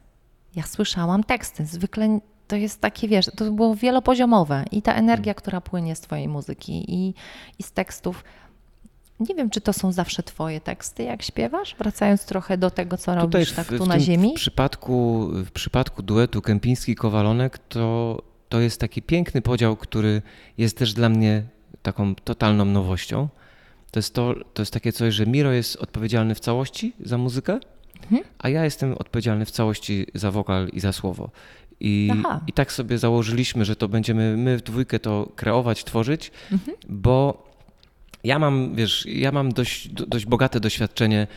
Ja 0.55 0.63
słyszałam 0.63 1.23
teksty. 1.23 1.65
Zwykle 1.65 2.19
to 2.47 2.55
jest 2.55 2.81
takie, 2.81 3.07
wiesz, 3.07 3.25
to 3.35 3.51
było 3.51 3.75
wielopoziomowe 3.75 4.65
i 4.71 4.81
ta 4.81 4.93
energia, 4.93 5.33
która 5.33 5.61
płynie 5.61 5.95
z 5.95 5.99
Twojej 5.99 6.27
muzyki 6.27 6.93
i, 6.93 7.13
i 7.59 7.63
z 7.63 7.71
tekstów. 7.71 8.23
Nie 9.19 9.35
wiem, 9.35 9.49
czy 9.49 9.61
to 9.61 9.73
są 9.73 9.91
zawsze 9.91 10.23
Twoje 10.23 10.61
teksty, 10.61 11.03
jak 11.03 11.23
śpiewasz, 11.23 11.75
wracając 11.79 12.25
trochę 12.25 12.57
do 12.57 12.71
tego, 12.71 12.97
co 12.97 13.03
Tutaj 13.03 13.21
robisz 13.21 13.51
w, 13.51 13.55
tak 13.55 13.67
tu 13.67 13.85
na 13.85 13.93
tym 13.93 14.03
ziemi. 14.03 14.31
W 14.31 14.35
przypadku, 14.35 15.27
w 15.31 15.51
przypadku 15.51 16.03
duetu 16.03 16.39
Kępiński-Kowalonek 16.39 17.49
to, 17.69 18.21
to 18.49 18.59
jest 18.59 18.79
taki 18.81 19.01
piękny 19.01 19.41
podział, 19.41 19.75
który 19.75 20.21
jest 20.57 20.77
też 20.77 20.93
dla 20.93 21.09
mnie 21.09 21.43
taką 21.81 22.15
totalną 22.15 22.65
nowością. 22.65 23.27
To 23.91 23.99
jest, 23.99 24.13
to, 24.13 24.35
to 24.53 24.61
jest 24.61 24.73
takie 24.73 24.91
coś, 24.91 25.13
że 25.13 25.25
Miro 25.25 25.51
jest 25.51 25.75
odpowiedzialny 25.75 26.35
w 26.35 26.39
całości 26.39 26.93
za 26.99 27.17
muzykę, 27.17 27.59
Mhm. 28.03 28.23
a 28.39 28.49
ja 28.49 28.63
jestem 28.63 28.93
odpowiedzialny 28.93 29.45
w 29.45 29.51
całości 29.51 30.07
za 30.13 30.31
wokal 30.31 30.67
i 30.67 30.79
za 30.79 30.93
słowo. 30.93 31.29
I, 31.79 32.09
Aha. 32.11 32.41
I 32.47 32.53
tak 32.53 32.71
sobie 32.71 32.97
założyliśmy, 32.97 33.65
że 33.65 33.75
to 33.75 33.87
będziemy 33.87 34.37
my 34.37 34.57
w 34.57 34.61
dwójkę 34.61 34.99
to 34.99 35.31
kreować, 35.35 35.83
tworzyć, 35.83 36.31
Mhm. 36.51 36.77
bo 36.89 37.45
ja 38.23 38.39
mam, 38.39 38.75
wiesz, 38.75 39.05
ja 39.05 39.31
mam 39.31 39.51
dość, 39.51 39.87
do- 39.89 40.05
dość 40.05 40.25
bogate 40.25 40.59
doświadczenie 40.59 41.17
yy, 41.19 41.27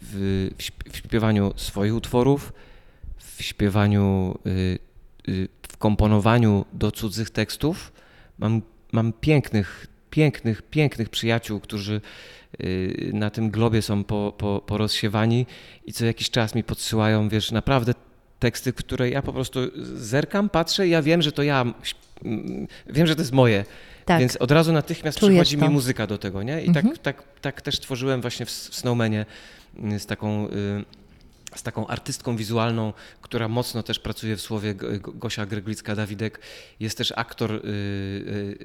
w, 0.00 0.50
w 0.58 0.62
śp- 0.62 0.90
w 0.92 0.96
śpiewaniu 0.96 1.52
swoich 1.56 1.94
utworów, 1.94 2.52
w 3.18 3.42
śpiewaniu, 3.42 4.38
yy, 4.44 4.78
yy, 5.34 5.48
w 5.68 5.76
komponowaniu 5.76 6.64
do 6.72 6.92
cudzych 6.92 7.30
tekstów. 7.30 7.92
Mam, 8.38 8.62
mam 8.92 9.12
pięknych, 9.12 9.86
pięknych, 10.10 10.62
pięknych 10.62 11.08
przyjaciół, 11.08 11.60
którzy 11.60 12.00
na 13.12 13.30
tym 13.30 13.50
globie 13.50 13.82
są 13.82 14.04
po, 14.04 14.34
po, 14.38 14.60
porozsiewani 14.66 15.46
i 15.86 15.92
co 15.92 16.04
jakiś 16.06 16.30
czas 16.30 16.54
mi 16.54 16.64
podsyłają, 16.64 17.28
wiesz, 17.28 17.52
naprawdę 17.52 17.94
teksty, 18.38 18.72
które 18.72 19.10
ja 19.10 19.22
po 19.22 19.32
prostu 19.32 19.60
zerkam, 19.94 20.48
patrzę 20.48 20.86
i 20.86 20.90
ja 20.90 21.02
wiem, 21.02 21.22
że 21.22 21.32
to 21.32 21.42
ja, 21.42 21.64
mm, 22.24 22.66
wiem, 22.86 23.06
że 23.06 23.14
to 23.16 23.22
jest 23.22 23.32
moje. 23.32 23.64
Tak. 24.04 24.20
Więc 24.20 24.36
od 24.36 24.50
razu 24.50 24.72
natychmiast 24.72 25.18
Czujesz 25.18 25.34
przychodzi 25.34 25.56
mi 25.56 25.62
to. 25.62 25.70
muzyka 25.70 26.06
do 26.06 26.18
tego, 26.18 26.42
nie? 26.42 26.62
I 26.62 26.68
Mhm. 26.68 26.86
tak, 26.86 26.98
tak, 26.98 27.22
tak 27.40 27.62
też 27.62 27.80
tworzyłem 27.80 28.20
właśnie 28.20 28.46
w, 28.46 28.48
w 28.48 28.74
Snowmanie 28.74 29.26
y, 29.92 29.98
z 29.98 30.06
taką, 30.06 30.48
y, 30.48 30.84
z 31.54 31.62
taką 31.62 31.86
artystką 31.86 32.36
wizualną, 32.36 32.92
która 33.22 33.48
mocno 33.48 33.82
też 33.82 33.98
pracuje 33.98 34.36
w 34.36 34.40
słowie, 34.40 34.74
Gosia 35.00 35.46
Greglicka-Dawidek. 35.46 36.30
Jest 36.80 36.98
też 36.98 37.12
aktor, 37.16 37.52
y, 37.52 37.60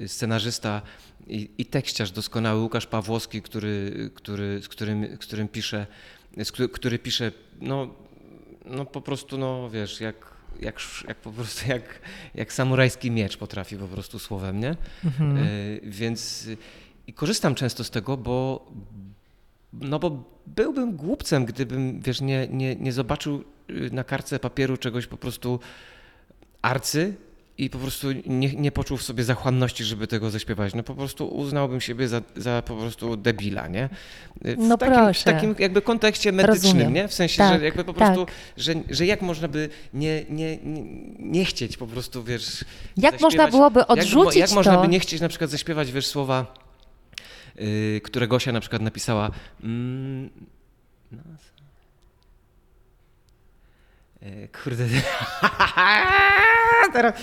y, 0.02 0.08
scenarzysta 0.08 0.82
i, 1.26 1.50
i 1.58 1.66
tekściarz 1.66 2.10
doskonały 2.10 2.60
Łukasz 2.60 2.86
Pawłowski, 2.86 3.42
który, 3.42 4.10
który, 4.14 4.62
z, 4.62 4.68
którym, 4.68 5.16
z 5.20 5.26
którym 5.26 5.48
pisze, 5.48 5.86
który 6.72 6.98
pisze, 6.98 7.32
no, 7.60 7.94
no 8.64 8.84
po 8.84 9.00
prostu, 9.00 9.38
no 9.38 9.70
wiesz, 9.70 10.00
jak, 10.00 10.16
jak, 10.60 10.80
jak 11.08 11.16
po 11.16 11.32
prostu 11.32 11.68
jak, 11.72 12.00
jak 12.34 12.52
samurajski 12.52 13.10
miecz 13.10 13.36
potrafi 13.36 13.76
po 13.76 13.88
prostu 13.88 14.18
słowem, 14.18 14.60
nie? 14.60 14.76
Mhm. 15.04 15.36
Y, 15.36 15.80
Więc 15.82 16.48
i 17.06 17.12
korzystam 17.12 17.54
często 17.54 17.84
z 17.84 17.90
tego, 17.90 18.16
bo 18.16 18.66
no 19.72 19.98
bo 19.98 20.24
byłbym 20.46 20.96
głupcem, 20.96 21.44
gdybym, 21.44 22.00
wiesz, 22.00 22.20
nie, 22.20 22.48
nie, 22.48 22.76
nie 22.76 22.92
zobaczył 22.92 23.44
y, 23.70 23.90
na 23.92 24.04
kartce 24.04 24.38
papieru 24.38 24.76
czegoś 24.76 25.06
po 25.06 25.16
prostu 25.16 25.60
arcy 26.62 27.14
i 27.58 27.70
po 27.70 27.78
prostu 27.78 28.08
nie, 28.26 28.52
nie 28.54 28.72
poczuł 28.72 28.96
w 28.96 29.02
sobie 29.02 29.24
zachłanności, 29.24 29.84
żeby 29.84 30.06
tego 30.06 30.30
zaśpiewać. 30.30 30.74
No 30.74 30.82
po 30.82 30.94
prostu 30.94 31.26
uznałbym 31.26 31.80
siebie 31.80 32.08
za, 32.08 32.22
za 32.36 32.62
po 32.62 32.76
prostu 32.76 33.16
debila, 33.16 33.68
nie? 33.68 33.88
W 34.44 34.54
No 34.58 34.76
takim, 34.76 34.94
proszę. 34.94 35.20
W 35.20 35.24
takim 35.24 35.54
jakby 35.58 35.82
kontekście 35.82 36.32
medycznym, 36.32 36.72
Rozumiem. 36.72 36.92
nie? 36.92 37.08
W 37.08 37.14
sensie, 37.14 37.38
Tak, 37.38 37.58
że 37.58 37.64
jakby 37.64 37.84
po 37.84 37.92
tak. 37.92 38.14
prostu, 38.14 38.32
że, 38.56 38.74
że 38.90 39.06
jak 39.06 39.22
można 39.22 39.48
by 39.48 39.68
nie, 39.94 40.24
nie, 40.30 40.56
nie, 40.56 40.82
nie 41.18 41.44
chcieć 41.44 41.76
po 41.76 41.86
prostu, 41.86 42.24
wiesz... 42.24 42.64
Jak 42.96 43.20
można 43.20 43.48
byłoby 43.48 43.80
jak, 43.80 43.90
odrzucić 43.90 44.36
jak 44.40 44.52
można 44.52 44.74
to? 44.74 44.82
by 44.82 44.88
nie 44.88 45.00
chcieć 45.00 45.20
na 45.20 45.28
przykład 45.28 45.50
zaśpiewać, 45.50 45.92
wiesz, 45.92 46.06
słowa, 46.06 46.54
yy, 47.56 48.00
które 48.04 48.28
Gosia 48.28 48.52
na 48.52 48.60
przykład 48.60 48.82
napisała. 48.82 49.30
Mm, 49.62 50.30
no, 51.12 51.22
kurde. 54.62 54.88
Teraz. 56.92 57.14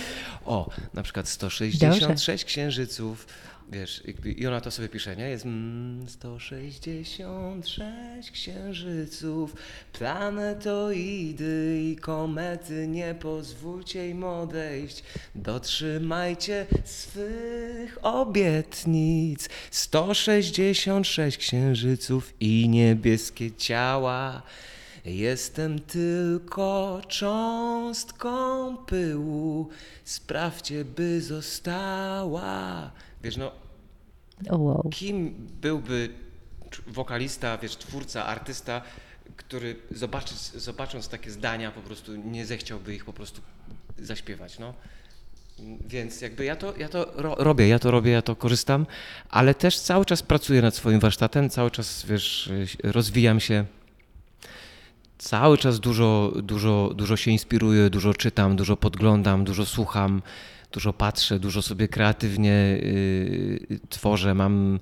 O, 0.44 0.70
na 0.94 1.02
przykład 1.02 1.28
166 1.28 2.44
księżyców. 2.44 3.26
Wiesz, 3.72 4.02
i 4.24 4.46
ona 4.46 4.60
to 4.60 4.70
sobie 4.70 4.88
pisze, 4.88 5.16
nie? 5.16 5.28
Jest 5.28 5.44
mm, 5.44 6.08
166 6.08 8.30
księżyców, 8.30 9.54
planetoidy 9.92 11.80
i 11.82 11.96
komety, 11.96 12.88
nie 12.88 13.14
pozwólcie 13.14 14.08
im 14.08 14.24
odejść. 14.24 15.02
Dotrzymajcie 15.34 16.66
swych 16.84 17.98
obietnic. 18.02 19.48
166 19.70 21.38
księżyców 21.38 22.34
i 22.40 22.68
niebieskie 22.68 23.52
ciała. 23.52 24.42
Jestem 25.04 25.80
tylko 25.80 27.00
cząstką 27.08 28.76
pyłu, 28.76 29.68
sprawdźcie, 30.04 30.84
by 30.84 31.20
została. 31.20 32.90
Wiesz, 33.22 33.36
no, 33.36 33.52
O, 34.50 34.58
wow. 34.58 34.88
kim 34.90 35.34
byłby 35.60 36.08
wokalista, 36.86 37.58
wiesz, 37.58 37.76
twórca, 37.76 38.26
artysta, 38.26 38.82
który 39.36 39.76
zobaczyć, 39.90 40.38
zobacząc 40.38 41.08
takie 41.08 41.30
zdania 41.30 41.70
po 41.70 41.80
prostu 41.80 42.16
nie 42.16 42.46
zechciałby 42.46 42.94
ich 42.94 43.04
po 43.04 43.12
prostu 43.12 43.40
zaśpiewać, 43.98 44.58
no. 44.58 44.74
Więc 45.86 46.20
jakby 46.20 46.44
ja 46.44 46.56
to, 46.56 46.76
ja 46.76 46.88
to 46.88 47.12
ro, 47.14 47.34
robię, 47.38 47.68
ja 47.68 47.78
to 47.78 47.90
robię, 47.90 48.10
ja 48.10 48.22
to 48.22 48.36
korzystam, 48.36 48.86
ale 49.28 49.54
też 49.54 49.78
cały 49.78 50.04
czas 50.04 50.22
pracuję 50.22 50.62
nad 50.62 50.74
swoim 50.74 51.00
warsztatem, 51.00 51.50
cały 51.50 51.70
czas, 51.70 52.06
wiesz, 52.06 52.50
rozwijam 52.82 53.40
się, 53.40 53.64
cały 55.22 55.58
czas 55.58 55.80
dużo, 55.80 56.32
dużo, 56.42 56.92
dużo 56.94 57.16
się 57.16 57.30
inspiruję, 57.30 57.90
dużo 57.90 58.14
czytam, 58.14 58.56
dużo 58.56 58.76
podglądam, 58.76 59.44
dużo 59.44 59.66
słucham, 59.66 60.22
dużo 60.72 60.92
patrzę, 60.92 61.38
dużo 61.38 61.62
sobie 61.62 61.88
kreatywnie 61.88 62.52
y, 62.52 63.80
tworzę. 63.88 64.34
Mam, 64.34 64.80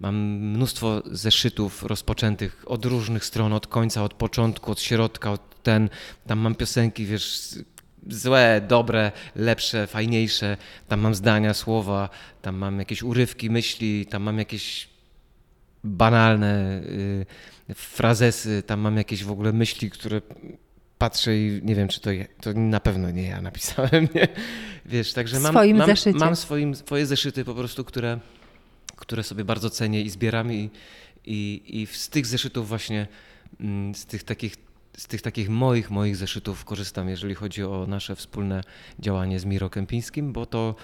mam 0.00 0.16
mnóstwo 0.16 1.02
zeszytów 1.06 1.82
rozpoczętych 1.82 2.64
od 2.66 2.84
różnych 2.84 3.24
stron, 3.24 3.52
od 3.52 3.66
końca, 3.66 4.04
od 4.04 4.14
początku, 4.14 4.72
od 4.72 4.80
środka, 4.80 5.32
od 5.32 5.62
ten. 5.62 5.88
Tam 6.26 6.38
mam 6.38 6.54
piosenki, 6.54 7.06
wiesz, 7.06 7.48
złe, 8.08 8.60
dobre, 8.68 9.12
lepsze, 9.36 9.86
fajniejsze. 9.86 10.56
Tam 10.88 11.00
mam 11.00 11.14
zdania, 11.14 11.54
słowa, 11.54 12.08
tam 12.42 12.56
mam 12.56 12.78
jakieś 12.78 13.02
urywki 13.02 13.50
myśli, 13.50 14.06
tam 14.06 14.22
mam 14.22 14.38
jakieś 14.38 14.88
banalne 15.84 16.82
y, 16.82 17.26
frazesy, 17.74 18.62
tam 18.62 18.80
mam 18.80 18.96
jakieś 18.96 19.24
w 19.24 19.30
ogóle 19.30 19.52
myśli, 19.52 19.90
które 19.90 20.20
patrzę 20.98 21.38
i 21.38 21.60
nie 21.62 21.74
wiem, 21.74 21.88
czy 21.88 22.00
to, 22.00 22.10
je, 22.10 22.26
to 22.40 22.52
na 22.52 22.80
pewno 22.80 23.10
nie 23.10 23.22
ja 23.22 23.40
napisałem, 23.40 24.08
nie? 24.14 24.28
Wiesz, 24.86 25.12
także 25.12 25.40
mam, 25.40 25.52
swoim 25.52 25.76
mam, 25.76 25.86
zeszycie. 25.86 26.18
mam 26.18 26.36
swoim, 26.36 26.74
swoje 26.74 27.06
zeszyty 27.06 27.44
po 27.44 27.54
prostu, 27.54 27.84
które, 27.84 28.20
które 28.96 29.22
sobie 29.22 29.44
bardzo 29.44 29.70
cenię 29.70 30.02
i 30.02 30.10
zbieram 30.10 30.52
i, 30.52 30.70
i, 31.24 31.62
i 31.66 31.86
z 31.86 32.08
tych 32.08 32.26
zeszytów 32.26 32.68
właśnie, 32.68 33.06
mm, 33.60 33.94
z 33.94 34.06
tych 34.06 34.22
takich 34.24 34.56
z 34.96 35.06
tych 35.06 35.22
takich 35.22 35.48
moich, 35.48 35.90
moich 35.90 36.16
zeszytów 36.16 36.64
korzystam, 36.64 37.08
jeżeli 37.08 37.34
chodzi 37.34 37.64
o 37.64 37.86
nasze 37.88 38.16
wspólne 38.16 38.60
działanie 38.98 39.40
z 39.40 39.44
Miro 39.44 39.70
Kępińskim, 39.70 40.32
bo 40.32 40.46
to, 40.46 40.74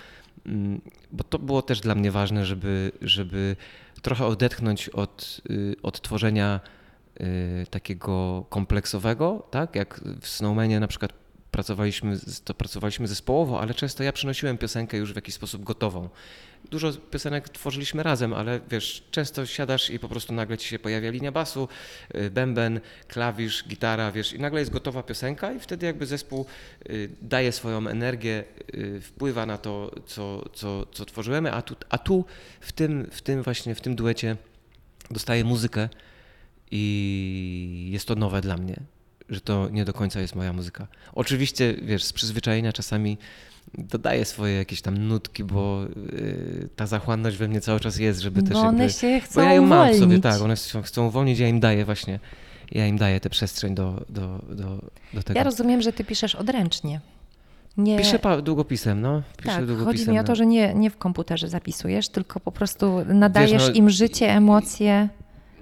mm, 0.47 0.81
bo 1.13 1.25
to 1.25 1.39
było 1.39 1.63
też 1.63 1.81
dla 1.81 1.95
mnie 1.95 2.11
ważne, 2.11 2.47
żeby, 2.47 2.93
żeby 3.03 3.57
trochę 4.03 4.27
odetchnąć 4.27 4.89
od, 4.89 5.41
y, 5.51 5.77
od 5.83 6.01
tworzenia 6.01 6.61
takiego 7.71 8.45
kompleksowego, 8.49 9.47
tak? 9.51 9.75
Jak 9.75 10.01
w 10.21 10.29
Snowmanie 10.29 10.81
na 10.81 10.89
przykład 10.89 11.13
pracowaliśmy, 11.51 12.19
to 12.45 12.55
pracowaliśmy 12.55 13.09
zespołowo, 13.09 13.61
ale 13.61 13.75
często 13.75 14.03
ja 14.03 14.13
przynosiłem 14.13 14.59
piosenkę 14.59 14.97
już 14.97 15.13
w 15.13 15.17
jakiś 15.17 15.35
sposób 15.35 15.65
gotową. 15.65 16.09
Dużo 16.71 16.93
piosenek 16.93 17.49
tworzyliśmy 17.49 18.03
razem, 18.03 18.35
ale 18.35 18.61
wiesz, 18.71 19.05
często 19.11 19.47
siadasz 19.47 19.91
i 19.91 19.99
po 19.99 20.09
prostu 20.09 20.33
nagle 20.33 20.59
ci 20.59 20.69
się 20.69 20.79
pojawia 20.79 21.11
linia 21.11 21.33
basu, 21.33 21.69
y, 22.15 22.31
bęben, 22.31 22.81
klawisz, 23.09 23.65
gitara, 23.69 24.13
wiesz, 24.13 24.33
i 24.33 24.39
nagle 24.39 24.61
jest 24.61 24.73
gotowa 24.73 25.03
piosenka 25.03 25.53
i 25.53 25.61
wtedy 25.61 25.87
jakby 25.87 26.07
zespół 26.07 26.47
y, 26.91 27.11
daje 27.23 27.53
swoją 27.53 27.89
energię, 27.89 28.45
y, 28.75 29.01
wpływa 29.01 29.47
na 29.47 29.59
to, 29.59 29.91
co, 30.07 30.49
co, 30.53 30.87
co 30.87 31.05
tworzymy, 31.05 31.53
a 31.53 31.63
tu, 31.63 31.77
a 31.89 31.99
tu 31.99 32.25
w, 32.61 32.73
tym, 32.73 33.09
w 33.11 33.23
tym 33.23 33.43
właśnie, 33.43 33.75
w 33.75 33.81
tym 33.81 33.97
duecie 33.97 34.37
dostaję 35.11 35.45
muzykę 35.45 35.89
i 36.71 37.89
jest 37.93 38.09
to 38.09 38.15
nowe 38.15 38.41
dla 38.41 38.57
mnie, 38.57 38.81
że 39.29 39.41
to 39.41 39.69
nie 39.69 39.85
do 39.85 39.93
końca 39.93 40.21
jest 40.21 40.35
moja 40.35 40.53
muzyka. 40.53 40.87
Oczywiście, 41.13 41.75
wiesz, 41.83 42.05
z 42.05 42.13
przyzwyczajenia 42.13 42.73
czasami 42.73 43.19
dodaję 43.75 44.25
swoje 44.25 44.55
jakieś 44.55 44.83
tam 44.83 44.99
nutki, 44.99 45.45
bo 45.45 45.85
y, 46.13 46.69
ta 46.77 46.87
zachłanność 46.87 47.37
we 47.37 47.49
mnie 47.49 47.61
cały 47.61 47.81
czas 47.81 47.97
jest, 47.99 48.21
żeby 48.21 48.43
też 48.43 48.53
Bo 48.53 48.61
one 48.61 48.83
jakby... 48.83 48.99
się 48.99 49.21
Bo 49.21 49.27
chcą 49.27 49.43
ja 49.43 49.55
ją 49.55 49.67
mam 49.67 49.93
w 49.93 49.99
sobie, 49.99 50.19
tak, 50.19 50.43
one 50.43 50.57
się 50.57 50.83
chcą 50.83 51.07
uwolnić, 51.07 51.39
ja 51.39 51.49
im 51.49 51.61
daję 51.61 51.85
właśnie, 51.85 52.21
ja 52.73 52.87
im 52.87 52.99
daję 52.99 53.21
tę 53.21 53.31
przestrzeń 53.31 53.75
do, 53.75 54.05
do, 54.09 54.43
do, 54.49 54.83
do 55.15 55.23
tego. 55.23 55.39
Ja 55.39 55.45
rozumiem, 55.45 55.83
że 55.83 55.93
ty 55.93 56.05
piszesz 56.05 56.35
odręcznie. 56.35 57.01
Nie, 57.77 57.99
Piszę 57.99 58.19
długopisem, 58.43 59.01
no. 59.01 59.23
Piszę 59.37 59.55
tak, 59.55 59.67
długopisem. 59.67 59.99
chodzi 59.99 60.11
mi 60.11 60.19
o 60.19 60.23
no. 60.23 60.27
to, 60.27 60.35
że 60.35 60.47
nie, 60.47 60.75
nie 60.75 60.91
w 60.91 60.97
komputerze 60.97 61.49
zapisujesz, 61.49 62.09
tylko 62.09 62.41
po 62.41 62.53
prostu 62.53 63.05
nadajesz 63.07 63.69
no, 63.69 63.73
im 63.75 63.91
życie, 63.91 64.31
emocje. 64.31 65.09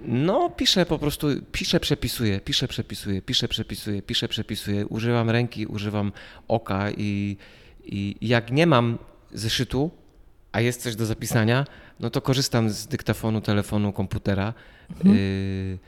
No, 0.09 0.51
piszę 0.51 0.87
po 0.87 0.99
prostu, 0.99 1.27
piszę, 1.53 1.81
przepisuję, 1.81 2.41
piszę, 2.41 2.69
przepisuję, 2.69 3.23
piszę, 3.23 3.49
przepisuję, 3.49 4.03
piszę, 4.03 4.29
przepisuję. 4.29 4.87
Używam 4.87 5.31
ręki, 5.31 5.67
używam 5.67 6.13
oka 6.49 6.91
i, 6.91 7.37
i 7.85 8.17
jak 8.21 8.53
nie 8.53 8.67
mam 8.67 8.99
zeszytu, 9.33 9.91
a 10.53 10.61
jest 10.61 10.83
coś 10.83 10.97
do 10.97 11.07
zapisania, 11.07 11.65
no 12.01 12.11
to 12.11 12.21
korzystam 12.23 12.71
z 12.71 12.87
dyktafonu, 12.87 13.41
telefonu, 13.41 13.93
komputera. 13.93 14.55
Mhm. 14.91 15.17
y, 15.17 15.79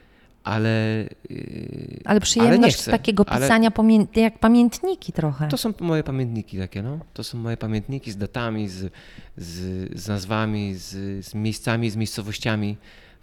ale, 0.44 1.04
y, 1.30 2.00
Ale 2.04 2.20
przyjemność 2.20 2.76
chcę, 2.76 2.90
takiego 2.90 3.24
ale- 3.28 3.40
pisania 3.46 3.70
pamię- 3.70 4.06
jak 4.16 4.38
pamiętniki 4.38 5.12
trochę. 5.12 5.48
to 5.48 5.56
są 5.56 5.72
moje 5.80 6.02
pamiętniki 6.02 6.58
takie, 6.58 6.82
no. 6.82 6.98
To 7.14 7.24
są 7.24 7.38
moje 7.38 7.56
pamiętniki 7.56 8.10
z 8.12 8.16
datami, 8.16 8.68
z, 8.68 8.92
z, 9.36 9.54
z 10.00 10.08
nazwami, 10.08 10.74
z, 10.74 10.90
z 11.26 11.34
miejscami, 11.34 11.90
z 11.90 11.96
miejscowościami. 11.96 12.76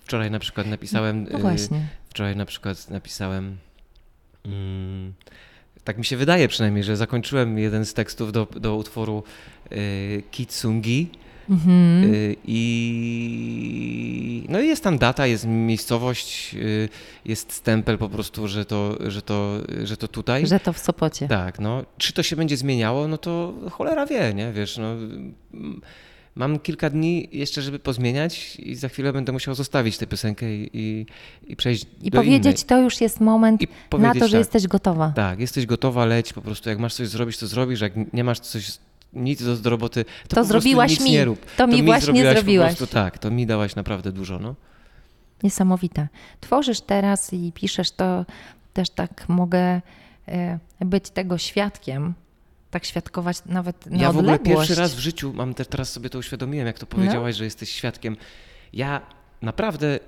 Wczoraj 0.05 0.31
na 0.31 0.39
przykład 0.39 0.67
napisałem. 0.67 1.27
No 1.31 1.39
y, 1.39 1.41
właśnie. 1.41 1.87
Wczoraj 2.09 2.35
na 2.35 2.45
przykład 2.45 2.89
napisałem. 2.89 3.57
Mm, 4.45 5.13
tak 5.83 5.97
mi 5.97 6.05
się 6.05 6.17
wydaje 6.17 6.47
przynajmniej, 6.47 6.83
że 6.83 6.97
zakończyłem 6.97 7.59
jeden 7.59 7.85
z 7.85 7.93
tekstów 7.93 8.31
do, 8.31 8.47
do 8.55 8.75
utworu 8.75 9.23
y, 9.71 10.23
Kitsungi. 10.31 11.09
Mhm. 11.49 12.13
Y, 12.13 12.35
I 12.45 14.45
no 14.49 14.59
jest 14.59 14.83
tam 14.83 14.97
data, 14.97 15.27
jest 15.27 15.45
miejscowość, 15.47 16.55
y, 16.55 16.89
jest 17.25 17.53
stempel 17.53 17.97
po 17.97 18.09
prostu, 18.09 18.47
że 18.47 18.65
to, 18.65 18.97
że 19.11 19.21
to, 19.21 19.57
że 19.83 19.97
to 19.97 20.07
tutaj. 20.07 20.47
Że 20.47 20.59
to 20.59 20.73
w 20.73 20.79
Sopocie. 20.79 21.27
Tak, 21.27 21.59
no. 21.59 21.83
Czy 21.97 22.13
to 22.13 22.23
się 22.23 22.35
będzie 22.35 22.57
zmieniało, 22.57 23.07
no 23.07 23.17
to 23.17 23.53
cholera 23.71 24.05
wie, 24.05 24.33
nie? 24.33 24.51
Wiesz, 24.51 24.77
no. 24.77 24.95
Mam 26.35 26.59
kilka 26.59 26.89
dni 26.89 27.29
jeszcze, 27.31 27.61
żeby 27.61 27.79
pozmieniać 27.79 28.55
i 28.55 28.75
za 28.75 28.89
chwilę 28.89 29.13
będę 29.13 29.31
musiał 29.31 29.55
zostawić 29.55 29.97
tę 29.97 30.07
piosenkę 30.07 30.55
i, 30.55 30.69
i, 30.73 31.05
i 31.47 31.55
przejść 31.55 31.85
I 32.01 32.09
do 32.09 32.17
powiedzieć, 32.17 32.45
innej. 32.45 32.65
to 32.67 32.77
już 32.81 33.01
jest 33.01 33.21
moment 33.21 33.61
na 33.99 34.13
to, 34.13 34.19
że 34.19 34.31
tak, 34.31 34.39
jesteś 34.39 34.67
gotowa. 34.67 35.13
Tak, 35.15 35.39
jesteś 35.39 35.65
gotowa, 35.65 36.05
leć 36.05 36.33
po 36.33 36.41
prostu. 36.41 36.69
Jak 36.69 36.79
masz 36.79 36.93
coś 36.93 37.07
zrobić, 37.07 37.37
to 37.37 37.47
zrobisz. 37.47 37.81
Jak 37.81 38.13
nie 38.13 38.23
masz 38.23 38.39
coś, 38.39 38.77
nic 39.13 39.43
do, 39.43 39.55
do 39.55 39.69
roboty, 39.69 40.05
to, 40.05 40.11
po 40.23 40.35
prostu 40.35 40.51
zrobiłaś 40.51 40.91
nic 40.91 41.01
mi. 41.01 41.11
nie 41.11 41.25
rób. 41.25 41.45
To 41.57 41.67
mi 41.67 41.83
właśnie 41.83 42.05
zrobiłaś 42.05 42.35
zrobiłaś. 42.37 42.75
Prostu, 42.75 42.93
tak, 42.95 43.17
to 43.17 43.31
mi 43.31 43.45
dałaś 43.45 43.75
naprawdę 43.75 44.11
dużo, 44.11 44.39
no. 44.39 44.55
Niesamowite. 45.43 46.07
Tworzysz 46.41 46.81
teraz 46.81 47.33
i 47.33 47.51
piszesz 47.55 47.91
to, 47.91 48.25
też 48.73 48.89
tak 48.89 49.29
mogę 49.29 49.81
e, 50.27 50.59
być 50.79 51.09
tego 51.09 51.37
świadkiem, 51.37 52.13
tak 52.75 52.85
świadkować 52.85 53.37
nawet 53.45 53.85
na 53.85 53.97
Ja 53.97 54.11
w 54.11 54.17
ogóle 54.17 54.33
odległość. 54.33 54.67
pierwszy 54.67 54.81
raz 54.81 54.95
w 54.95 54.99
życiu, 54.99 55.33
mam 55.33 55.53
te, 55.53 55.65
teraz 55.65 55.91
sobie 55.91 56.09
to 56.09 56.19
uświadomiłem, 56.19 56.67
jak 56.67 56.79
to 56.79 56.85
No. 56.91 56.95
powiedziałaś, 56.95 57.35
że 57.35 57.43
jesteś 57.43 57.69
świadkiem. 57.69 58.17
Ja 58.73 59.01
naprawdę 59.41 59.99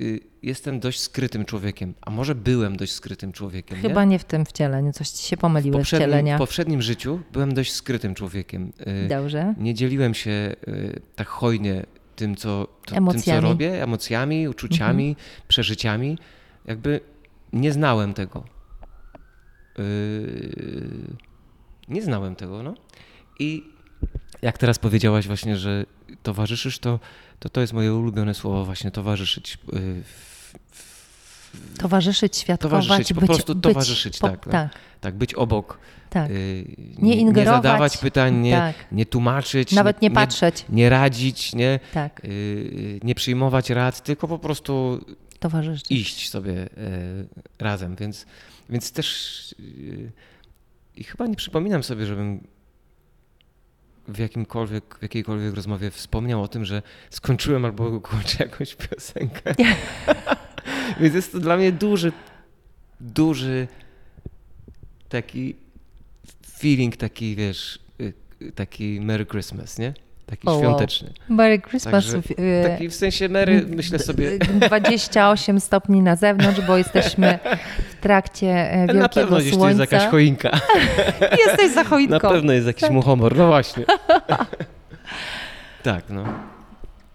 y, 0.00 0.20
jestem 0.42 0.80
dość 0.80 1.00
skrytym 1.00 1.44
człowiekiem, 1.44 1.94
a 2.00 2.10
może 2.10 2.34
byłem 2.34 2.76
dość 2.76 2.92
skrytym 2.92 3.32
człowiekiem. 3.32 3.78
Chyba 3.78 4.04
nie? 4.04 4.10
nie 4.10 4.18
w 4.18 4.24
tym 4.24 4.44
wcieleniu, 4.44 4.92
coś 4.92 5.08
ci 5.08 5.28
się 5.28 5.36
W 5.36 5.40
pomyliły 5.40 5.76
poprzednim, 5.76 6.08
wcielenia. 6.08 6.36
w 6.36 6.38
poprzednim 6.38 6.82
życiu 6.82 7.20
byłem 7.32 7.54
dość 7.54 7.72
skrytym 7.72 8.14
człowiekiem. 8.14 8.72
Y, 9.04 9.08
Dobrze. 9.08 9.54
Nie 9.58 9.74
dzieliłem 9.74 10.14
się 10.14 10.30
y, 10.68 11.00
tak 11.16 11.28
hojnie 11.28 11.86
tym, 12.16 12.36
co, 12.36 12.66
to, 12.86 12.94
tym, 12.94 13.06
co. 13.06 13.14
Mhm. 13.32 13.44
robię, 13.44 13.82
emocjami, 13.82 14.48
uczuciami, 14.48 15.16
przeżyciami. 15.48 16.18
Jakby 16.66 17.00
nie 17.52 17.72
znałem 17.72 18.14
tego. 18.14 18.44
Yy, 19.78 21.27
nie 21.88 22.02
znałem 22.02 22.36
tego, 22.36 22.62
no. 22.62 22.74
I 23.38 23.64
jak 24.42 24.58
teraz 24.58 24.78
powiedziałaś 24.78 25.26
właśnie, 25.26 25.56
że 25.56 25.84
towarzyszysz, 26.22 26.78
to 26.78 26.98
to, 27.38 27.48
to 27.48 27.60
jest 27.60 27.72
moje 27.72 27.94
ulubione 27.94 28.34
słowo 28.34 28.64
właśnie, 28.64 28.90
towarzyszyć 28.90 29.58
yy, 29.72 30.02
w, 30.04 30.54
w, 30.70 31.78
Towarzyszyć, 31.78 32.36
świadkować, 32.36 32.86
towarzyszyć, 32.86 33.14
po 33.14 33.20
być, 33.20 33.28
prostu 33.28 33.54
być, 33.54 33.62
towarzyszyć, 33.62 34.18
po- 34.18 34.28
tak, 34.28 34.46
no. 34.46 34.52
tak, 34.52 34.70
tak, 35.00 35.14
być 35.16 35.34
obok. 35.34 35.78
tak. 36.10 36.30
y, 36.30 36.64
Nie 36.98 37.16
ingerować. 37.16 37.62
zadawać 37.62 37.96
pytań, 37.96 38.36
nie, 38.36 38.56
Tak. 38.56 38.74
nie 38.92 39.06
tłumaczyć. 39.06 39.72
Nawet 39.72 40.02
nie 40.02 40.10
patrzeć. 40.10 40.64
Nie, 40.68 40.76
nie 40.76 40.88
radzić, 40.90 41.54
nie, 41.54 41.80
Tak, 41.94 42.20
y, 42.24 43.00
nie 43.02 43.14
przyjmować 43.14 43.70
rad, 43.70 44.02
tylko 44.02 44.28
po 44.28 44.38
prostu 44.38 45.04
towarzyszyć. 45.40 45.92
iść 45.92 46.30
sobie 46.30 46.52
y, 46.52 46.68
razem. 47.58 47.96
Więc, 47.96 48.26
więc 48.70 48.92
też 48.92 49.52
y, 49.60 50.12
i 50.98 51.04
chyba 51.04 51.26
nie 51.26 51.36
przypominam 51.36 51.82
sobie, 51.82 52.06
żebym 52.06 52.46
w 54.08 54.18
jakimkolwiek, 54.18 54.98
w 54.98 55.02
jakiejkolwiek 55.02 55.54
rozmowie 55.54 55.90
wspomniał 55.90 56.42
o 56.42 56.48
tym, 56.48 56.64
że 56.64 56.82
skończyłem 57.10 57.64
albo 57.64 58.00
kończę 58.00 58.44
jakąś 58.44 58.74
piosenkę. 58.74 59.54
Więc 61.00 61.14
jest 61.14 61.32
to 61.32 61.40
dla 61.40 61.56
mnie 61.56 61.72
duży, 61.72 62.12
duży 63.00 63.68
taki 65.08 65.56
feeling, 66.46 66.96
taki 66.96 67.36
wiesz, 67.36 67.78
y, 68.00 68.12
y, 68.42 68.52
taki 68.52 69.00
Merry 69.00 69.26
Christmas, 69.26 69.78
nie? 69.78 69.94
Taki 70.30 70.48
O, 70.48 70.50
wow. 70.52 70.60
świąteczny. 70.60 71.12
Merry 71.28 71.60
Christmas. 71.60 71.92
Także 72.04 72.18
y, 72.38 72.68
Taki 72.68 72.88
w 72.88 72.94
sensie 72.94 73.28
Merry, 73.28 73.64
myślę 73.68 73.98
sobie, 73.98 74.38
28 74.38 75.60
stopni 75.60 76.02
na 76.02 76.16
zewnątrz, 76.16 76.60
bo 76.60 76.76
jesteśmy 76.76 77.38
w 77.90 78.00
trakcie 78.00 78.72
e, 78.72 78.78
wielkiego 78.78 79.00
na 79.00 79.08
pewno 79.08 79.36
gdzieś 79.36 79.50
tu 79.50 79.56
słońca. 79.56 79.82
jest 79.82 79.92
jakaś 79.92 80.08
choinka. 80.10 80.50
Jesteś 81.46 81.72
za 81.74 81.84
choinką. 81.84 82.12
Na 82.12 82.20
pewno 82.20 82.52
jest 82.52 82.66
jakiś 82.66 82.90
muchomor, 82.90 83.36
no 83.36 83.46
właśnie. 83.46 83.84
tak, 85.82 86.04
no. 86.10 86.24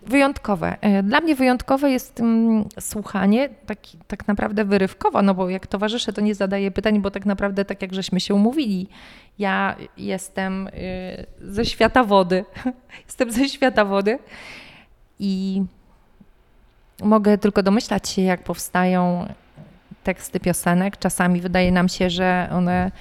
Wyjątkowe. 0.06 0.78
E, 0.82 1.04
Dla 1.04 1.22
mnie 1.22 1.36
wyjątkowe 1.36 1.92
jest 1.92 2.20
mm, 2.20 2.66
słuchanie, 2.80 3.50
taki, 3.66 3.98
tak 4.08 4.28
naprawdę 4.28 4.66
wyrywkowo, 4.66 5.22
no 5.22 5.34
bo 5.34 5.50
jak 5.50 5.68
towarzyszę, 5.68 6.14
to 6.14 6.22
nie 6.22 6.36
zadaję 6.36 6.72
pytań, 6.72 7.02
bo 7.02 7.12
tak 7.12 7.26
naprawdę 7.26 7.66
tak 7.66 7.82
jak 7.82 7.94
żeśmy 7.94 8.20
się 8.20 8.34
umówili, 8.34 8.88
ja 9.40 9.76
jestem 9.98 10.68
y, 10.68 11.26
ze 11.42 11.66
świata 11.66 12.04
wody. 12.04 12.46
jestem 13.08 13.32
ze 13.32 13.50
świata 13.50 13.86
wody 13.86 14.20
i 15.20 15.64
mogę 17.04 17.38
tylko 17.38 17.64
domyślać 17.64 18.10
się, 18.10 18.22
jak 18.22 18.44
powstają 18.44 19.28
teksty 20.04 20.40
piosenek. 20.40 20.98
Czasami 20.98 21.42
wydaje 21.42 21.72
nam 21.72 21.90
się, 21.90 22.10
że 22.10 22.50
one 22.52 22.92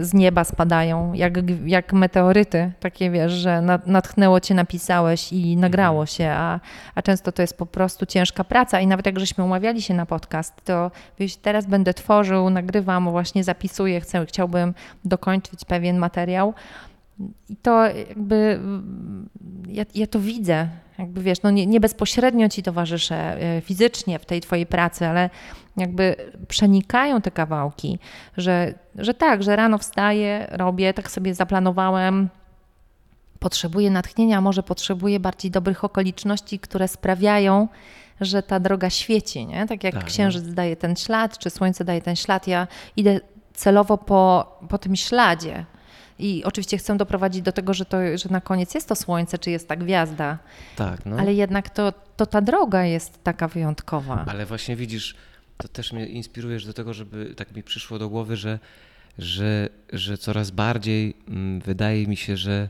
z 0.00 0.14
nieba 0.14 0.44
spadają, 0.44 1.12
jak, 1.12 1.32
jak 1.66 1.92
meteoryty, 1.92 2.72
takie 2.80 3.10
wiesz, 3.10 3.32
że 3.32 3.62
na- 3.62 3.78
natchnęło 3.86 4.40
cię, 4.40 4.54
napisałeś 4.54 5.32
i 5.32 5.56
nagrało 5.56 6.06
się, 6.06 6.28
a, 6.28 6.60
a 6.94 7.02
często 7.02 7.32
to 7.32 7.42
jest 7.42 7.56
po 7.56 7.66
prostu 7.66 8.06
ciężka 8.06 8.44
praca. 8.44 8.80
I 8.80 8.86
nawet 8.86 9.06
jak 9.06 9.20
żeśmy 9.20 9.44
umawiali 9.44 9.82
się 9.82 9.94
na 9.94 10.06
podcast, 10.06 10.64
to 10.64 10.90
wiesz, 11.18 11.36
teraz 11.36 11.66
będę 11.66 11.94
tworzył, 11.94 12.50
nagrywam, 12.50 13.10
właśnie 13.10 13.44
zapisuję, 13.44 14.00
chcę, 14.00 14.26
chciałbym 14.26 14.74
dokończyć 15.04 15.64
pewien 15.64 15.98
materiał 15.98 16.54
i 17.48 17.56
to 17.56 17.84
jakby 17.86 18.60
ja, 19.68 19.84
ja 19.94 20.06
to 20.06 20.20
widzę, 20.20 20.68
jakby 20.98 21.22
wiesz, 21.22 21.42
no 21.42 21.50
nie, 21.50 21.66
nie 21.66 21.80
bezpośrednio 21.80 22.48
ci 22.48 22.62
towarzyszę 22.62 23.16
e, 23.16 23.60
fizycznie 23.60 24.18
w 24.18 24.26
tej 24.26 24.40
twojej 24.40 24.66
pracy, 24.66 25.06
ale 25.06 25.30
jakby 25.76 26.16
przenikają 26.48 27.20
te 27.20 27.30
kawałki, 27.30 27.98
że, 28.36 28.74
że 28.94 29.14
tak, 29.14 29.42
że 29.42 29.56
rano 29.56 29.78
wstaję, 29.78 30.46
robię, 30.50 30.94
tak 30.94 31.10
sobie 31.10 31.34
zaplanowałem, 31.34 32.28
potrzebuję 33.38 33.90
natchnienia, 33.90 34.40
może 34.40 34.62
potrzebuję 34.62 35.20
bardziej 35.20 35.50
dobrych 35.50 35.84
okoliczności, 35.84 36.58
które 36.58 36.88
sprawiają, 36.88 37.68
że 38.20 38.42
ta 38.42 38.60
droga 38.60 38.90
świeci, 38.90 39.46
nie? 39.46 39.66
Tak 39.66 39.84
jak 39.84 39.94
Tak, 39.94 40.02
no. 40.02 40.08
księżyc 40.08 40.54
daje 40.54 40.76
ten 40.76 40.96
ślad, 40.96 41.38
czy 41.38 41.50
słońce 41.50 41.84
daje 41.84 42.02
ten 42.02 42.16
ślad, 42.16 42.46
ja 42.46 42.66
idę 42.96 43.20
celowo 43.54 43.98
po, 43.98 44.46
po 44.68 44.78
tym 44.78 44.96
śladzie. 44.96 45.64
I 46.20 46.44
oczywiście 46.44 46.78
chcę 46.78 46.96
doprowadzić 46.96 47.42
do 47.42 47.52
tego, 47.52 47.74
że, 47.74 47.84
to, 47.84 47.96
że 48.18 48.28
na 48.30 48.40
koniec 48.40 48.74
jest 48.74 48.88
to 48.88 48.96
słońce, 48.96 49.38
czy 49.38 49.50
jest 49.50 49.68
ta 49.68 49.76
gwiazda, 49.76 50.38
Tak, 50.76 51.06
no. 51.06 51.16
ale 51.16 51.34
jednak 51.34 51.70
to, 51.70 51.92
to 52.16 52.26
ta 52.26 52.40
droga 52.40 52.84
jest 52.84 53.24
taka 53.24 53.48
wyjątkowa. 53.48 54.24
Ale 54.28 54.46
właśnie 54.46 54.76
widzisz, 54.76 55.14
to 55.56 55.68
też 55.68 55.92
mnie 55.92 56.06
inspirujesz 56.06 56.66
do 56.66 56.72
tego, 56.72 56.94
żeby 56.94 57.34
tak 57.36 57.56
mi 57.56 57.62
przyszło 57.62 57.98
do 57.98 58.08
głowy, 58.08 58.36
że, 58.36 58.58
że, 59.18 59.68
że 59.92 60.18
coraz 60.18 60.50
bardziej 60.50 61.14
mm, 61.28 61.60
wydaje 61.60 62.06
mi 62.06 62.16
się, 62.16 62.36
że 62.36 62.68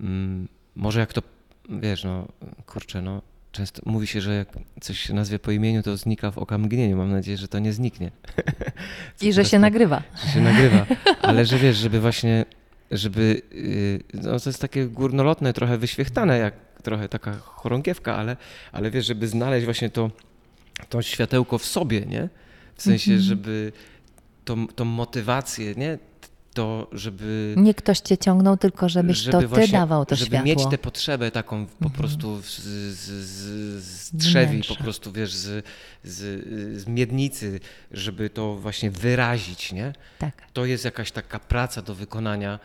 mm, 0.00 0.48
może 0.76 1.00
jak 1.00 1.12
to, 1.12 1.22
wiesz, 1.68 2.04
no 2.04 2.28
kurczę, 2.66 3.02
no 3.02 3.22
często 3.56 3.82
mówi 3.86 4.06
się, 4.06 4.20
że 4.20 4.34
jak 4.34 4.48
coś 4.80 4.98
się 4.98 5.14
nazwie 5.14 5.38
po 5.38 5.50
imieniu, 5.50 5.82
to 5.82 5.96
znika 5.96 6.30
w 6.30 6.38
oka 6.38 6.58
mgnieniu. 6.58 6.96
Mam 6.96 7.10
nadzieję, 7.12 7.36
że 7.38 7.48
to 7.48 7.58
nie 7.58 7.72
zniknie. 7.72 8.10
I 9.22 9.32
że 9.32 9.44
się 9.44 9.58
nagrywa. 9.58 10.02
Że 10.26 10.32
się 10.32 10.40
nagrywa. 10.40 10.86
Ale 11.22 11.44
że 11.46 11.58
wiesz, 11.58 11.76
żeby 11.76 12.00
właśnie, 12.00 12.44
żeby, 12.90 13.42
yy, 14.14 14.20
no 14.22 14.40
to 14.40 14.48
jest 14.50 14.60
takie 14.60 14.86
górnolotne, 14.86 15.52
trochę 15.52 15.78
wyświechtane, 15.78 16.38
jak 16.38 16.54
trochę 16.82 17.08
taka 17.08 17.32
chorągiewka, 17.36 18.16
ale, 18.16 18.36
ale 18.72 18.90
wiesz, 18.90 19.06
żeby 19.06 19.28
znaleźć 19.28 19.64
właśnie 19.64 19.90
to, 19.90 20.10
to 20.88 21.02
światełko 21.02 21.58
w 21.58 21.64
sobie, 21.64 22.00
nie? 22.00 22.28
W 22.76 22.82
sensie, 22.82 23.10
Mhm. 23.12 23.28
żeby 23.28 23.72
tą, 24.44 24.66
tą 24.68 24.84
motywację, 24.84 25.74
nie? 25.74 25.98
To, 26.56 26.88
żeby... 26.92 27.54
Nie 27.56 27.74
ktoś 27.74 28.00
cię 28.00 28.18
ciągnął, 28.18 28.56
tylko 28.56 28.88
żebyś 28.88 29.16
żeby 29.16 29.32
to 29.32 29.40
ty 29.40 29.46
właśnie- 29.46 29.72
dawał 29.72 30.06
to 30.06 30.16
żeby 30.16 30.26
światło. 30.28 30.46
mieć 30.46 30.70
tę 30.70 30.78
potrzebę 30.78 31.30
taką 31.30 31.66
po 31.66 31.90
prostu 31.90 32.42
z, 32.42 32.58
z, 32.58 33.08
z, 33.84 34.14
drzewi, 34.14 34.62
po 34.68 34.76
prostu 34.76 35.12
wiesz, 35.12 35.34
z, 35.34 35.66
z, 36.04 36.46
z 36.80 36.86
miednicy, 36.86 37.60
żeby 37.90 38.30
to 38.30 38.54
właśnie 38.56 38.90
wyrazić, 38.90 39.72
nie? 39.72 39.92
Tak. 40.18 40.42
To 40.52 40.64
jest 40.64 40.84
jakaś 40.84 41.12
taka 41.12 41.38
praca 41.38 41.82
do 41.82 41.94
wykonania. 41.94 42.58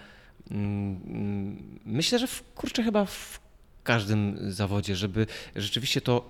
Mm, 0.51 1.79
Myślę, 1.85 2.19
że 2.19 2.27
w, 2.27 2.43
kurczę 2.55 2.83
chyba 2.83 3.05
w 3.05 3.39
każdym 3.83 4.51
zawodzie, 4.51 4.95
żeby 4.95 5.27
rzeczywiście 5.55 6.01
to, 6.01 6.29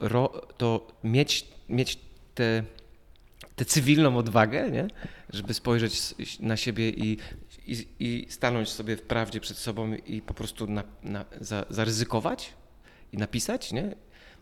to 0.58 0.88
mieć, 1.04 1.48
mieć 1.70 2.00
tę 2.36 2.64
tę 3.56 3.66
cywilną 3.66 4.18
odwagę, 4.18 4.72
nie? 4.72 4.88
żeby 5.30 5.54
spojrzeć 5.54 6.16
na 6.40 6.58
siebie 6.58 6.90
i, 6.90 7.18
i, 7.72 7.88
i 8.00 8.26
stanąć 8.30 8.70
sobie 8.70 8.98
w 8.98 9.02
prawdzie 9.02 9.40
przed 9.40 9.58
sobą 9.58 9.94
i 9.94 10.22
po 10.22 10.34
prostu 10.34 10.68
na, 10.68 10.84
na, 11.04 11.26
za, 11.42 11.66
zaryzykować 11.70 12.54
i 13.14 13.18
napisać, 13.18 13.72
nie? 13.72 13.96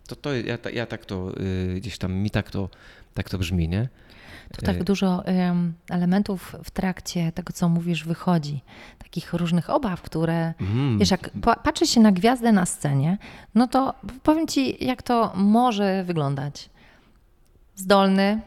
To, 0.07 0.15
to 0.15 0.33
ja, 0.33 0.57
ja 0.73 0.85
tak 0.85 1.05
to 1.05 1.33
y, 1.39 1.75
gdzieś 1.75 1.97
tam 1.97 2.13
mi 2.13 2.29
tak 2.29 2.51
to, 2.51 2.69
tak 3.13 3.29
to 3.29 3.37
brzmi, 3.37 3.69
nie? 3.69 3.89
Tu 4.53 4.61
tak 4.65 4.83
dużo 4.83 5.25
em, 5.25 5.73
elementów 5.89 6.55
w 6.63 6.71
trakcie 6.71 7.31
tego, 7.31 7.53
co 7.53 7.69
mówisz, 7.69 8.03
wychodzi. 8.03 8.61
Takich 8.97 9.33
różnych 9.33 9.69
obaw, 9.69 10.01
które. 10.01 10.53
Mm. 10.61 10.99
Wiesz, 10.99 11.11
jak 11.11 11.29
pa- 11.41 11.55
patrzy 11.55 11.87
się 11.87 12.01
na 12.01 12.11
gwiazdę 12.11 12.51
na 12.51 12.65
scenie, 12.65 13.17
no 13.55 13.67
to 13.67 13.93
powiem 14.23 14.47
ci, 14.47 14.85
jak 14.85 15.03
to 15.03 15.33
może 15.35 16.03
wyglądać. 16.03 16.69
Zdolny, 17.75 18.41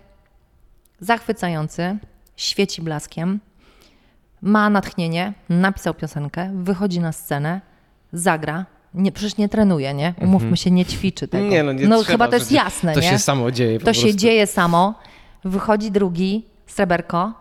zachwycający, 1.00 1.98
świeci 2.36 2.82
blaskiem, 2.82 3.40
ma 4.42 4.70
natchnienie, 4.70 5.32
napisał 5.48 5.94
piosenkę, 5.94 6.50
wychodzi 6.54 7.00
na 7.00 7.12
scenę, 7.12 7.60
zagra. 8.12 8.66
Nie, 8.94 9.12
przecież 9.12 9.36
nie 9.36 9.48
trenuje, 9.48 9.94
nie? 9.94 10.14
Umówmy 10.20 10.56
się, 10.56 10.70
nie 10.70 10.84
ćwiczy 10.84 11.28
tego. 11.28 11.44
Mhm. 11.44 11.66
Nie, 11.66 11.72
no 11.72 11.72
nie 11.72 11.86
trzeba, 11.88 12.02
chyba 12.12 12.28
to 12.28 12.34
jest 12.36 12.52
jasne, 12.52 12.92
To 12.94 13.00
nie? 13.00 13.10
się 13.10 13.18
samo 13.18 13.50
dzieje 13.50 13.78
To 13.80 13.92
się 13.92 14.00
prostu. 14.00 14.18
dzieje 14.18 14.46
samo. 14.46 14.94
Wychodzi 15.44 15.90
drugi, 15.90 16.44
sreberko. 16.66 17.32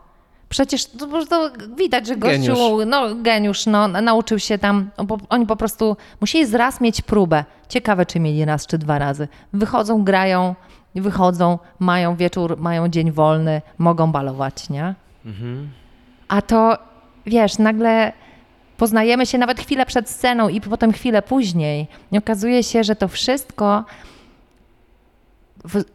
Przecież 0.50 0.86
to, 0.86 1.08
prostu 1.08 1.36
widać, 1.78 2.08
że 2.08 2.16
gościu, 2.18 2.38
Geniusz. 2.38 2.60
no 2.88 3.16
geniusz, 3.16 3.66
no, 3.66 3.88
nauczył 3.88 4.40
się 4.40 4.58
tam, 4.58 4.90
bo 5.06 5.18
oni 5.30 5.46
po 5.46 5.56
prostu 5.56 5.98
musieli 6.22 6.46
z 6.46 6.54
raz 6.54 6.82
mieć 6.82 7.02
próbę. 7.02 7.46
Ciekawe, 7.70 8.06
czy 8.06 8.20
mieli 8.20 8.46
raz, 8.46 8.68
czy 8.68 8.78
dwa 8.78 9.00
razy. 9.00 9.28
Wychodzą, 9.54 10.04
grają, 10.04 10.56
wychodzą, 10.96 11.60
mają 11.80 12.16
wieczór, 12.16 12.58
mają 12.60 12.88
dzień 12.88 13.12
wolny, 13.12 13.62
mogą 13.78 14.12
balować, 14.12 14.70
nie? 14.70 14.96
Mhm. 15.26 15.70
A 16.28 16.42
to, 16.42 16.78
wiesz, 17.26 17.58
nagle 17.58 18.14
poznajemy 18.78 19.26
się 19.26 19.38
nawet 19.38 19.60
chwilę 19.60 19.86
przed 19.86 20.10
sceną 20.10 20.50
i 20.50 20.62
potem 20.62 20.92
chwilę 20.94 21.22
później. 21.22 21.88
I 22.12 22.18
okazuje 22.18 22.64
się, 22.64 22.84
że 22.84 22.96
to 22.96 23.08
wszystko 23.08 23.86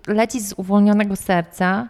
leci 0.07 0.41
z 0.41 0.53
uwolnionego 0.57 1.17
serca, 1.17 1.89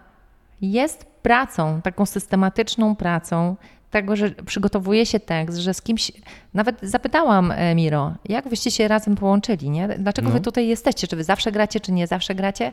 jest 0.62 1.04
pracą, 1.04 1.80
taką 1.82 2.06
systematyczną 2.06 2.96
pracą, 2.96 3.56
tego, 3.90 4.16
że 4.16 4.30
przygotowuje 4.30 5.06
się 5.06 5.20
tekst, 5.20 5.58
że 5.58 5.74
z 5.74 5.82
kimś. 5.82 6.12
Nawet 6.54 6.76
zapytałam 6.82 7.52
e, 7.52 7.74
Miro, 7.74 8.12
jak 8.28 8.48
wyście 8.48 8.70
się 8.70 8.88
razem 8.88 9.16
połączyli, 9.16 9.70
nie? 9.70 9.88
Dlaczego 9.88 10.28
No. 10.28 10.34
wy 10.34 10.40
tutaj 10.40 10.68
jesteście? 10.68 11.06
Czy 11.08 11.16
wy 11.16 11.24
zawsze 11.24 11.52
gracie, 11.52 11.80
czy 11.80 11.92
nie 11.92 12.06
zawsze 12.06 12.34
gracie? 12.34 12.72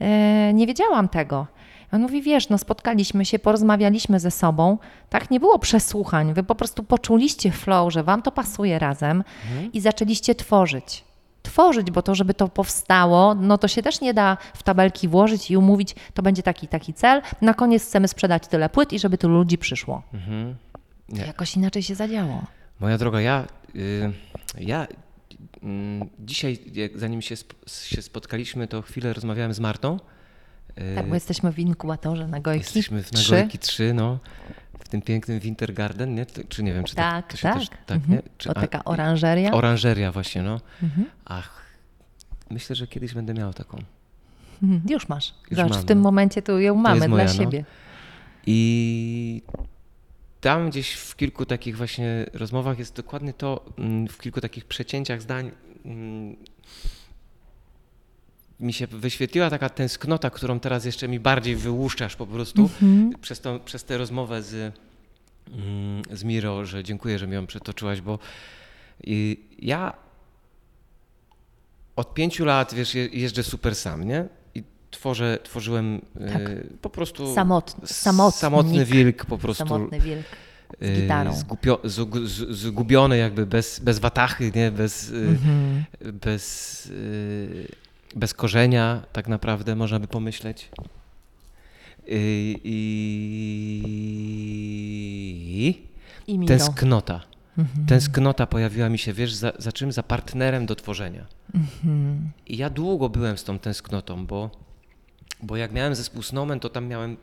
E, 0.00 0.52
nie 0.52 0.66
wiedziałam 0.66 1.08
tego. 1.08 1.46
On 1.92 2.00
mówi, 2.00 2.22
wiesz, 2.22 2.48
no 2.48 2.58
spotkaliśmy 2.58 3.24
się, 3.24 3.38
porozmawialiśmy 3.38 4.20
ze 4.20 4.30
sobą, 4.30 4.78
tak, 5.08 5.30
nie 5.30 5.40
było 5.40 5.58
przesłuchań, 5.58 6.34
wy 6.34 6.42
po 6.42 6.54
prostu 6.54 6.82
poczuliście 6.82 7.50
flow, 7.50 7.92
że 7.92 8.02
wam 8.02 8.22
to 8.22 8.32
pasuje 8.32 8.78
razem 8.78 9.24
i 9.72 9.80
zaczęliście 9.80 10.34
tworzyć. 10.34 11.04
tworzyć, 11.42 11.90
bo 11.90 12.02
to, 12.02 12.14
żeby 12.14 12.34
to 12.34 12.48
powstało, 12.48 13.34
no 13.34 13.58
to 13.58 13.68
się 13.68 13.82
też 13.82 14.00
nie 14.00 14.14
da 14.14 14.36
w 14.54 14.62
tabelki 14.62 15.08
włożyć 15.08 15.50
i 15.50 15.56
umówić, 15.56 15.94
to 16.14 16.22
będzie 16.22 16.42
taki 16.42 16.68
taki 16.68 16.94
cel. 16.94 17.22
Na 17.40 17.54
koniec 17.54 17.84
chcemy 17.84 18.08
sprzedać 18.08 18.46
tyle 18.46 18.68
płyt 18.68 18.92
i 18.92 18.98
żeby 18.98 19.18
tylu 19.18 19.34
ludzi 19.34 19.58
przyszło. 19.58 20.02
Mhm. 20.14 20.54
Jakoś 21.26 21.56
inaczej 21.56 21.82
się 21.82 21.94
zadziało. 21.94 22.42
Moja 22.80 22.98
droga, 22.98 23.20
ja, 23.20 23.44
y, 23.76 24.12
ja 24.58 24.86
mm, 25.62 26.08
dzisiaj, 26.18 26.58
zanim 26.94 27.22
się, 27.22 27.34
się 27.66 28.02
spotkaliśmy, 28.02 28.68
to 28.68 28.82
chwilę 28.82 29.12
rozmawiałem 29.12 29.54
z 29.54 29.60
Martą. 29.60 29.98
Y, 30.78 30.94
Tak, 30.94 31.08
bo 31.08 31.14
jesteśmy 31.14 31.52
w 31.52 31.58
inkubatorze 31.58 32.26
na 32.28 32.40
Gojki. 32.40 32.64
Jesteśmy 32.64 33.02
w 33.02 33.10
Trzy. 33.10 33.32
Nagorki 33.32 33.58
3, 33.58 33.94
no, 33.94 34.18
w 34.78 34.88
tym 34.88 35.02
pięknym 35.02 35.40
Winter 35.40 35.74
Garden, 35.74 36.14
nie? 36.14 36.26
To- 36.26 36.44
Czy 36.48 36.62
nie 36.62 36.74
wiem, 36.74 36.84
czy 36.84 36.94
tak, 36.94 37.12
Tak, 37.12 37.30
to 37.30 37.36
się 37.36 37.42
tak. 37.48 37.58
też, 37.58 37.68
tak 37.86 37.96
Mhm. 37.96 38.12
nie? 38.14 38.22
Czy, 38.38 38.48
To 38.48 38.56
a- 38.56 38.60
taka 38.60 38.84
oranżeria. 38.84 39.52
Oranżeria 39.52 40.12
właśnie, 40.12 40.42
no. 40.42 40.60
Mhm. 40.82 41.06
Ach, 41.24 41.62
myślę, 42.50 42.76
że 42.76 42.86
kiedyś 42.86 43.14
będę 43.14 43.34
miał 43.34 43.52
taką. 43.52 43.78
Mhm, 44.62 44.82
Już 44.90 45.08
masz. 45.08 45.34
Już 45.50 45.56
Zobacz, 45.56 45.72
mam, 45.72 45.82
w 45.82 45.84
tym 45.84 45.98
no. 45.98 46.02
momencie 46.02 46.42
tu 46.42 46.58
ją 46.60 46.74
mamy 46.74 46.96
jest 46.96 47.06
dla 47.08 47.16
moja, 47.16 47.24
no. 47.24 47.32
siebie. 47.32 47.64
I 48.46 49.42
tam 50.40 50.70
gdzieś 50.70 50.92
w 50.92 51.16
kilku 51.16 51.46
takich 51.46 51.76
właśnie 51.76 52.26
rozmowach 52.32 52.78
jest 52.78 52.96
dokładnie 52.96 53.32
to, 53.32 53.64
mm, 53.78 54.08
w 54.08 54.18
kilku 54.18 54.40
takich 54.40 54.64
przecięciach 54.64 55.22
zdań 55.22 55.50
mm, 55.84 56.36
mi 58.60 58.72
się 58.72 58.86
wyświetliła 58.86 59.50
taka 59.50 59.68
tęsknota, 59.68 60.30
którą 60.30 60.60
teraz 60.60 60.84
jeszcze 60.84 61.08
mi 61.08 61.20
bardziej 61.20 61.56
wyłuszczasz 61.56 62.16
po 62.16 62.26
prostu 62.26 62.62
Mhm. 62.62 63.12
przez, 63.20 63.40
tą, 63.40 63.60
przez 63.60 63.84
tę 63.84 63.98
rozmowę 63.98 64.42
z, 64.42 64.74
mm, 65.52 66.02
z 66.12 66.24
Miro, 66.24 66.64
że 66.66 66.84
dziękuję, 66.84 67.18
że 67.18 67.26
mi 67.26 67.34
ją 67.34 67.46
przetoczyłaś, 67.46 68.00
bo 68.00 68.18
ja 69.58 69.92
od 71.96 72.14
pięciu 72.14 72.44
lat, 72.44 72.74
wiesz, 72.74 72.94
je- 72.94 73.06
jeżdżę 73.06 73.42
super 73.42 73.74
sam, 73.74 74.04
nie? 74.08 74.24
I 74.54 74.62
tworzę, 74.90 75.38
tworzyłem 75.42 76.00
Tak. 76.32 76.42
e, 76.50 76.64
po 76.82 76.90
prostu 76.90 77.34
Samotny, 77.34 77.86
samotnik, 77.88 78.40
samotny 78.40 78.84
wilk 78.84 79.24
po 79.24 79.38
prostu. 79.38 79.68
Samotny 79.68 80.00
wilk 80.00 80.26
z 80.80 80.84
e, 80.98 81.00
gitarą. 81.02 81.32
Zgupio, 81.36 81.76
zgu- 81.84 82.26
z, 82.26 82.56
zgubiony 82.56 83.18
jakby 83.18 83.46
bez, 83.46 83.80
bez 83.80 83.98
watachy, 83.98 84.52
nie? 84.54 84.70
Bez, 84.70 85.10
e, 85.10 85.14
Mhm. 85.16 85.84
bez, 86.12 86.92
bez 88.16 88.34
korzenia 88.34 89.02
tak 89.12 89.28
naprawdę, 89.28 89.76
można 89.76 90.00
by 90.00 90.06
pomyśleć. 90.06 90.68
I, 92.06 92.60
i 92.64 93.80
I 96.26 96.38
Miro. 96.38 96.48
tęsknota. 96.48 97.20
Mhm. 97.58 97.86
Tęsknota 97.86 98.46
pojawiła 98.46 98.88
mi 98.88 98.98
się, 98.98 99.12
wiesz, 99.12 99.34
za, 99.34 99.52
za 99.58 99.72
czym? 99.72 99.92
Za 99.92 100.02
partnerem 100.02 100.66
do 100.66 100.76
tworzenia. 100.76 101.26
Mhm. 101.54 102.30
I 102.46 102.56
ja 102.56 102.70
długo 102.70 103.08
byłem 103.08 103.38
z 103.38 103.44
tą 103.44 103.58
tęsknotą, 103.58 104.26
bo, 104.26 104.50
bo 105.42 105.56
jak 105.56 105.72
miałem 105.72 105.94
zespół 105.94 106.22
Snowman, 106.22 106.60
to 106.60 106.68
tam 106.68 106.86
miałem 106.86 107.16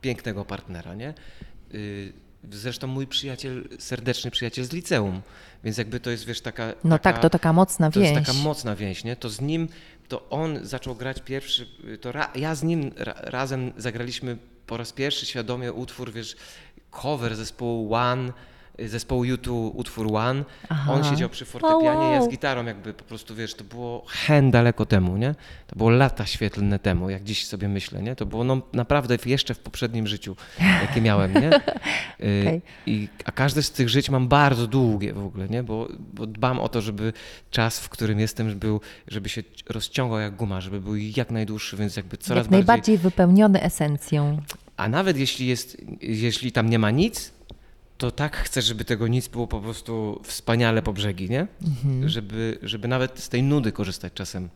pięknego 0.00 0.44
partnera, 0.44 0.94
nie? 0.94 1.14
Y, 1.74 2.12
Zresztą 2.50 2.86
mój 2.86 3.06
przyjaciel, 3.06 3.68
serdeczny 3.78 4.30
przyjaciel 4.30 4.64
z 4.64 4.72
liceum, 4.72 5.22
więc 5.64 5.78
jakby 5.78 6.00
to 6.00 6.10
jest, 6.10 6.24
wiesz, 6.26 6.40
taka... 6.40 6.72
No 6.84 6.98
taka, 6.98 7.12
tak, 7.12 7.22
to 7.22 7.30
taka 7.30 7.52
mocna 7.52 7.90
to 7.90 8.00
więź. 8.00 8.12
jest 8.12 8.26
taka 8.26 8.38
mocna 8.38 8.76
więź, 8.76 9.04
nie? 9.04 9.16
To 9.16 9.30
z 9.30 9.40
nim, 9.40 9.68
to 10.08 10.28
on 10.28 10.58
zaczął 10.62 10.94
grać 10.94 11.22
pierwszy, 11.22 11.66
to 12.00 12.12
ra, 12.12 12.30
ja 12.34 12.54
z 12.54 12.62
nim 12.62 12.92
ra, 12.96 13.14
razem 13.16 13.72
zagraliśmy 13.76 14.36
po 14.66 14.76
raz 14.76 14.92
pierwszy 14.92 15.26
świadomie 15.26 15.72
utwór, 15.72 16.12
wiesz, 16.12 16.36
cover 16.90 17.36
zespołu 17.36 17.94
One, 17.94 18.32
zespołu 18.86 19.24
YouTube 19.24 19.74
utwór 19.74 20.16
One. 20.16 20.44
Aha. 20.68 20.92
On 20.92 21.04
siedział 21.04 21.28
przy 21.28 21.44
fortepianie, 21.44 22.10
ja 22.10 22.18
z 22.18 22.22
wow. 22.22 22.30
gitarą 22.30 22.64
jakby 22.64 22.94
po 22.94 23.04
prostu, 23.04 23.34
wiesz, 23.34 23.54
to 23.54 23.64
było 23.64 24.04
hen 24.08 24.50
daleko 24.50 24.86
temu, 24.86 25.16
nie? 25.16 25.34
To 25.66 25.76
było 25.76 25.90
lata 25.90 26.26
świetlne 26.26 26.78
temu, 26.78 27.10
jak 27.10 27.24
dziś 27.24 27.46
sobie 27.46 27.68
myślę, 27.68 28.02
nie? 28.02 28.16
To 28.16 28.26
było 28.26 28.44
no, 28.44 28.62
naprawdę 28.72 29.16
jeszcze 29.26 29.54
w 29.54 29.58
poprzednim 29.58 30.06
życiu, 30.06 30.36
jakie 30.60 31.00
miałem, 31.00 31.34
nie? 31.34 31.50
Y, 32.20 32.42
Okej. 32.42 32.62
I, 32.86 33.08
a 33.24 33.32
każde 33.32 33.62
z 33.62 33.70
tych 33.70 33.88
żyć 33.88 34.10
mam 34.10 34.28
bardzo 34.28 34.66
długie 34.66 35.12
w 35.12 35.26
ogóle, 35.26 35.48
nie? 35.48 35.62
Bo, 35.62 35.88
bo 36.14 36.26
dbam 36.26 36.60
o 36.60 36.68
to, 36.68 36.80
żeby 36.80 37.12
czas, 37.50 37.80
w 37.80 37.88
którym 37.88 38.20
jestem, 38.20 38.58
był, 38.58 38.80
żeby 39.08 39.28
się 39.28 39.42
rozciągał 39.68 40.18
jak 40.18 40.36
guma, 40.36 40.60
żeby 40.60 40.80
był 40.80 40.96
jak 40.96 41.30
najdłuższy, 41.30 41.76
więc 41.76 41.96
jakby 41.96 42.16
coraz 42.16 42.36
Jak 42.36 42.50
bardziej... 42.50 42.66
najbardziej 42.66 42.98
wypełniony 42.98 43.62
esencją. 43.62 44.42
A 44.76 44.88
nawet 44.88 45.16
jeśli, 45.16 45.46
jest, 45.46 45.76
jeśli 46.00 46.52
tam 46.52 46.70
nie 46.70 46.78
ma 46.78 46.90
nic, 46.90 47.32
to 47.98 48.10
tak 48.10 48.36
chcę, 48.36 48.62
żeby 48.62 48.84
tego 48.84 49.08
nic 49.08 49.28
było 49.28 49.46
po 49.46 49.60
prostu 49.60 50.20
wspaniale 50.24 50.82
po 50.82 50.92
brzegi, 50.92 51.30
nie? 51.30 51.46
Mhm. 51.62 52.08
Żeby, 52.08 52.58
żeby 52.62 52.88
nawet 52.88 53.18
z 53.18 53.28
tej 53.28 53.42
nudy 53.42 53.72
korzystać 53.72 54.12
czasem. 54.12 54.48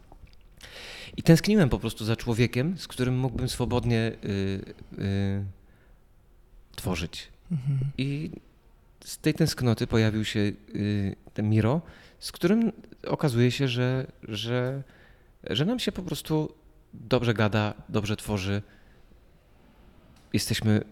I 1.17 1.23
tęskniłem 1.23 1.69
po 1.69 1.79
prostu 1.79 2.05
za 2.05 2.17
człowiekiem, 2.17 2.79
z 2.79 2.89
którym 2.89 3.19
mógłbym 3.19 3.49
swobodnie 3.49 4.13
y, 4.25 4.75
y, 4.99 5.45
tworzyć. 6.77 7.29
Mhm. 7.53 7.79
I 7.99 8.31
z 9.05 9.19
tej 9.19 9.35
tęsknoty 9.35 9.87
pojawił 9.87 10.25
się 10.25 10.41
y, 10.41 11.17
ten 11.35 11.51
Miro, 11.51 11.81
z 12.19 12.33
którym 12.33 12.73
okazuje 13.07 13.51
się, 13.51 13.69
że, 13.69 14.07
że, 14.23 14.83
że 15.51 15.65
nam 15.65 15.79
się 15.79 15.93
po 15.93 16.03
prostu 16.03 16.55
dobrze 16.95 17.35
gada, 17.35 17.75
dobrze 17.89 18.17
tworzy. 18.17 18.63
Jesteśmy, 20.33 20.85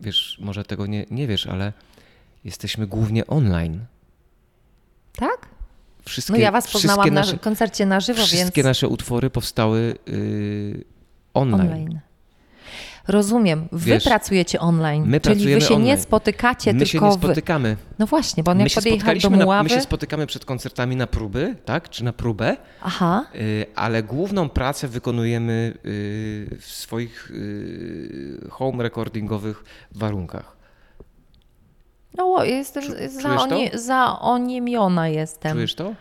wiesz, 0.00 0.38
może 0.40 0.64
tego 0.64 0.86
nie, 0.86 1.06
nie 1.10 1.26
wiesz, 1.26 1.46
ale 1.46 1.72
jesteśmy 2.44 2.86
głównie 2.86 3.26
online. 3.26 3.84
Tak? 5.16 5.48
Wszystkie, 6.04 6.32
No 6.32 6.38
ja 6.38 6.50
was 6.52 6.66
wszystkie 6.66 6.88
poznałam 6.88 7.14
na 7.14 7.38
koncercie 7.38 7.86
na 7.86 8.00
żywo, 8.00 8.26
Wszystkie 8.26 8.62
więc 8.62 8.66
nasze 8.66 8.88
utwory 8.88 9.30
powstały 9.30 9.94
y, 10.08 10.84
online. 11.34 11.60
online. 11.60 12.00
Rozumiem. 13.08 13.68
Wy 13.72 13.90
Wiesz, 13.90 14.04
pracujecie 14.04 14.60
online, 14.60 15.04
my 15.06 15.20
czyli 15.20 15.54
wy 15.54 15.60
się 15.60 15.70
nie 15.70 15.76
online. 15.76 16.00
spotykacie, 16.00 16.72
My 16.72 16.86
się 16.86 16.92
tylko 16.92 17.06
nie 17.06 17.12
wy. 17.18 17.18
spotykamy. 17.26 17.76
No 17.98 18.06
właśnie, 18.06 18.42
bo 18.42 18.50
on 18.50 18.56
My 18.56 18.62
jak 18.62 18.70
się, 18.72 18.74
podjechał 18.74 18.96
do 18.98 19.00
spotkaliśmy 19.00 19.36
na, 19.36 19.44
Muławy... 19.44 19.64
my 19.64 19.70
się 19.70 19.80
spotykamy 19.80 20.26
przed 20.26 20.44
koncertami 20.44 20.96
na 20.96 21.06
próby, 21.06 21.56
tak? 21.64 21.90
Czy 21.90 22.04
na 22.04 22.12
próbę, 22.12 22.56
Aha, 22.82 23.24
y, 23.34 23.66
ale 23.74 24.02
główną 24.02 24.48
pracę 24.48 24.88
wykonujemy 24.88 25.74
y, 25.86 26.58
w 26.60 26.64
swoich 26.66 27.30
y, 27.30 28.48
home 28.50 28.82
recordingowych 28.82 29.64
warunkach. 29.92 30.56
no 32.18 32.44
jestem 32.44 32.82
Czu- 32.82 33.08
za, 33.22 33.36
oni, 33.36 33.70
zaoniemiona 33.74 35.08
jestem. 35.08 35.52
Czujesz 35.52 35.74
to? 35.74 35.94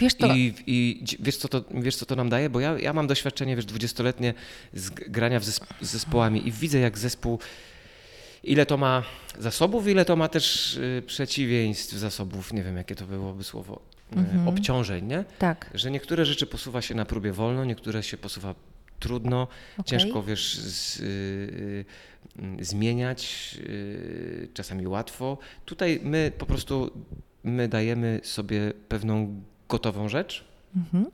Wiesz 0.00 0.14
to, 0.14 0.26
I, 0.34 0.54
i 0.66 1.04
wiesz, 1.20 1.36
co 1.36 1.48
to, 1.48 1.64
wiesz, 1.74 1.96
co 1.96 2.06
to 2.06 2.16
nam 2.16 2.28
daje? 2.28 2.50
Bo 2.50 2.60
ja, 2.60 2.78
ja 2.78 2.92
mam 2.92 3.06
doświadczenie, 3.06 3.56
wiesz, 3.56 3.64
dwudziestoletnie 3.64 4.34
z 4.72 4.90
grania 4.90 5.40
z 5.40 5.60
zespołami 5.80 6.48
i 6.48 6.52
widzę, 6.52 6.78
jak 6.78 6.98
zespół, 6.98 7.38
ile 8.44 8.66
to 8.66 8.76
ma 8.76 9.02
zasobów, 9.38 9.88
ile 9.88 10.04
to 10.04 10.16
ma 10.16 10.28
też 10.28 10.76
y, 10.76 11.02
przeciwieństw 11.06 11.92
zasobów, 11.94 12.52
nie 12.52 12.62
wiem, 12.62 12.76
jakie 12.76 12.94
to 12.94 13.06
byłoby 13.06 13.44
słowo, 13.44 13.80
y, 14.12 14.18
Mhm. 14.18 14.48
obciążeń, 14.48 15.06
nie? 15.06 15.24
tak, 15.38 15.70
Że 15.74 15.90
niektóre 15.90 16.24
rzeczy 16.24 16.46
posuwa 16.46 16.82
się 16.82 16.94
na 16.94 17.04
próbie 17.04 17.32
wolno, 17.32 17.64
niektóre 17.64 18.02
się 18.02 18.16
posuwa 18.16 18.54
trudno, 19.00 19.48
okej. 19.78 19.84
ciężko, 19.84 20.22
wiesz, 20.22 20.54
z, 20.58 21.00
y, 21.00 21.02
y, 21.02 21.84
y, 22.60 22.64
zmieniać, 22.64 23.50
y, 23.60 24.48
czasami 24.54 24.86
łatwo. 24.86 25.38
Tutaj 25.64 26.00
my 26.02 26.32
po 26.38 26.46
prostu, 26.46 26.90
my 27.44 27.68
dajemy 27.68 28.20
sobie 28.22 28.72
pewną 28.88 29.42
gotową 29.68 30.08
rzecz, 30.08 30.44
Mhm. 30.76 31.06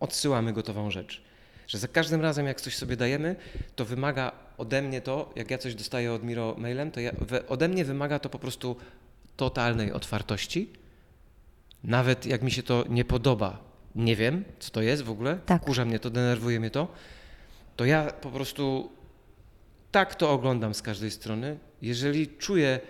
odsyłamy 0.00 0.52
gotową 0.52 0.90
rzecz. 0.90 1.22
Że 1.66 1.78
za 1.78 1.88
każdym 1.88 2.20
razem, 2.20 2.46
jak 2.46 2.60
coś 2.60 2.76
sobie 2.76 2.96
dajemy, 2.96 3.36
to 3.76 3.84
wymaga 3.84 4.32
ode 4.58 4.82
mnie 4.82 5.00
to, 5.00 5.32
jak 5.36 5.50
ja 5.50 5.58
coś 5.58 5.74
dostaję 5.74 6.12
od 6.12 6.22
Miro 6.22 6.54
mailem, 6.58 6.90
to 6.90 7.00
ja, 7.00 7.12
ode 7.48 7.68
mnie 7.68 7.84
wymaga 7.84 8.18
to 8.18 8.28
po 8.28 8.38
prostu 8.38 8.76
totalnej 9.36 9.92
otwartości. 9.92 10.68
Nawet 11.84 12.26
jak 12.26 12.42
mi 12.42 12.50
się 12.50 12.62
to 12.62 12.84
nie 12.88 13.04
podoba, 13.04 13.58
nie 13.94 14.16
wiem, 14.16 14.44
co 14.58 14.70
to 14.70 14.82
jest 14.82 15.02
w 15.02 15.10
ogóle, 15.10 15.38
Tak. 15.46 15.62
kurza 15.62 15.84
mnie 15.84 15.98
to, 15.98 16.10
denerwuje 16.10 16.60
mnie 16.60 16.70
to, 16.70 16.88
to 17.76 17.84
ja 17.84 18.06
po 18.06 18.30
prostu 18.30 18.92
tak 19.92 20.14
to 20.14 20.30
oglądam 20.32 20.74
z 20.74 20.82
każdej 20.82 21.10
strony. 21.10 21.58
Jeżeli 21.82 22.28
czuję, 22.28 22.80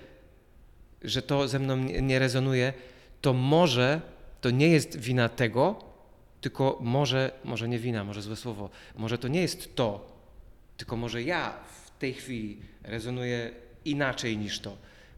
że 1.02 1.22
to 1.22 1.48
ze 1.48 1.58
mną 1.58 1.76
nie 1.76 2.18
rezonuje, 2.18 2.72
to 3.20 3.32
może 3.32 4.00
to 4.42 4.50
nie 4.50 4.68
jest 4.68 4.96
wina 4.98 5.28
tego, 5.28 5.84
tylko 6.40 6.78
może, 6.80 7.30
może 7.44 7.68
nie 7.68 7.78
wina, 7.78 8.04
może 8.04 8.22
złe 8.22 8.36
słowo, 8.36 8.70
może 8.96 9.18
to 9.18 9.28
nie 9.28 9.40
jest 9.40 9.74
to, 9.74 10.12
tylko 10.76 10.96
może 10.96 11.22
ja 11.22 11.52
w 11.86 12.00
tej 12.00 12.14
chwili 12.14 12.58
rezonuję 12.82 13.50
inaczej 13.84 14.38
niż 14.38 14.60
to. 14.60 14.76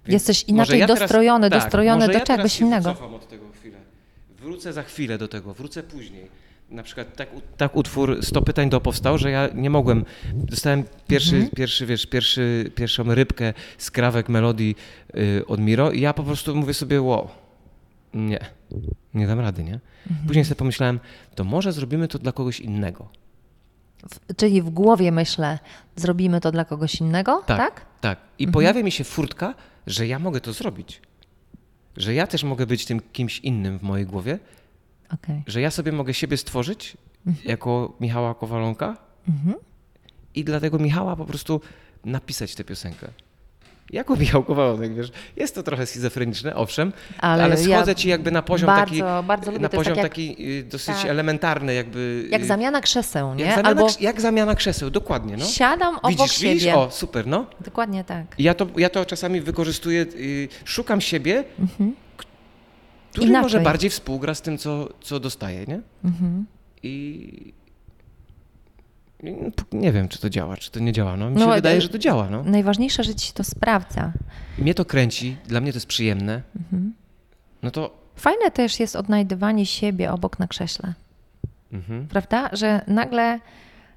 Jesteś 0.08 0.48
może 0.48 0.54
inaczej 0.54 0.80
teraz- 0.80 0.98
dostrojony, 0.98 1.50
tak, 1.50 1.62
dostrojony 1.62 2.00
może 2.00 2.12
do 2.12 2.18
ja 2.18 2.24
teraz 2.24 2.38
czegoś 2.38 2.52
się 2.58 2.64
innego. 2.66 2.88
Wycofam 2.88 3.14
od 3.14 3.28
tego 3.28 3.44
chwilę. 3.60 3.78
Wrócę 4.38 4.72
za 4.72 4.82
chwilę 4.82 5.18
do 5.18 5.28
tego, 5.28 5.54
wrócę 5.54 5.82
później. 5.82 6.28
Na 6.70 6.82
przykład 6.82 7.16
tak, 7.16 7.28
tak 7.56 7.76
utwór 7.76 8.18
100 8.22 8.42
pytań 8.42 8.70
do 8.70 8.80
powstał, 8.80 9.18
że 9.18 9.30
ja 9.30 9.48
nie 9.54 9.70
mogłem. 9.70 10.04
Dostałem 10.34 10.84
pierwszy, 11.08 11.34
Mhm. 11.34 11.50
pierwszy 11.56 11.86
wiesz, 11.86 12.06
pierwszy, 12.06 12.70
pierwszą 12.74 13.14
rybkę 13.14 13.54
skrawek 13.78 14.28
melodii 14.28 14.76
y, 15.16 15.46
od 15.46 15.60
Miro 15.60 15.90
i 15.90 16.00
ja 16.00 16.12
po 16.14 16.22
prostu 16.22 16.54
mówię 16.56 16.74
sobie 16.74 17.02
wow. 17.02 17.28
Nie, 18.14 18.38
nie 19.14 19.26
dam 19.26 19.40
rady, 19.40 19.64
nie? 19.64 19.80
Mhm. 20.10 20.26
Później 20.26 20.44
sobie 20.44 20.56
pomyślałem, 20.56 21.00
to 21.34 21.44
może 21.44 21.72
zrobimy 21.72 22.08
to 22.08 22.18
dla 22.18 22.32
kogoś 22.32 22.60
innego. 22.60 23.08
W- 24.10 24.36
Czyli 24.36 24.62
w 24.62 24.70
głowie 24.70 25.12
myślę, 25.12 25.58
zrobimy 25.96 26.40
to 26.40 26.52
dla 26.52 26.64
kogoś 26.64 26.94
innego, 26.94 27.42
tak? 27.46 27.58
Tak. 27.58 27.86
Tak. 28.00 28.18
I 28.38 28.48
pojawia 28.48 28.82
mi 28.82 28.90
się 28.92 29.04
furtka, 29.04 29.54
że 29.86 30.06
ja 30.06 30.18
mogę 30.18 30.40
to 30.40 30.52
zrobić. 30.52 31.02
Że 31.96 32.14
ja 32.14 32.26
też 32.26 32.44
mogę 32.44 32.66
być 32.66 32.84
tym 32.86 33.00
kimś 33.12 33.38
innym 33.38 33.78
w 33.78 33.82
mojej 33.82 34.06
głowie, 34.06 34.38
Okej. 35.14 35.42
że 35.46 35.60
ja 35.60 35.70
sobie 35.70 35.92
mogę 35.92 36.14
siebie 36.14 36.36
stworzyć 36.36 36.96
jako 37.44 37.96
Michała 38.00 38.34
Kowalonka 38.34 38.96
i 40.34 40.44
dla 40.44 40.60
tego 40.60 40.78
Michała 40.78 41.16
po 41.16 41.24
prostu 41.24 41.60
napisać 42.04 42.54
tę 42.54 42.64
piosenkę. 42.64 43.08
Jako 43.92 44.16
Michał 44.16 44.42
Kowalonek, 44.44 44.94
wiesz, 44.94 45.10
jest 45.36 45.54
to 45.54 45.62
trochę 45.62 45.86
schizofreniczne, 45.86 46.56
owszem, 46.56 46.92
Ale 47.18 47.44
ale, 47.44 47.54
ja 47.62 47.76
schodzę 47.76 47.94
ci 47.94 48.08
jakby 48.08 48.30
na 48.30 48.42
poziom 48.42 48.66
bardzo, 48.66 48.84
taki, 48.94 49.26
bardzo 49.26 49.50
lubię 49.50 49.62
na 49.62 49.68
poziom 49.68 49.94
tak 49.94 50.02
jak- 50.04 50.12
taki 50.12 50.36
y, 50.58 50.64
dosyć 50.64 50.96
tak. 50.96 51.06
elementarny 51.06 51.74
jakby. 51.74 52.28
Jak 52.30 52.42
y, 52.42 52.46
zamiana 52.46 52.80
krzeseł, 52.80 53.34
nie? 53.34 53.44
jak 53.44 53.50
zamiana, 53.54 53.68
Albo 53.68 53.86
jak 54.00 54.20
zamiana 54.20 54.54
krzeseł, 54.54 54.90
dokładnie, 54.90 55.36
no. 55.36 55.44
siadam 55.44 55.96
obok 55.96 56.10
Widzisz, 56.10 56.32
siebie. 56.36 56.54
widzisz? 56.54 56.74
O, 56.74 56.90
super, 56.90 57.26
no. 57.26 57.46
Dokładnie 57.60 58.04
tak. 58.04 58.26
Ja 58.38 58.54
to, 58.54 58.66
ja 58.76 58.88
to 58.90 59.04
czasami 59.06 59.40
wykorzystuję, 59.40 60.02
y, 60.02 60.48
szukam 60.64 61.00
siebie, 61.00 61.44
k- 62.16 62.24
który 63.12 63.26
Inaczej. 63.26 63.42
może 63.42 63.60
bardziej 63.60 63.90
współgra 63.90 64.34
z 64.34 64.42
tym, 64.42 64.58
co, 64.58 64.88
co 65.00 65.20
dostaję, 65.20 65.64
nie? 65.68 65.80
Mhm. 66.04 66.46
I 66.82 67.54
nie 69.72 69.92
wiem, 69.92 70.08
czy 70.08 70.18
to 70.18 70.30
działa, 70.30 70.56
czy 70.56 70.70
to 70.70 70.80
nie 70.80 70.92
działa. 70.92 71.16
No, 71.16 71.30
mi 71.30 71.36
No, 71.36 71.46
się 71.46 71.54
wydaje, 71.54 71.80
że 71.80 71.88
to 71.88 71.98
działa. 71.98 72.30
No. 72.30 72.42
Najważniejsze, 72.42 73.04
że 73.04 73.14
ci 73.14 73.26
się 73.26 73.32
to 73.32 73.44
sprawdza. 73.44 74.12
Mnie 74.58 74.74
to 74.74 74.84
kręci, 74.84 75.36
dla 75.46 75.60
mnie 75.60 75.72
to 75.72 75.76
jest 75.76 75.86
przyjemne. 75.86 76.42
No 77.62 77.70
to 77.70 78.04
Fajne 78.16 78.50
też 78.50 78.80
jest 78.80 78.96
odnajdywanie 78.96 79.66
siebie 79.66 80.12
obok 80.12 80.38
na 80.38 80.48
krześle, 80.48 80.94
mhm. 81.72 82.06
prawda? 82.08 82.50
Że 82.52 82.84
nagle, 82.86 83.40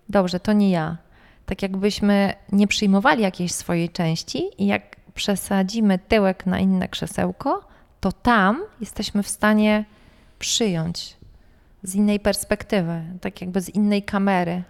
dobrze, 0.10 0.40
to 0.40 0.54
nie 0.54 0.70
ja. 0.70 0.98
Tak 1.46 1.62
jakbyśmy 1.62 2.34
nie 2.52 2.68
przyjmowali 2.68 3.24
jakiejś 3.24 3.52
swojej 3.52 3.90
części 3.90 4.44
i 4.58 4.66
jak 4.68 4.96
przesadzimy 5.14 6.00
tyłek 6.00 6.46
na 6.46 6.60
inne 6.60 6.88
krzesełko, 6.88 7.68
to 8.00 8.12
tam 8.12 8.64
jesteśmy 8.82 9.24
w 9.24 9.28
stanie 9.28 9.86
przyjąć 10.40 11.18
z 11.84 11.96
innej 11.96 12.20
perspektywy, 12.20 13.02
tak 13.22 13.42
jakby 13.42 13.62
z 13.62 13.70
innej 13.70 14.04
kamery, 14.04 14.64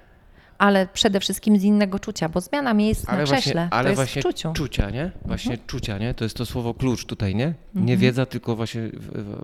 ale 0.57 0.87
przede 0.87 1.19
wszystkim 1.19 1.59
z 1.59 1.63
innego 1.63 1.99
czucia, 1.99 2.29
bo 2.29 2.41
zmiana 2.41 2.73
miejsc 2.73 3.07
na 3.07 3.13
ale 3.13 3.23
krześle 3.23 3.53
właśnie, 3.53 3.67
ale 3.71 3.83
to 3.83 3.89
jest 3.89 3.95
właśnie 3.99 4.21
w 4.21 4.25
czuciu. 4.25 4.53
czucia, 4.53 4.89
nie? 4.89 5.11
Właśnie 5.25 5.57
czucia, 5.57 5.97
nie? 5.97 6.13
To 6.13 6.23
jest 6.23 6.37
to 6.37 6.45
słowo 6.45 6.73
klucz 6.73 7.05
tutaj, 7.05 7.35
nie? 7.35 7.53
Nie 7.75 7.97
wiedza, 7.97 8.25
tylko 8.25 8.55
właśnie, 8.55 8.81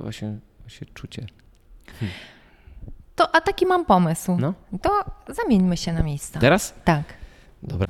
właśnie, 0.01 0.37
właśnie 0.59 0.87
czucie. 0.93 1.25
To, 3.15 3.35
a 3.35 3.41
taki 3.41 3.65
mam 3.65 3.85
pomysł. 3.85 4.37
No. 4.39 4.53
To 4.81 5.05
zamieńmy 5.33 5.77
się 5.77 5.93
na 5.93 6.03
miejsca. 6.03 6.39
Teraz? 6.39 6.73
Tak. 6.85 7.03
Dobra. 7.63 7.87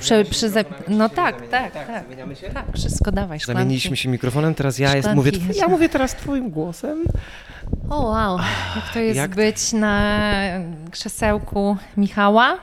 Przy, 0.00 0.24
przy 0.30 0.50
zap... 0.50 0.68
No 0.88 1.08
tak, 1.08 1.48
tak, 1.48 1.72
tak. 1.72 2.02
Zamieniamy 2.04 2.36
się? 2.36 2.50
Tak, 2.50 2.66
wszystko 2.74 3.12
dawaj, 3.12 3.40
szklanki. 3.40 3.58
Zamieniliśmy 3.58 3.96
się 3.96 4.08
mikrofonem, 4.08 4.54
teraz 4.54 4.78
ja 4.78 4.96
jest, 4.96 5.08
mówię, 5.14 5.32
ja 5.54 5.68
mówię 5.68 5.88
teraz 5.88 6.14
twoim 6.16 6.50
głosem. 6.50 7.04
O 7.90 8.02
wow, 8.02 8.38
jak 8.76 8.92
to 8.92 8.98
jest 9.00 9.16
jak- 9.16 9.34
być 9.34 9.72
na 9.72 10.20
krzesełku 10.90 11.76
Michała? 11.96 12.58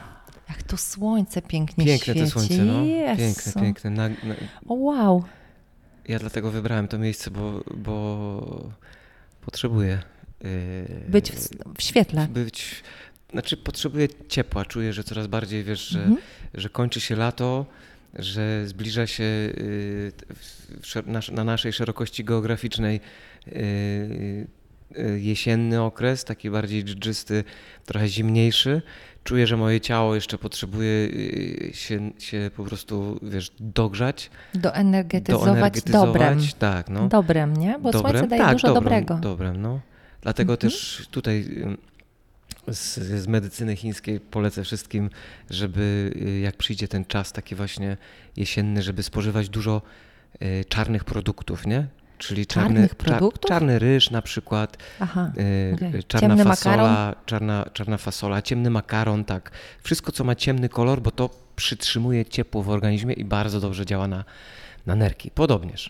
Jak 0.50 0.64
to 0.64 0.78
słońce 0.78 1.42
pięknie 1.42 1.86
Piękne 1.86 2.04
świeci. 2.14 2.20
to 2.20 2.28
słońce, 2.30 2.54
no. 2.58 2.84
Piękne, 2.84 3.24
Jezu. 3.26 3.60
piękne. 3.60 3.90
Na, 3.90 4.10
na, 4.10 4.16
O 4.68 4.74
wow. 4.74 5.24
ja 6.08 6.20
dlatego 6.20 6.52
wybrałem 6.52 6.88
to 6.88 6.98
miejsce, 6.98 7.32
bo, 7.32 7.64
bo 7.78 8.70
potrzebuję 9.42 10.00
yy, 10.44 10.50
Być 11.08 11.32
w, 11.32 11.50
w 11.78 11.82
świetle. 11.84 12.28
być, 12.28 12.84
znaczy 13.32 13.58
potrzebuję 13.58 14.08
ciepła, 14.28 14.66
czuję, 14.66 14.94
że 14.94 15.04
coraz 15.04 15.28
bardziej 15.28 15.64
wiesz, 15.64 15.88
że, 15.88 16.00
Mhm. 16.00 16.18
że 16.54 16.70
kończy 16.70 17.00
się 17.00 17.16
lato, 17.16 17.66
że 18.20 18.68
zbliża 18.68 19.08
się 19.08 19.24
szer- 20.82 21.08
na, 21.08 21.20
na 21.32 21.44
naszej 21.44 21.74
szerokości 21.74 22.24
geograficznej 22.24 23.00
yy, 23.46 24.48
yy, 24.98 25.20
jesienny 25.20 25.82
okres, 25.82 26.24
taki 26.24 26.50
bardziej 26.50 26.84
dżdżysty, 26.84 27.44
trochę 27.86 28.08
zimniejszy. 28.08 28.82
Czuję, 29.24 29.48
że 29.48 29.58
moje 29.58 29.82
ciało 29.82 30.16
jeszcze 30.16 30.38
potrzebuje 30.38 31.10
się, 31.74 32.12
się 32.20 32.52
po 32.56 32.64
prostu, 32.64 33.20
wiesz, 33.22 33.52
dogrzać, 33.60 34.30
Doenergetyzować, 34.54 35.46
doenergetyzować. 35.46 36.08
dobrem. 36.14 36.40
Tak, 36.60 36.90
no. 36.90 37.08
Dobrem, 37.08 37.58
nie? 37.58 37.80
Bo 37.80 37.92
słońce 37.94 38.28
daje 38.28 38.42
tak, 38.42 38.54
dużo 38.54 38.68
dobrem, 38.68 38.84
dobrego. 38.84 39.14
Mhm. 39.14 39.22
Dobrem, 39.22 39.62
no. 39.62 39.80
Dlatego 40.22 40.58
też 40.58 41.08
tutaj 41.12 41.46
z, 42.74 42.96
z 43.00 43.28
medycyny 43.28 43.76
chińskiej 43.76 44.20
polecę 44.20 44.64
wszystkim, 44.64 45.10
żeby 45.50 46.12
y, 46.16 46.40
jak 46.40 46.58
przyjdzie 46.58 46.88
ten 46.88 47.06
czas 47.06 47.32
taki 47.32 47.56
właśnie 47.56 47.98
jesienny, 48.38 48.82
żeby 48.82 49.04
spożywać 49.04 49.50
dużo 49.50 49.82
y, 50.42 50.66
czarnych 50.70 51.04
produktów, 51.04 51.68
nie? 51.68 51.88
Czyli 52.18 52.46
czarny, 52.48 52.90
produktów? 52.98 53.50
czarny 53.50 53.80
ryż 53.80 54.12
na 54.12 54.22
przykład, 54.22 54.78
Aha. 55.00 55.32
y, 55.72 55.76
okej. 55.76 55.96
y, 55.96 56.04
czarna 56.04 56.28
Ciemny 56.28 56.44
fasola, 56.44 56.78
makaron? 56.78 57.16
czarna, 57.26 57.66
czarna 57.74 57.98
fasola, 57.98 58.42
ciemny 58.42 58.70
makaron, 58.70 59.26
tak. 59.26 59.52
Wszystko, 59.84 60.12
co 60.12 60.24
ma 60.24 60.36
ciemny 60.36 60.70
kolor, 60.70 61.02
bo 61.02 61.12
to 61.12 61.30
przytrzymuje 61.56 62.26
ciepło 62.26 62.64
w 62.64 62.70
organizmie 62.70 63.14
i 63.14 63.26
bardzo 63.26 63.60
dobrze 63.60 63.86
działa 63.86 64.08
na, 64.08 64.24
na 64.86 64.96
nerki. 64.96 65.32
Podobnież. 65.32 65.90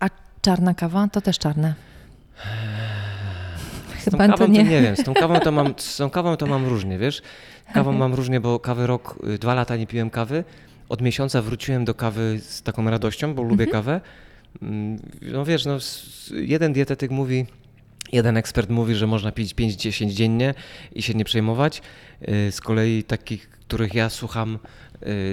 A 0.00 0.08
czarna 0.42 0.74
kawa 0.74 1.08
to 1.08 1.20
też 1.20 1.38
czarne. 1.38 1.74
Z 4.06 4.10
tą 4.10 4.18
Chyba 4.18 4.26
kawą 4.28 4.46
to 4.46 4.52
nie. 4.52 4.64
nie 4.64 4.82
wiem, 4.82 4.96
z 4.96 5.02
tą 5.04 5.14
kawą 5.14 5.40
to 5.40 5.52
mam, 5.52 5.74
z 5.78 5.96
tą 5.96 6.10
kawą 6.10 6.36
to 6.36 6.46
mam 6.46 6.66
różnie, 6.66 6.98
wiesz? 6.98 7.22
Kawą 7.74 7.92
mam 7.92 8.14
różnie, 8.14 8.40
bo 8.40 8.60
kawy 8.60 8.86
rok, 8.86 9.18
y, 9.34 9.38
dwa 9.38 9.54
lata 9.54 9.76
nie 9.76 9.86
piłem 9.86 10.10
kawy. 10.10 10.44
Od 10.88 11.02
miesiąca 11.02 11.42
wróciłem 11.42 11.84
do 11.84 11.94
kawy 11.94 12.40
z 12.42 12.62
taką 12.62 12.90
radością, 12.90 13.34
bo 13.34 13.42
lubię 13.42 13.66
kawę. 13.66 14.00
Mm, 14.62 14.98
No 15.22 15.44
wiesz, 15.44 15.64
no, 15.64 15.78
jeden 16.30 16.72
dietetyk 16.72 17.10
mówi, 17.10 17.46
jeden 18.12 18.36
ekspert 18.36 18.70
mówi, 18.70 18.94
że 18.94 19.06
można 19.06 19.32
pić 19.32 19.54
5-10 19.54 20.10
dziennie 20.10 20.54
i 20.92 21.02
się 21.02 21.14
nie 21.14 21.24
przejmować. 21.24 21.82
Y, 22.28 22.52
Z 22.52 22.60
kolei 22.60 23.04
takich, 23.04 23.50
których 23.50 23.94
ja 23.94 24.08
słucham, 24.10 24.58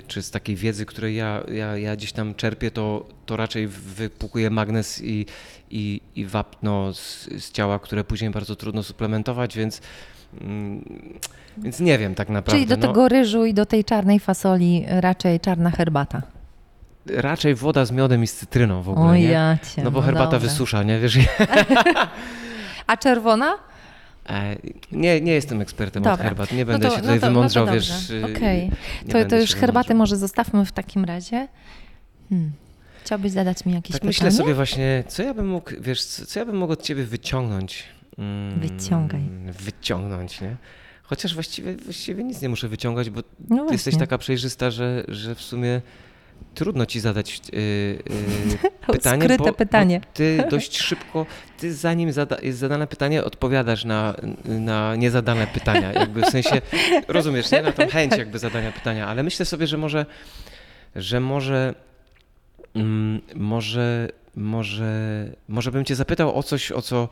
czy 0.07 0.21
z 0.21 0.31
takiej 0.31 0.55
wiedzy, 0.55 0.85
której 0.85 1.15
ja, 1.15 1.43
ja, 1.51 1.77
ja 1.77 1.95
gdzieś 1.95 2.11
tam 2.11 2.35
czerpię, 2.35 2.71
to, 2.71 3.05
to 3.25 3.37
raczej 3.37 3.67
wypłukuje 3.67 4.49
magnes 4.49 5.01
i, 5.03 5.25
i, 5.71 6.01
i 6.15 6.25
wapno 6.25 6.93
z, 6.93 7.29
z 7.39 7.51
ciała, 7.51 7.79
które 7.79 8.03
później 8.03 8.31
bardzo 8.31 8.55
trudno 8.55 8.83
suplementować, 8.83 9.57
więc, 9.57 9.81
mm, 10.41 10.83
więc 11.57 11.79
nie 11.79 11.97
wiem 11.97 12.15
tak 12.15 12.29
naprawdę. 12.29 12.51
Czyli 12.51 12.67
do 12.67 12.77
no. 12.77 12.87
tego 12.87 13.09
ryżu 13.09 13.45
i 13.45 13.53
do 13.53 13.65
tej 13.65 13.83
czarnej 13.83 14.19
fasoli 14.19 14.85
raczej 14.87 15.39
czarna 15.39 15.71
herbata. 15.71 16.21
Raczej 17.05 17.55
woda 17.55 17.85
z 17.85 17.91
miodem 17.91 18.23
i 18.23 18.27
z 18.27 18.33
cytryną 18.35 18.81
w 18.81 18.89
ogóle, 18.89 19.09
O 19.09 19.15
nie? 19.15 19.23
ja 19.23 19.57
cię, 19.75 19.83
No 19.83 19.91
bo 19.91 20.01
herbata 20.01 20.25
dobra. 20.25 20.39
wysusza, 20.39 20.83
nie? 20.83 20.99
Wiesz, 20.99 21.17
A 22.87 22.97
czerwona? 22.97 23.57
E, 24.29 24.55
nie, 24.91 25.21
nie 25.21 25.31
jestem 25.33 25.61
ekspertem 25.61 26.03
od 26.03 26.09
Dobra. 26.09 26.23
herbat, 26.25 26.51
nie 26.51 26.65
będę 26.65 26.89
to- 26.89 26.95
się 26.95 27.01
tutaj 27.01 27.19
to- 27.19 27.27
wymądrzał, 27.27 27.65
to 27.67 27.73
wiesz. 27.73 28.09
y, 28.09 28.25
Okej. 28.25 28.71
nie 29.05 29.13
To, 29.13 29.25
to 29.29 29.37
już 29.39 29.55
wymądrzał. 29.55 29.95
może 29.97 30.17
zostawmy 30.17 30.65
w 30.65 30.71
takim 30.71 31.05
razie. 31.05 31.47
Hmm. 32.29 32.51
Chciałbyś 33.03 33.31
zadać 33.31 33.65
mi 33.65 33.73
jakieś 33.73 33.91
Tak 33.91 34.01
pytanie? 34.01 34.09
myślę 34.09 34.31
sobie 34.31 34.53
właśnie, 34.53 35.03
co 35.07 35.23
ja 35.23 35.33
bym 35.33 35.47
mógł, 35.47 35.71
wiesz, 35.79 36.03
co, 36.03 36.39
ja 36.39 36.45
bym 36.45 36.57
mógł 36.57 36.73
od 36.73 36.81
ciebie 36.83 37.03
wyciągnąć? 37.03 37.83
Mm, 38.17 38.59
Wyciągaj. 38.59 39.21
Wyciągnąć, 39.59 40.41
nie? 40.41 40.55
Chociaż 41.03 41.33
właściwie, 41.33 41.75
właściwie 41.75 42.23
nic 42.23 42.41
nie 42.41 42.49
muszę 42.49 42.67
wyciągać, 42.67 43.09
bo 43.09 43.21
No 43.49 43.65
ty 43.65 43.73
jesteś 43.73 43.97
taka 43.97 44.17
przejrzysta, 44.17 44.71
że, 44.71 45.03
że 45.07 45.35
w 45.35 45.41
sumie 45.41 45.81
trudno 46.55 46.85
ci 46.85 46.99
zadać 46.99 47.41
yy, 47.53 47.59
yy, 47.61 48.69
pytanie. 48.93 49.23
Skryte 49.23 49.43
bo, 49.43 49.53
pytanie. 49.53 49.99
Bo 49.99 50.05
ty 50.13 50.43
dość 50.49 50.77
szybko, 50.81 51.25
ty 51.63 51.73
zanim 51.73 52.11
zada, 52.11 52.37
jest 52.41 52.59
zadane 52.59 52.87
pytanie, 52.87 53.23
odpowiadasz 53.23 53.85
na, 53.85 54.15
na 54.45 54.95
niezadane 54.95 55.47
pytania. 55.47 55.93
Jakby 55.93 56.21
w 56.21 56.29
sensie, 56.29 56.61
rozumiesz, 57.07 57.51
nie? 57.51 57.61
Na 57.61 57.71
tą 57.71 57.87
chęć 57.87 58.17
jakby 58.17 58.39
zadania 58.39 58.71
pytania, 58.71 59.07
ale 59.07 59.23
myślę 59.23 59.45
sobie, 59.45 59.67
że 59.67 59.77
może, 59.77 60.05
że 60.95 61.19
może, 61.19 61.75
mm, 62.75 63.21
może, 63.35 64.09
może, 64.35 65.25
może 65.47 65.71
bym 65.71 65.85
cię 65.85 65.95
zapytał 65.95 66.37
o 66.37 66.43
coś, 66.43 66.71
o 66.71 66.81
co 66.81 67.09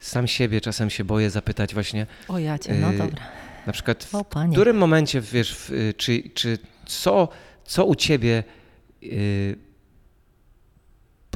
sam 0.00 0.26
siebie 0.26 0.60
czasem 0.60 0.90
się 0.90 1.04
boję 1.04 1.30
zapytać 1.30 1.74
właśnie. 1.74 2.06
O 2.28 2.38
ja 2.38 2.58
cię, 2.58 2.74
no 2.74 2.92
Yy, 2.92 2.98
dobra. 2.98 3.22
Na 3.66 3.72
przykład 3.72 4.04
w 4.04 4.14
O 4.14 4.24
którym 4.52 4.76
momencie, 4.76 5.20
wiesz, 5.20 5.56
w, 5.56 5.70
y, 5.70 5.94
czy, 5.96 6.22
czy 6.34 6.58
co, 6.86 7.28
co 7.64 7.84
u 7.84 7.94
ciebie 7.94 8.44
y, 9.02 9.56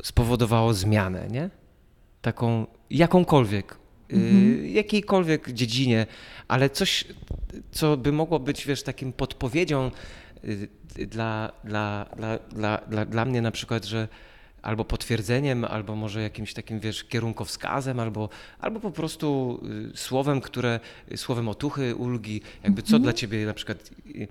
spowodowało 0.02 0.74
zmianę, 0.74 1.28
nie? 1.30 1.50
Taką, 2.22 2.66
jakąkolwiek, 2.90 3.72
y, 4.12 4.14
Mhm. 4.16 4.66
jakiejkolwiek 4.68 5.52
dziedzinie, 5.52 6.06
ale 6.48 6.70
coś, 6.70 7.04
co 7.70 7.96
by 7.96 8.12
mogło 8.12 8.38
być, 8.40 8.66
wiesz, 8.66 8.82
takim 8.82 9.12
podpowiedzią 9.12 9.90
y, 10.44 10.68
dla, 11.06 11.52
dla, 11.64 12.06
dla, 12.16 12.38
dla, 12.38 12.78
dla, 12.78 13.04
dla 13.04 13.24
mnie 13.24 13.42
na 13.42 13.50
przykład, 13.50 13.84
że, 13.84 14.08
albo 14.62 14.84
potwierdzeniem, 14.84 15.64
albo 15.64 15.96
może 15.96 16.22
jakimś 16.22 16.54
takim, 16.54 16.80
wiesz, 16.80 17.04
kierunkowskazem, 17.04 18.00
albo, 18.00 18.28
albo 18.60 18.80
po 18.80 18.90
prostu 18.90 19.60
y, 19.94 19.96
słowem, 19.96 20.40
które, 20.40 20.80
słowem 21.16 21.48
otuchy, 21.48 21.94
ulgi, 21.96 22.40
jakby 22.62 22.82
co 22.82 22.98
dla 22.98 23.12
ciebie 23.12 23.46
na 23.46 23.54
przykład 23.54 23.90
y, 24.06 24.28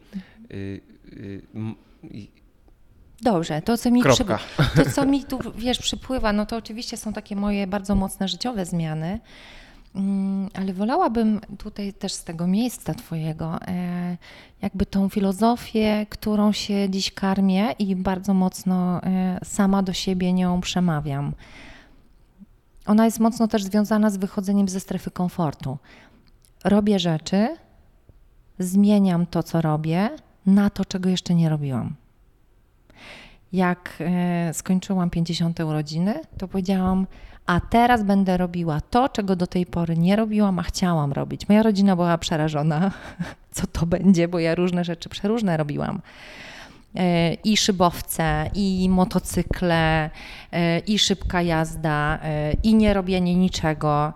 y, 0.52 0.82
y, 1.14 1.42
Dobrze, 3.22 3.62
to 3.62 3.78
co 3.78 3.92
mi, 3.92 4.04
przy, 4.04 4.26
to, 4.76 4.92
co 4.96 5.06
mi 5.06 5.24
tu 5.24 5.40
wiesz, 5.56 5.80
przypływa, 5.80 6.34
no 6.34 6.46
to 6.46 6.58
oczywiście 6.58 6.98
są 6.98 7.14
takie 7.14 7.36
moje 7.36 7.68
bardzo 7.68 7.96
mocne 7.96 8.28
życiowe 8.28 8.66
zmiany, 8.66 9.20
Mm, 9.98 10.50
ale 10.54 10.74
wolałabym 10.74 11.42
tutaj 11.58 11.94
też 11.94 12.14
z 12.14 12.24
tego 12.24 12.48
miejsca 12.48 12.94
Twojego, 12.94 13.62
e, 13.62 14.18
jakby 14.62 14.86
tą 14.86 15.10
filozofię, 15.10 16.06
którą 16.10 16.52
się 16.52 16.90
dziś 16.90 17.12
karmię 17.12 17.72
i 17.80 17.96
bardzo 17.96 18.34
mocno 18.34 19.04
e, 19.04 19.40
sama 19.44 19.84
do 19.84 19.94
siebie 19.94 20.34
nią 20.34 20.62
przemawiam. 20.62 21.34
Ona 22.86 23.06
jest 23.06 23.20
mocno 23.20 23.48
też 23.48 23.64
związana 23.64 24.10
z 24.10 24.18
wychodzeniem 24.18 24.70
ze 24.70 24.80
strefy 24.80 25.12
komfortu. 25.12 25.78
Robię 26.64 27.00
rzeczy, 27.00 27.58
zmieniam 28.60 29.26
to, 29.26 29.44
co 29.44 29.62
robię, 29.62 30.10
na 30.46 30.70
to, 30.70 30.86
czego 30.86 31.10
jeszcze 31.10 31.36
nie 31.36 31.50
robiłam. 31.50 31.96
Jak 33.54 33.94
e, 34.00 34.54
skończyłam 34.54 35.10
50 35.10 35.60
urodziny, 35.60 36.20
to 36.38 36.48
powiedziałam, 36.48 37.08
a 37.46 37.60
teraz 37.60 38.04
będę 38.04 38.38
robiła 38.38 38.82
to, 38.82 39.10
czego 39.10 39.36
do 39.36 39.48
tej 39.48 39.66
pory 39.66 39.98
nie 39.98 40.16
robiłam, 40.16 40.60
a 40.60 40.64
chciałam 40.64 41.14
robić. 41.14 41.50
Moja 41.50 41.64
rodzina 41.64 41.96
była 41.96 42.18
przerażona, 42.18 42.92
co 43.52 43.68
to 43.68 43.86
będzie, 43.86 44.28
bo 44.28 44.40
ja 44.40 44.56
różne 44.56 44.84
rzeczy 44.84 45.10
przeróżne 45.10 45.58
robiłam. 45.58 46.02
E, 46.96 47.34
I 47.34 47.58
szybowce, 47.58 48.50
i 48.54 48.90
motocykle, 48.90 50.10
e, 50.52 50.80
i 50.80 51.00
szybka 51.00 51.42
jazda, 51.42 52.20
i 52.64 52.76
nie 52.76 52.94
robienie 52.94 53.36
niczego 53.36 54.14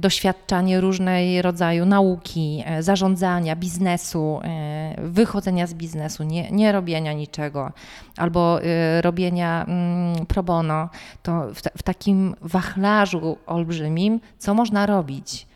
doświadczanie 0.00 0.80
różnej 0.80 1.42
rodzaju 1.42 1.86
nauki, 1.86 2.62
e, 2.66 2.82
zarządzania, 2.82 3.56
biznesu, 3.56 4.40
e, 4.44 4.94
wychodzenia 4.98 5.66
z 5.66 5.74
biznesu, 5.74 6.22
nie, 6.22 6.50
nie 6.50 6.72
robienia 6.72 7.12
niczego, 7.12 7.72
albo 8.16 8.62
e, 8.62 9.02
robienia 9.02 9.64
mm, 9.64 10.26
pro 10.26 10.42
bono, 10.42 10.88
to 11.22 11.54
w, 11.54 11.60
w 11.78 11.82
takim 11.82 12.34
wachlarzu 12.40 13.38
olbrzymim, 13.46 14.20
co 14.38 14.54
można 14.54 14.86
robić, 14.86 15.46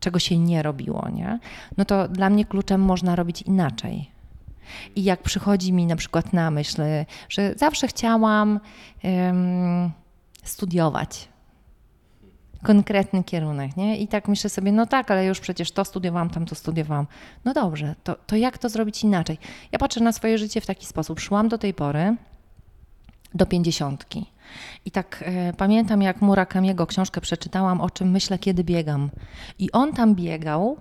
czego 0.00 0.18
się 0.18 0.38
nie 0.38 0.62
robiło, 0.62 1.08
nie? 1.08 1.38
no 1.76 1.84
to 1.84 2.08
dla 2.08 2.30
mnie 2.30 2.44
kluczem 2.44 2.80
można 2.80 3.16
robić 3.16 3.42
inaczej. 3.42 4.10
I 4.96 5.04
jak 5.04 5.22
przychodzi 5.22 5.72
mi 5.72 5.86
na 5.86 5.96
przykład 5.96 6.32
na 6.32 6.50
myśl, 6.50 6.82
że 7.28 7.54
zawsze 7.56 7.88
chciałam 7.88 8.60
em, 9.02 9.90
studiować, 10.42 11.28
konkretny 12.66 13.24
kierunek, 13.24 13.76
nie? 13.76 13.96
I 13.96 14.08
tak 14.08 14.28
myślę 14.28 14.50
sobie, 14.50 14.72
no 14.72 14.86
tak, 14.86 15.10
ale 15.10 15.26
już 15.26 15.40
przecież 15.40 15.70
to 15.72 15.84
studiowałam, 15.84 16.30
tam 16.30 16.46
to 16.46 16.54
studiowałam. 16.54 17.06
No 17.44 17.54
dobrze, 17.54 17.94
to, 18.04 18.16
to 18.26 18.36
jak 18.36 18.58
to 18.58 18.68
zrobić 18.68 19.04
inaczej? 19.04 19.38
Ja 19.72 19.78
patrzę 19.78 20.00
na 20.00 20.12
swoje 20.12 20.38
życie 20.38 20.60
w 20.60 20.66
taki 20.66 20.86
sposób. 20.86 21.20
Szłam 21.20 21.48
do 21.48 21.58
tej 21.58 21.74
pory 21.74 22.16
do 23.34 23.46
pięćdziesiątki. 23.46 24.26
I 24.84 24.90
tak 24.90 25.24
e, 25.26 25.52
pamiętam, 25.52 26.02
jak 26.02 26.20
Murakamiego 26.20 26.86
książkę 26.86 27.20
przeczytałam, 27.20 27.80
o 27.80 27.90
czym 27.90 28.10
myślę, 28.10 28.38
kiedy 28.38 28.64
biegam. 28.64 29.10
I 29.58 29.72
on 29.72 29.92
tam 29.92 30.14
biegał, 30.14 30.76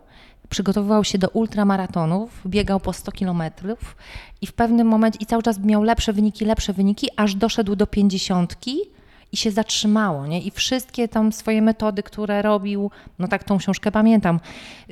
przygotowywał 0.50 1.04
się 1.04 1.18
do 1.18 1.30
ultramaratonów, 1.30 2.42
biegał 2.48 2.80
po 2.80 2.94
100 2.94 3.12
kilometrów 3.12 3.96
i 4.42 4.48
w 4.48 4.54
pewnym 4.54 4.88
momencie, 4.88 5.20
i 5.22 5.26
cały 5.26 5.44
czas 5.44 5.60
miał 5.60 5.84
lepsze 5.84 6.14
wyniki, 6.14 6.46
lepsze 6.46 6.74
wyniki, 6.74 7.08
aż 7.18 7.36
doszedł 7.36 7.76
do 7.76 7.88
pięćdziesiątki 7.88 8.95
i 9.32 9.38
się 9.38 9.52
zatrzymało, 9.52 10.28
nie? 10.28 10.42
I 10.42 10.52
wszystkie 10.52 11.08
tam 11.08 11.32
swoje 11.32 11.62
metody, 11.62 12.04
które 12.04 12.42
robił, 12.42 12.92
no 13.20 13.28
tak 13.28 13.44
tą 13.44 13.58
książkę 13.58 13.92
pamiętam, 13.92 14.40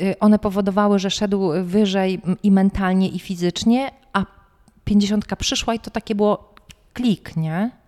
y, 0.02 0.20
one 0.20 0.40
powodowały, 0.40 1.00
że 1.00 1.10
szedł 1.10 1.52
wyżej 1.64 2.22
i 2.44 2.52
mentalnie, 2.52 3.10
i 3.10 3.20
fizycznie, 3.20 3.92
a 4.14 4.26
pięćdziesiątka 4.86 5.36
przyszła 5.36 5.74
i 5.74 5.80
to 5.80 5.92
takie 5.92 6.16
było 6.16 6.54
klik, 6.94 7.36
nie? 7.36 7.83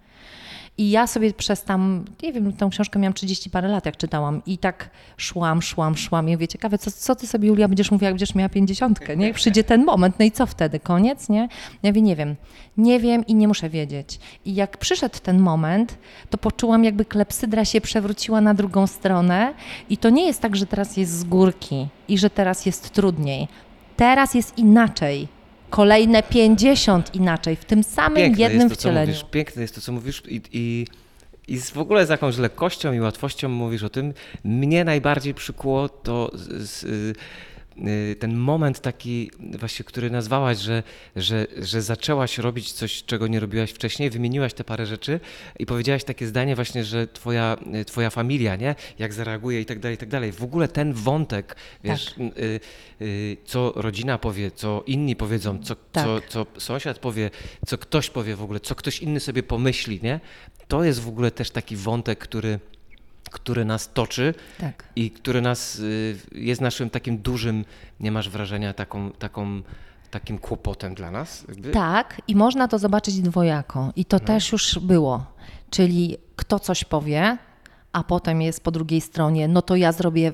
I 0.77 0.89
ja 0.89 1.07
sobie 1.07 1.33
przez 1.33 1.63
tam, 1.63 2.05
nie 2.23 2.33
wiem, 2.33 2.53
tą 2.53 2.69
książkę 2.69 2.99
miałam 2.99 3.13
30 3.13 3.49
parę 3.49 3.67
lat, 3.67 3.85
jak 3.85 3.97
czytałam. 3.97 4.41
I 4.45 4.57
tak 4.57 4.89
szłam, 5.17 5.61
szłam, 5.61 5.97
szłam. 5.97 6.29
I 6.29 6.31
mówię, 6.31 6.47
ciekawe, 6.47 6.77
co, 6.77 6.91
co 6.91 7.15
ty 7.15 7.27
sobie, 7.27 7.47
Julia, 7.47 7.67
będziesz 7.67 7.91
mówiła, 7.91 8.07
jak 8.07 8.13
będziesz 8.13 8.35
miała 8.35 8.49
50, 8.49 8.99
nie? 9.17 9.33
Przyjdzie 9.33 9.63
ten 9.63 9.85
moment, 9.85 10.15
no 10.19 10.25
i 10.25 10.31
co 10.31 10.45
wtedy? 10.45 10.79
Koniec, 10.79 11.29
nie? 11.29 11.47
Ja 11.83 11.89
mówię, 11.89 12.01
nie 12.01 12.15
wiem. 12.15 12.35
Nie 12.77 12.99
wiem 12.99 13.25
i 13.25 13.35
nie 13.35 13.47
muszę 13.47 13.69
wiedzieć. 13.69 14.19
I 14.45 14.55
jak 14.55 14.77
przyszedł 14.77 15.19
ten 15.23 15.39
moment, 15.39 15.97
to 16.29 16.37
poczułam, 16.37 16.83
jakby 16.83 17.05
klepsydra 17.05 17.65
się 17.65 17.81
przewróciła 17.81 18.41
na 18.41 18.53
drugą 18.53 18.87
stronę. 18.87 19.53
I 19.89 19.97
to 19.97 20.09
nie 20.09 20.25
jest 20.25 20.41
tak, 20.41 20.55
że 20.55 20.65
teraz 20.65 20.97
jest 20.97 21.11
z 21.11 21.23
górki 21.23 21.87
i 22.07 22.17
że 22.17 22.29
teraz 22.29 22.65
jest 22.65 22.89
trudniej. 22.89 23.47
Teraz 23.97 24.33
jest 24.33 24.57
inaczej. 24.57 25.27
Kolejne 25.69 26.23
50 26.23 27.15
inaczej, 27.15 27.55
w 27.55 27.65
tym 27.65 27.83
samym 27.83 28.17
Piękne 28.17 28.43
jednym 28.43 28.61
jest 28.61 28.75
to, 28.75 28.79
wcieleniu. 28.79 29.07
mówisz, 29.07 29.25
piękne 29.31 29.61
jest 29.61 29.75
to, 29.75 29.81
co 29.81 29.91
mówisz 29.91 30.23
i, 30.27 30.41
i, 30.51 30.87
i 31.47 31.59
w 31.59 31.77
ogóle 31.77 32.05
z 32.05 32.09
jakąś 32.09 32.37
lekkością 32.37 32.93
i 32.93 32.99
łatwością 32.99 33.49
mówisz 33.49 33.83
o 33.83 33.89
tym. 33.89 34.13
Mnie 34.43 34.83
najbardziej 34.83 35.33
przykuło 35.33 35.89
to 35.89 36.31
z, 36.33 36.69
z, 36.69 37.17
ten 38.19 38.35
moment 38.35 38.79
taki 38.79 39.31
właśnie, 39.59 39.85
który 39.85 40.09
nazwałaś, 40.11 40.57
że, 40.57 40.83
że, 41.15 41.47
że 41.57 41.81
zaczęłaś 41.81 42.37
robić 42.37 42.71
coś, 42.71 43.03
czego 43.03 43.27
nie 43.27 43.39
robiłaś 43.39 43.71
wcześniej, 43.71 44.09
wymieniłaś 44.09 44.53
te 44.53 44.63
parę 44.63 44.85
rzeczy 44.85 45.19
i 45.59 45.65
powiedziałaś 45.65 46.03
takie 46.03 46.27
zdanie 46.27 46.55
właśnie, 46.55 46.83
że 46.83 47.07
twoja, 47.07 47.57
y, 47.81 47.85
twoja 47.85 48.09
familia, 48.09 48.55
nie? 48.55 48.75
Jak 48.99 49.13
zareaguje 49.13 49.61
i 49.61 49.65
tak 49.65 49.79
dalej, 49.79 49.95
i 49.95 49.97
tak 49.97 50.09
dalej. 50.09 50.31
W 50.31 50.43
ogóle 50.43 50.67
ten 50.67 50.93
wątek, 50.93 51.55
wiesz, 51.83 52.05
Tak. 52.05 52.17
y, 52.19 52.59
y, 53.01 53.37
co 53.45 53.73
rodzina 53.75 54.17
powie, 54.17 54.51
co 54.51 54.83
inni 54.87 55.15
powiedzą, 55.15 55.59
co, 55.63 55.75
Tak. 55.75 56.05
co, 56.05 56.21
co 56.27 56.59
sąsiad 56.61 56.99
powie, 56.99 57.31
co 57.65 57.77
ktoś 57.77 58.09
powie 58.09 58.35
w 58.35 58.43
ogóle, 58.43 58.59
co 58.59 58.75
ktoś 58.75 58.99
inny 58.99 59.19
sobie 59.19 59.43
pomyśli, 59.43 59.99
nie? 60.03 60.19
To 60.67 60.83
jest 60.83 61.01
w 61.01 61.07
ogóle 61.07 61.31
też 61.31 61.51
taki 61.51 61.75
wątek, 61.75 62.19
który, 62.19 62.59
który 63.29 63.65
nas 63.65 63.93
toczy 63.93 64.33
Tak. 64.59 64.83
i 64.95 65.11
który 65.11 65.41
nas 65.41 65.79
y, 65.79 66.17
jest 66.31 66.61
naszym 66.61 66.89
takim 66.89 67.17
dużym, 67.17 67.65
nie 67.99 68.11
masz 68.11 68.29
wrażenia, 68.29 68.73
taką, 68.73 69.11
taką, 69.11 69.61
takim 70.11 70.37
kłopotem 70.37 70.95
dla 70.95 71.11
nas? 71.11 71.45
Jakby? 71.47 71.71
Tak, 71.71 72.21
i 72.27 72.35
można 72.35 72.67
to 72.67 72.79
zobaczyć 72.79 73.21
dwojako. 73.21 73.91
I 73.95 74.05
to 74.05 74.19
też 74.19 74.51
już 74.51 74.79
było. 74.79 75.25
Czyli 75.69 76.17
kto 76.35 76.59
coś 76.59 76.83
powie, 76.83 77.37
a 77.91 78.03
potem 78.03 78.41
jest 78.41 78.63
po 78.63 78.71
drugiej 78.71 79.01
stronie, 79.01 79.47
no 79.47 79.61
to 79.61 79.75
ja 79.75 79.91
zrobię 79.91 80.33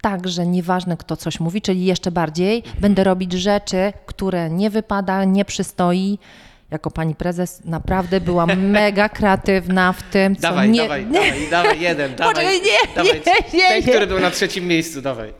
tak, 0.00 0.28
że 0.28 0.46
nieważne 0.46 0.96
kto 0.96 1.16
coś 1.16 1.40
mówi, 1.40 1.62
czyli 1.62 1.84
jeszcze 1.84 2.10
bardziej 2.10 2.62
będę 2.80 3.04
robić 3.04 3.32
rzeczy, 3.32 3.92
które 4.06 4.50
nie 4.50 4.70
wypada, 4.70 5.24
nie 5.24 5.44
przystoi. 5.44 6.18
Jako 6.74 6.90
pani 6.90 7.14
prezes 7.14 7.64
naprawdę 7.64 8.20
byłam 8.20 8.60
mega 8.80 9.08
kreatywna 9.08 9.92
w 9.92 10.02
tym, 10.02 10.36
co 10.36 10.42
Dawaj, 10.42 10.70
nie... 10.70 10.82
dawaj, 10.82 11.06
dawaj, 11.06 11.50
dawaj, 11.50 11.80
jeden, 11.80 12.14
dawaj. 12.16 12.34
Poczekaj, 12.34 12.60
nie, 12.60 12.94
dawaj, 12.94 13.12
nie, 13.12 13.58
nie, 13.58 13.68
Ten, 13.68 13.80
nie. 13.80 13.82
który 13.82 14.06
był 14.06 14.20
na 14.20 14.30
trzecim 14.30 14.66
miejscu, 14.66 15.02
dawaj. 15.02 15.32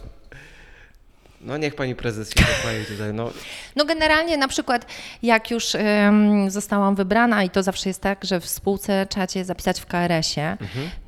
No 1.45 1.57
niech 1.57 1.75
pani 1.75 1.95
prezes 1.95 2.29
się 2.31 2.45
pochwali 2.45 2.85
tutaj, 2.85 3.15
no. 3.15 3.31
No 3.77 3.85
generalnie 3.85 4.37
na 4.37 4.49
przykład 4.49 4.87
jak 5.23 5.51
już 5.51 5.75
em, 5.75 6.51
zostałam 6.51 6.95
wybrana 6.95 7.45
i 7.45 7.51
to 7.51 7.63
zawsze 7.63 7.91
jest 7.91 8.01
tak, 8.01 8.25
że 8.25 8.41
w 8.41 8.49
spółce 8.49 9.07
trzeba 9.07 9.27
cię 9.27 9.45
zapisać 9.45 9.81
w 9.81 9.87
KRS-ie, 9.87 10.57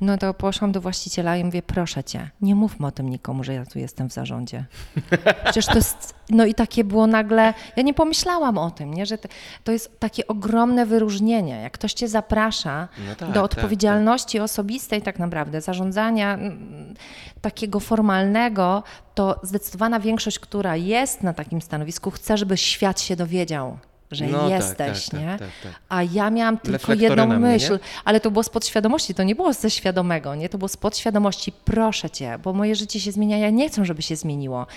no 0.01 0.17
to 0.17 0.33
poszłam 0.33 0.71
do 0.71 0.81
właściciela 0.81 1.37
i 1.37 1.43
mówię, 1.43 1.61
proszę 1.61 2.03
cię, 2.03 2.29
nie 2.41 2.55
mówmy 2.55 2.87
o 2.87 2.91
tym 2.91 3.09
nikomu, 3.09 3.43
że 3.43 3.53
ja 3.53 3.65
tu 3.65 3.79
jestem 3.79 4.09
w 4.09 4.13
zarządzie. 4.13 4.65
Przecież 5.43 5.65
to 5.65 5.75
jest, 5.75 6.15
no 6.29 6.45
i 6.45 6.53
takie 6.53 6.83
było 6.83 7.07
nagle, 7.07 7.53
ja 7.75 7.83
nie 7.83 7.93
pomyślałam 7.93 8.57
o 8.57 8.71
tym, 8.71 8.93
nie, 8.93 9.05
że 9.05 9.17
to, 9.63 9.71
jest 9.71 9.99
takie 9.99 10.27
ogromne 10.27 10.85
wyróżnienie, 10.85 11.61
jak 11.61 11.73
ktoś 11.73 11.93
cię 11.93 12.07
zaprasza 12.07 12.87
No 13.07 13.15
tak, 13.15 13.27
do 13.27 13.33
tak, 13.33 13.43
odpowiedzialności 13.43 14.39
osobistej 14.39 15.01
tak 15.01 15.19
naprawdę, 15.19 15.61
zarządzania 15.61 16.33
mm, 16.33 16.93
takiego 17.41 17.79
formalnego, 17.79 18.83
to 19.17 19.39
zdecydowana 19.43 19.99
większość, 19.99 20.39
która 20.39 20.75
jest 20.75 21.23
na 21.23 21.33
takim 21.33 21.61
stanowisku, 21.61 22.11
chce, 22.11 22.37
żeby 22.37 22.57
świat 22.57 23.01
się 23.01 23.15
dowiedział, 23.15 23.77
że 24.11 24.27
No 24.27 24.39
tak, 24.39 24.49
jesteś, 24.49 25.05
tak, 25.05 25.11
tak, 25.11 25.19
nie? 25.21 25.37
tak, 25.39 25.49
tak. 25.63 25.71
A 25.89 26.03
ja 26.03 26.29
miałam 26.29 26.57
tylko 26.57 26.93
jedną 26.93 27.27
mnie, 27.27 27.37
myśl, 27.37 27.73
nie? 27.73 27.79
ale 28.05 28.19
to 28.19 28.31
było 28.31 28.43
z 28.43 28.49
podświadomości, 28.49 29.13
to 29.13 29.23
nie 29.23 29.35
było 29.35 29.53
ze 29.53 29.69
świadomego, 29.69 30.35
nie? 30.35 30.49
To 30.49 30.57
było 30.57 30.67
z 30.67 30.77
podświadomości, 30.77 31.51
proszę 31.65 32.09
cię, 32.09 32.39
bo 32.43 32.53
moje 32.53 32.75
życie 32.75 32.99
się 32.99 33.11
zmienia, 33.11 33.37
ja 33.37 33.49
nie 33.49 33.69
chcę, 33.69 33.85
żeby 33.85 34.01
się 34.01 34.15
zmieniło. 34.15 34.67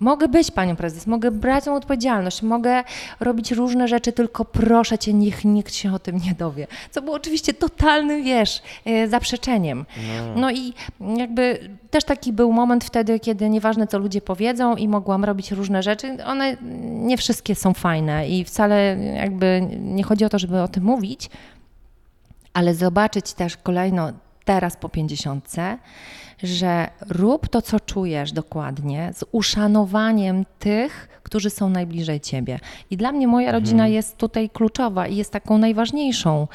Mogę 0.00 0.28
być 0.28 0.50
panią 0.50 0.76
prezes, 0.76 1.06
mogę 1.06 1.30
brać 1.30 1.64
tą 1.64 1.74
odpowiedzialność, 1.74 2.42
mogę 2.42 2.84
robić 3.20 3.52
różne 3.52 3.88
rzeczy, 3.88 4.12
tylko 4.12 4.44
proszę 4.44 4.98
cię, 4.98 5.12
niech 5.12 5.44
nikt 5.44 5.74
się 5.74 5.94
o 5.94 5.98
tym 5.98 6.16
nie 6.16 6.34
dowie. 6.34 6.66
Co 6.90 7.02
było 7.02 7.16
oczywiście 7.16 7.54
totalnym, 7.54 8.24
wiesz, 8.24 8.62
e, 8.84 9.08
zaprzeczeniem. 9.08 9.84
No 10.36 10.50
i 10.50 10.74
jakby 11.16 11.58
też 11.90 12.04
taki 12.04 12.32
był 12.32 12.52
moment 12.52 12.84
wtedy, 12.84 13.20
kiedy 13.20 13.50
nieważne 13.50 13.86
co 13.86 13.98
ludzie 13.98 14.20
powiedzą 14.20 14.76
i 14.76 14.88
mogłam 14.88 15.24
robić 15.24 15.50
różne 15.50 15.82
rzeczy, 15.82 16.24
one 16.24 16.56
nie 16.82 17.16
wszystkie 17.16 17.54
są 17.54 17.74
fajne 17.74 18.28
i 18.28 18.44
wcale 18.44 18.96
jakby 19.14 19.68
nie 19.80 20.02
chodzi 20.02 20.24
o 20.24 20.28
to, 20.28 20.38
żeby 20.38 20.62
o 20.62 20.68
tym 20.68 20.84
mówić, 20.84 21.30
ale 22.52 22.74
zobaczyć 22.74 23.32
też 23.32 23.56
kolejno 23.56 24.12
teraz 24.46 24.76
po 24.76 24.88
pięćdziesiątce, 24.88 25.78
że 26.42 26.88
rób 27.08 27.48
to, 27.48 27.62
co 27.62 27.80
czujesz 27.80 28.32
dokładnie, 28.32 29.10
z 29.14 29.24
uszanowaniem 29.32 30.44
tych, 30.58 31.08
którzy 31.22 31.50
są 31.50 31.68
najbliżej 31.68 32.20
ciebie. 32.20 32.58
I 32.90 32.96
dla 32.96 33.12
mnie 33.12 33.28
moja 33.28 33.52
rodzina 33.52 33.82
Mhm. 33.82 33.92
jest 33.92 34.16
tutaj 34.16 34.50
kluczowa 34.50 35.06
i 35.06 35.16
jest 35.16 35.32
taką 35.32 35.58
najważniejszą 35.58 36.48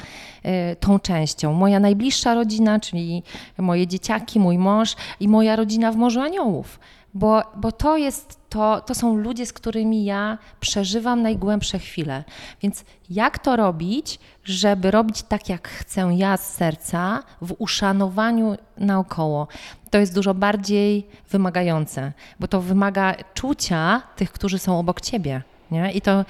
y, 0.44 0.76
tą 0.76 0.98
częścią. 0.98 1.52
Moja 1.52 1.80
najbliższa 1.80 2.34
rodzina, 2.34 2.80
czyli 2.80 3.22
moje 3.58 3.86
dzieciaki, 3.86 4.40
mój 4.40 4.58
mąż 4.58 4.96
i 5.20 5.28
moja 5.28 5.56
rodzina 5.56 5.92
w 5.92 5.96
Morzu 5.96 6.20
Aniołów. 6.20 6.78
Bo, 7.14 7.42
bo 7.56 7.72
to 7.72 7.96
jest 7.96 8.40
to, 8.48 8.80
to 8.80 8.94
są 8.94 9.16
ludzie, 9.16 9.46
z 9.46 9.52
którymi 9.52 10.04
ja 10.04 10.38
przeżywam 10.60 11.22
najgłębsze 11.22 11.78
chwile. 11.78 12.24
Więc 12.62 12.84
jak 13.10 13.38
to 13.38 13.56
robić, 13.56 14.18
żeby 14.44 14.90
robić 14.90 15.22
tak, 15.22 15.48
jak 15.48 15.68
chcę 15.68 16.10
ja 16.14 16.36
z 16.36 16.52
serca, 16.54 17.22
w 17.42 17.54
uszanowaniu 17.58 18.56
naokoło? 18.76 19.48
To 19.90 19.98
jest 19.98 20.14
dużo 20.14 20.34
bardziej 20.34 21.06
wymagające, 21.30 22.12
bo 22.40 22.48
to 22.48 22.60
wymaga 22.60 23.14
czucia 23.34 24.02
tych, 24.16 24.32
którzy 24.32 24.58
są 24.58 24.78
obok 24.78 25.00
ciebie. 25.00 25.42
Nie? 25.70 25.92
I 25.92 26.00
to. 26.00 26.24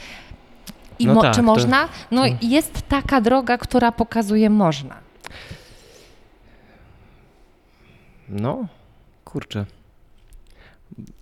I 0.99 1.07
No 1.07 1.14
mo- 1.14 1.22
tak, 1.22 1.35
czy 1.35 1.43
można? 1.43 1.89
No 2.11 2.22
jest 2.43 2.83
taka 2.89 3.20
droga, 3.20 3.59
która 3.59 3.93
pokazuje 3.93 4.51
można. 4.51 4.97
No, 8.28 8.66
kurczę. 9.24 9.66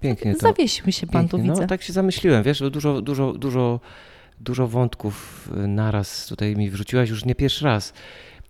Pięknie 0.01 0.35
to. 0.35 0.41
Zawiesił 0.41 0.93
się 0.93 1.07
pan 1.07 1.29
tu, 1.29 1.37
pięknie. 1.37 1.51
widzę. 1.51 1.63
No, 1.63 1.69
tak 1.69 1.83
się 1.83 1.93
zamyśliłem, 1.93 2.43
wiesz, 2.43 2.61
bo 2.61 2.71
dużo, 2.71 3.03
dużo, 3.03 3.33
dużo, 3.33 3.81
dużo 4.41 4.69
wątków 4.69 5.49
y, 5.65 5.69
naraz 5.69 6.27
tutaj 6.27 6.57
mi 6.57 6.71
wrzuciłaś 6.71 7.11
już 7.11 7.25
nie 7.25 7.35
pierwszy 7.35 7.65
raz. 7.65 7.93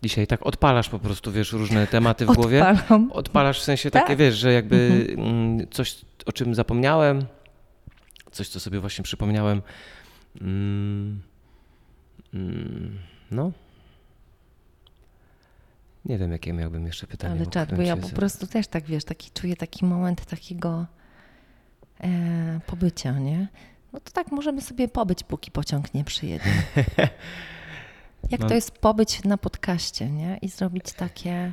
Dzisiaj 0.03 0.27
tak 0.27 0.47
odpalasz 0.47 0.89
po 0.89 0.99
prostu, 0.99 1.33
wiesz, 1.33 1.53
różne 1.53 1.87
tematy 1.87 2.27
w 2.27 2.33
głowie. 2.35 2.69
Odpalam. 2.69 3.13
Odpalasz 3.13 3.61
w 3.61 3.63
sensie 3.65 3.91
Tak. 3.91 4.03
takie, 4.03 4.17
wiesz, 4.17 4.35
że 4.37 4.53
jakby 4.53 5.07
Mhm. 5.11 5.29
mm, 5.29 5.67
coś, 5.71 5.99
o 6.27 6.33
czym 6.33 6.55
zapomniałem, 6.55 7.25
coś, 8.33 8.49
co 8.49 8.61
sobie 8.61 8.81
właśnie 8.81 9.05
przypomniałem. 9.05 9.63
Mm, 10.41 11.21
mm, 12.35 12.99
no. 13.31 13.53
Nie 16.05 16.19
wiem, 16.19 16.33
jakie 16.33 16.53
miałbym 16.53 16.87
jeszcze 16.87 17.07
pytanie. 17.07 17.35
Ale 17.35 17.47
czad, 17.47 17.75
bo 17.75 17.83
ja 17.83 17.97
po 17.97 18.09
prostu 18.09 18.47
też 18.47 18.67
tak, 18.69 18.85
wiesz, 18.85 19.05
taki 19.05 19.31
czuję 19.31 19.57
taki 19.57 19.85
moment 19.85 20.27
takiego 20.27 20.87
e, 22.03 22.61
pobycia, 22.67 23.13
nie? 23.19 23.49
No 23.93 24.01
to 24.01 24.11
tak 24.13 24.33
możemy 24.33 24.61
sobie 24.61 24.89
pobyć, 24.89 25.23
póki 25.25 25.51
pociąg 25.51 25.95
nie 25.95 26.05
przyjedzie. 26.05 26.45
Jak 28.31 28.41
Mam- 28.41 28.49
to 28.49 28.55
jest 28.55 28.71
pobyć 28.79 29.25
na 29.25 29.37
podcaście, 29.39 30.11
nie? 30.11 30.39
I 30.43 30.49
zrobić 30.49 30.93
takie... 30.93 31.53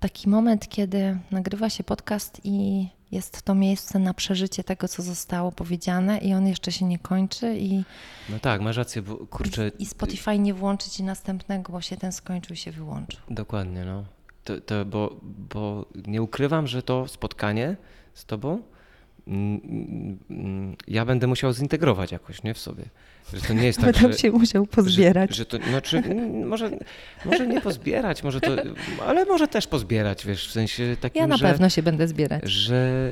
Taki 0.00 0.28
moment, 0.28 0.68
kiedy 0.68 1.18
nagrywa 1.30 1.70
się 1.70 1.84
podcast 1.84 2.40
i 2.44 2.88
jest 3.12 3.42
to 3.42 3.54
miejsce 3.54 3.98
na 3.98 4.14
przeżycie 4.14 4.64
tego, 4.64 4.88
co 4.88 5.02
zostało 5.02 5.52
powiedziane 5.52 6.18
i 6.18 6.34
on 6.34 6.46
jeszcze 6.46 6.72
się 6.72 6.84
nie 6.84 6.98
kończy 6.98 7.56
i, 7.58 7.84
No 8.28 8.38
tak, 8.38 8.60
masz 8.60 8.76
rację, 8.76 9.02
bo 9.02 9.16
kurczę, 9.16 9.68
i 9.78 9.86
Spotify 9.86 10.38
nie 10.38 10.54
włączyć 10.54 11.00
i 11.00 11.02
następnego, 11.02 11.72
bo 11.72 11.80
się 11.80 11.96
ten 11.96 12.12
skończył 12.12 12.54
i 12.54 12.56
się 12.56 12.72
wyłączył. 12.72 13.20
dokładnie, 13.30 13.84
no. 13.84 14.04
To, 14.44 14.60
to, 14.60 14.84
bo, 14.84 15.20
bo 15.50 15.86
nie 16.06 16.22
ukrywam, 16.22 16.66
że 16.66 16.82
to 16.82 17.08
spotkanie 17.08 17.76
z 18.14 18.24
tobą 18.24 18.62
mm, 19.28 19.60
mm, 20.30 20.76
ja 20.88 21.04
będę 21.04 21.26
musiał 21.26 21.52
zintegrować 21.52 22.12
jakoś, 22.12 22.42
nie 22.42 22.54
w 22.54 22.58
sobie. 22.58 22.84
Że 23.34 23.40
to 23.40 23.54
nie 23.54 23.64
jest 23.64 23.80
tak, 23.80 23.92
Będę 24.00 24.12
że, 24.12 24.18
się 24.18 24.30
musiał 24.30 24.66
pozbierać. 24.66 25.30
Że, 25.30 25.36
że 25.36 25.46
to, 25.46 25.58
znaczy, 25.68 26.02
może, 26.44 26.70
może 27.24 27.46
nie 27.46 27.60
pozbierać, 27.60 28.22
może 28.22 28.40
to, 28.40 28.50
ale 29.06 29.24
może 29.24 29.48
też 29.48 29.66
pozbierać, 29.66 30.26
wiesz, 30.26 30.48
w 30.48 30.52
sensie 30.52 30.96
takim, 31.00 31.20
Ja 31.22 31.26
na 31.26 31.36
że, 31.36 31.46
pewno 31.48 31.68
się 31.68 31.82
będę 31.82 32.08
zbierać. 32.08 32.50
że, 32.50 33.10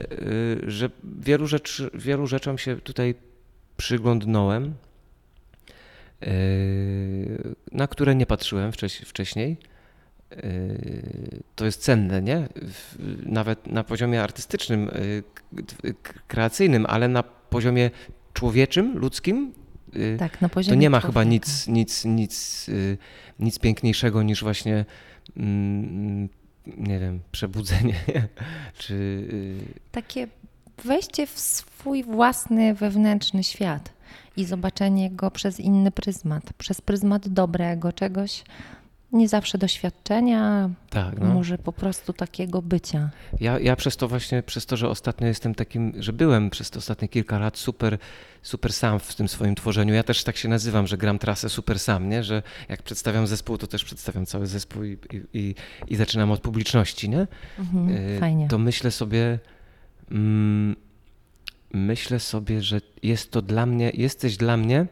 y, 0.66 0.70
że 0.70 0.90
wielu, 1.04 1.46
rzeczy, 1.46 1.90
wielu 1.94 2.26
rzeczom 2.26 2.58
się 2.58 2.76
tutaj 2.76 3.14
przyglądnąłem, 3.76 4.74
y, 6.22 7.54
na 7.72 7.88
które 7.88 8.14
nie 8.14 8.26
patrzyłem 8.26 8.70
wcześ- 8.72 9.04
wcześniej. 9.06 9.56
Y, 10.44 11.42
To 11.56 11.64
jest 11.64 11.80
cenne, 11.82 12.22
nie? 12.22 12.48
Nawet 13.26 13.66
na 13.66 13.84
poziomie 13.84 14.22
artystycznym, 14.22 14.88
y, 14.88 15.22
k- 16.02 16.12
kreacyjnym, 16.28 16.86
ale 16.88 17.08
na 17.08 17.22
poziomie 17.22 17.90
człowieczym, 18.34 18.98
ludzkim, 18.98 19.52
y, 19.96 20.16
Tak, 20.18 20.40
na 20.40 20.48
to 20.48 20.54
poziomie 20.54 20.78
nie 20.78 20.90
ma 20.90 21.00
chyba 21.00 21.24
nic, 21.24 21.68
nic, 21.68 22.04
nic, 22.04 22.66
y, 22.68 22.98
nic 23.38 23.58
piękniejszego 23.58 24.22
niż 24.22 24.42
właśnie, 24.42 24.84
mm, 25.36 26.28
nie 26.76 26.98
wiem, 26.98 27.20
przebudzenie, 27.32 27.94
czy 28.78 28.94
y, 28.94 29.58
Takie 29.92 30.28
wejście 30.84 31.26
w 31.26 31.38
swój 31.38 32.04
własny 32.04 32.74
wewnętrzny 32.74 33.44
świat 33.44 33.92
i 34.36 34.44
zobaczenie 34.44 35.10
go 35.10 35.30
przez 35.30 35.60
inny 35.60 35.90
pryzmat, 35.90 36.52
przez 36.58 36.80
pryzmat 36.80 37.28
dobrego 37.28 37.92
czegoś, 37.92 38.44
nie 39.12 39.28
zawsze 39.28 39.58
doświadczenia, 39.58 40.70
tak, 40.90 41.20
no. 41.20 41.26
może 41.26 41.58
po 41.58 41.72
prostu 41.72 42.12
takiego 42.12 42.62
bycia. 42.62 43.10
Ja, 43.40 43.58
ja 43.58 43.76
przez 43.76 43.96
to 43.96 44.08
właśnie, 44.08 44.42
przez 44.42 44.66
to, 44.66 44.76
że 44.76 44.88
ostatnio 44.88 45.26
jestem 45.26 45.54
takim, 45.54 45.92
że 45.98 46.12
byłem 46.12 46.50
przez 46.50 46.70
te 46.70 46.78
ostatnie 46.78 47.08
kilka 47.08 47.38
lat 47.38 47.58
super, 47.58 47.98
super 48.42 48.72
sam 48.72 48.98
w 48.98 49.14
tym 49.14 49.28
swoim 49.28 49.54
tworzeniu. 49.54 49.94
Ja 49.94 50.02
też 50.02 50.24
tak 50.24 50.36
się 50.36 50.48
nazywam, 50.48 50.86
że 50.86 50.96
gram 50.96 51.18
trasę 51.18 51.48
super 51.48 51.78
sam, 51.78 52.08
nie? 52.08 52.24
Że 52.24 52.42
jak 52.68 52.82
przedstawiam 52.82 53.26
zespół, 53.26 53.58
to 53.58 53.66
też 53.66 53.84
przedstawiam 53.84 54.26
cały 54.26 54.46
zespół 54.46 54.84
i, 54.84 54.98
i, 55.32 55.54
i, 55.88 55.96
zaczynam 55.96 56.30
od 56.30 56.40
publiczności, 56.40 57.08
nie? 57.08 57.26
Mhm, 57.58 57.88
Y, 57.88 58.20
fajnie. 58.20 58.48
To 58.48 58.58
myślę 58.58 58.90
sobie, 58.90 59.38
mm, 60.10 60.76
myślę 61.72 62.20
sobie, 62.20 62.62
że 62.62 62.80
jest 63.02 63.30
to 63.30 63.42
dla 63.42 63.66
mnie, 63.66 63.90
jesteś 63.94 64.36
dla 64.36 64.56
mnie 64.56 64.86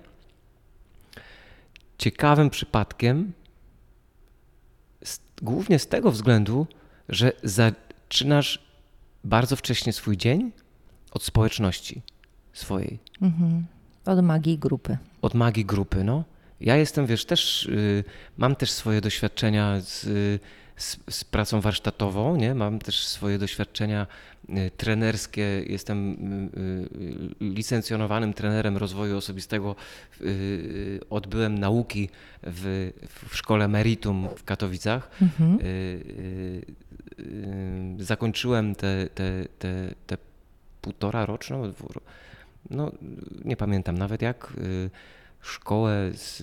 ciekawym 1.98 2.50
przypadkiem, 2.50 3.32
głównie 5.42 5.78
z 5.78 5.86
tego 5.86 6.10
względu, 6.10 6.66
że 7.08 7.32
zaczynasz 7.42 8.58
bardzo 9.24 9.56
wcześnie 9.56 9.92
swój 9.92 10.16
dzień 10.16 10.52
od 11.10 11.22
społeczności 11.22 12.02
swojej 12.52 12.98
Mhm. 13.22 13.66
Od 14.06 14.22
magii 14.24 14.58
grupy. 14.58 14.98
od 15.22 15.34
magii 15.34 15.64
grupy, 15.64 16.04
no. 16.04 16.24
Ja 16.60 16.76
jestem, 16.76 17.06
wiesz, 17.06 17.24
też 17.24 17.66
y, 17.66 18.04
mam 18.38 18.56
też 18.56 18.70
swoje 18.70 19.00
doświadczenia 19.00 19.80
z, 19.80 20.04
y, 20.04 20.40
z, 20.80 20.98
z 21.10 21.24
pracą 21.24 21.60
warsztatową, 21.60 22.36
nie? 22.36 22.54
Mam 22.54 22.78
też 22.78 23.06
swoje 23.06 23.38
doświadczenia 23.38 24.06
y, 24.48 24.70
trenerskie. 24.76 25.62
Jestem 25.66 26.12
y, 26.12 27.44
y, 27.44 27.54
licencjonowanym 27.54 28.34
trenerem 28.34 28.76
rozwoju 28.76 29.16
osobistego. 29.16 29.76
Odbyłem 31.10 31.58
nauki 31.58 32.08
w, 32.42 32.90
w 33.28 33.36
szkole 33.36 33.68
Meritum 33.68 34.28
w 34.36 34.44
Katowicach. 34.44 35.10
Mhm. 35.22 35.58
Zakończyłem 37.98 38.74
te, 38.74 39.08
te, 39.14 39.46
te, 39.58 39.94
te 40.06 40.16
półtora 40.80 41.26
roczną, 41.26 41.72
no 42.70 42.92
nie 43.44 43.56
pamiętam 43.56 43.98
nawet 43.98 44.22
jak, 44.22 44.52
szkołę 45.42 46.10
z, 46.14 46.42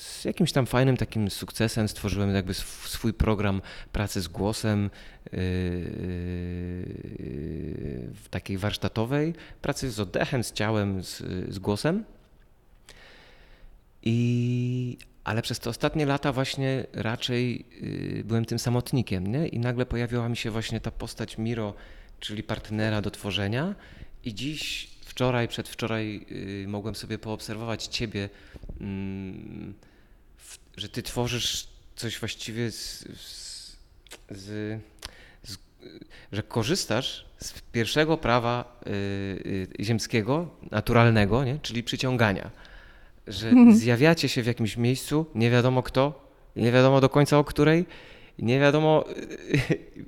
z 0.00 0.24
jakimś 0.24 0.52
tam 0.52 0.66
fajnym 0.66 0.96
takim 0.96 1.30
sukcesem. 1.30 1.88
Stworzyłem 1.88 2.34
jakby 2.34 2.50
sw- 2.52 2.88
swój 2.88 3.14
program 3.14 3.62
pracy 3.92 4.20
z 4.20 4.28
głosem 4.28 4.84
y, 4.84 5.36
y, 5.36 5.40
w 8.14 8.28
takiej 8.30 8.58
warsztatowej, 8.58 9.34
pracy 9.62 9.90
z 9.90 10.00
oddechem, 10.00 10.44
z 10.44 10.52
ciałem, 10.52 11.04
z, 11.04 11.22
z 11.48 11.58
głosem. 11.58 12.04
I, 14.02 14.98
ale 15.24 15.42
przez 15.42 15.58
te 15.58 15.70
ostatnie 15.70 16.06
lata 16.06 16.32
właśnie 16.32 16.86
raczej 16.92 17.66
y, 17.82 18.24
byłem 18.24 18.44
tym 18.44 18.58
samotnikiem, 18.58 19.26
nie? 19.26 19.48
I 19.48 19.58
nagle 19.58 19.86
pojawiła 19.86 20.28
mi 20.28 20.36
się 20.36 20.50
właśnie 20.50 20.80
ta 20.80 20.90
postać 20.90 21.38
Miro, 21.38 21.74
czyli 22.20 22.42
partnera 22.42 23.02
do 23.02 23.10
tworzenia. 23.10 23.74
I 24.24 24.34
dziś, 24.34 24.89
wczoraj, 25.10 25.48
przedwczoraj 25.48 26.26
y, 26.64 26.68
mogłem 26.68 26.94
sobie 26.94 27.18
poobserwować 27.18 27.86
ciebie, 27.86 28.28
mm, 28.80 29.74
że 30.76 30.88
ty 30.88 31.02
tworzysz 31.02 31.68
coś 31.96 32.18
właściwie 32.18 32.70
z, 32.70 32.98
z, 33.16 33.76
z, 34.30 34.44
z 35.42 35.58
że 36.32 36.42
korzystasz 36.42 37.26
z 37.38 37.60
pierwszego 37.72 38.16
prawa 38.16 38.80
y, 38.86 38.90
y, 39.80 39.84
ziemskiego, 39.84 40.48
naturalnego, 40.70 41.44
nie? 41.44 41.58
czyli 41.58 41.82
przyciągania 41.82 42.50
że 43.26 43.52
zjawiacie 43.72 44.28
się 44.28 44.42
w 44.42 44.46
jakimś 44.46 44.76
miejscu, 44.76 45.26
nie 45.34 45.50
wiadomo 45.50 45.82
kto, 45.82 46.30
nie 46.56 46.72
wiadomo 46.72 47.00
do 47.00 47.08
końca 47.08 47.38
o 47.38 47.44
której 47.44 47.86
nie 48.42 48.60
wiadomo 48.60 49.04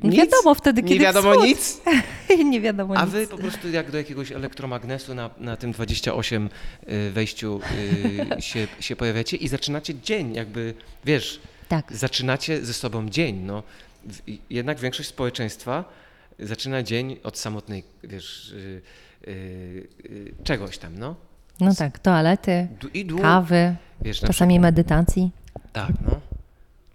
Nie 0.03 0.17
wiadomo 0.25 0.55
wtedy, 0.55 0.83
kiedy 0.83 0.95
nie 0.95 1.01
wiadomo 1.01 1.31
wschód. 1.33 1.47
nic, 1.47 1.81
nie 2.53 2.61
wiadomo 2.61 2.95
a 2.97 3.05
nic. 3.05 3.13
wy 3.13 3.27
po 3.27 3.39
prostu 3.39 3.71
jak 3.71 3.91
do 3.91 3.99
jakiegoś 3.99 4.33
elektromagnesu 4.33 5.15
na, 5.15 5.31
na 5.39 5.57
tym 5.57 5.73
28 5.73 6.49
y, 6.89 7.11
wejściu 7.11 7.61
y, 8.39 8.43
się, 8.43 8.67
się 8.81 8.97
pojawiacie 8.97 9.37
i 9.37 9.49
zaczynacie 9.49 9.95
dzień, 9.95 10.35
jakby, 10.35 10.75
wiesz, 11.05 11.41
Tak. 11.69 11.93
zaczynacie 11.93 12.65
ze 12.65 12.73
sobą 12.75 13.09
dzień. 13.09 13.37
No. 13.37 13.63
Jednak 14.51 14.79
większość 14.81 15.09
społeczeństwa 15.09 15.85
zaczyna 16.39 16.83
dzień 16.83 17.17
od 17.23 17.39
samotnej, 17.39 17.85
wiesz, 18.05 18.51
y, 19.27 19.89
czegoś 20.45 20.79
tam, 20.79 20.99
no. 20.99 21.15
No 21.61 21.75
tak, 21.75 21.99
toalety, 21.99 22.69
kawy, 23.23 23.77
wiesz, 24.01 24.21
czasami 24.21 24.61
medytacji. 24.61 25.31
Tak, 25.73 25.93
no. 26.07 26.32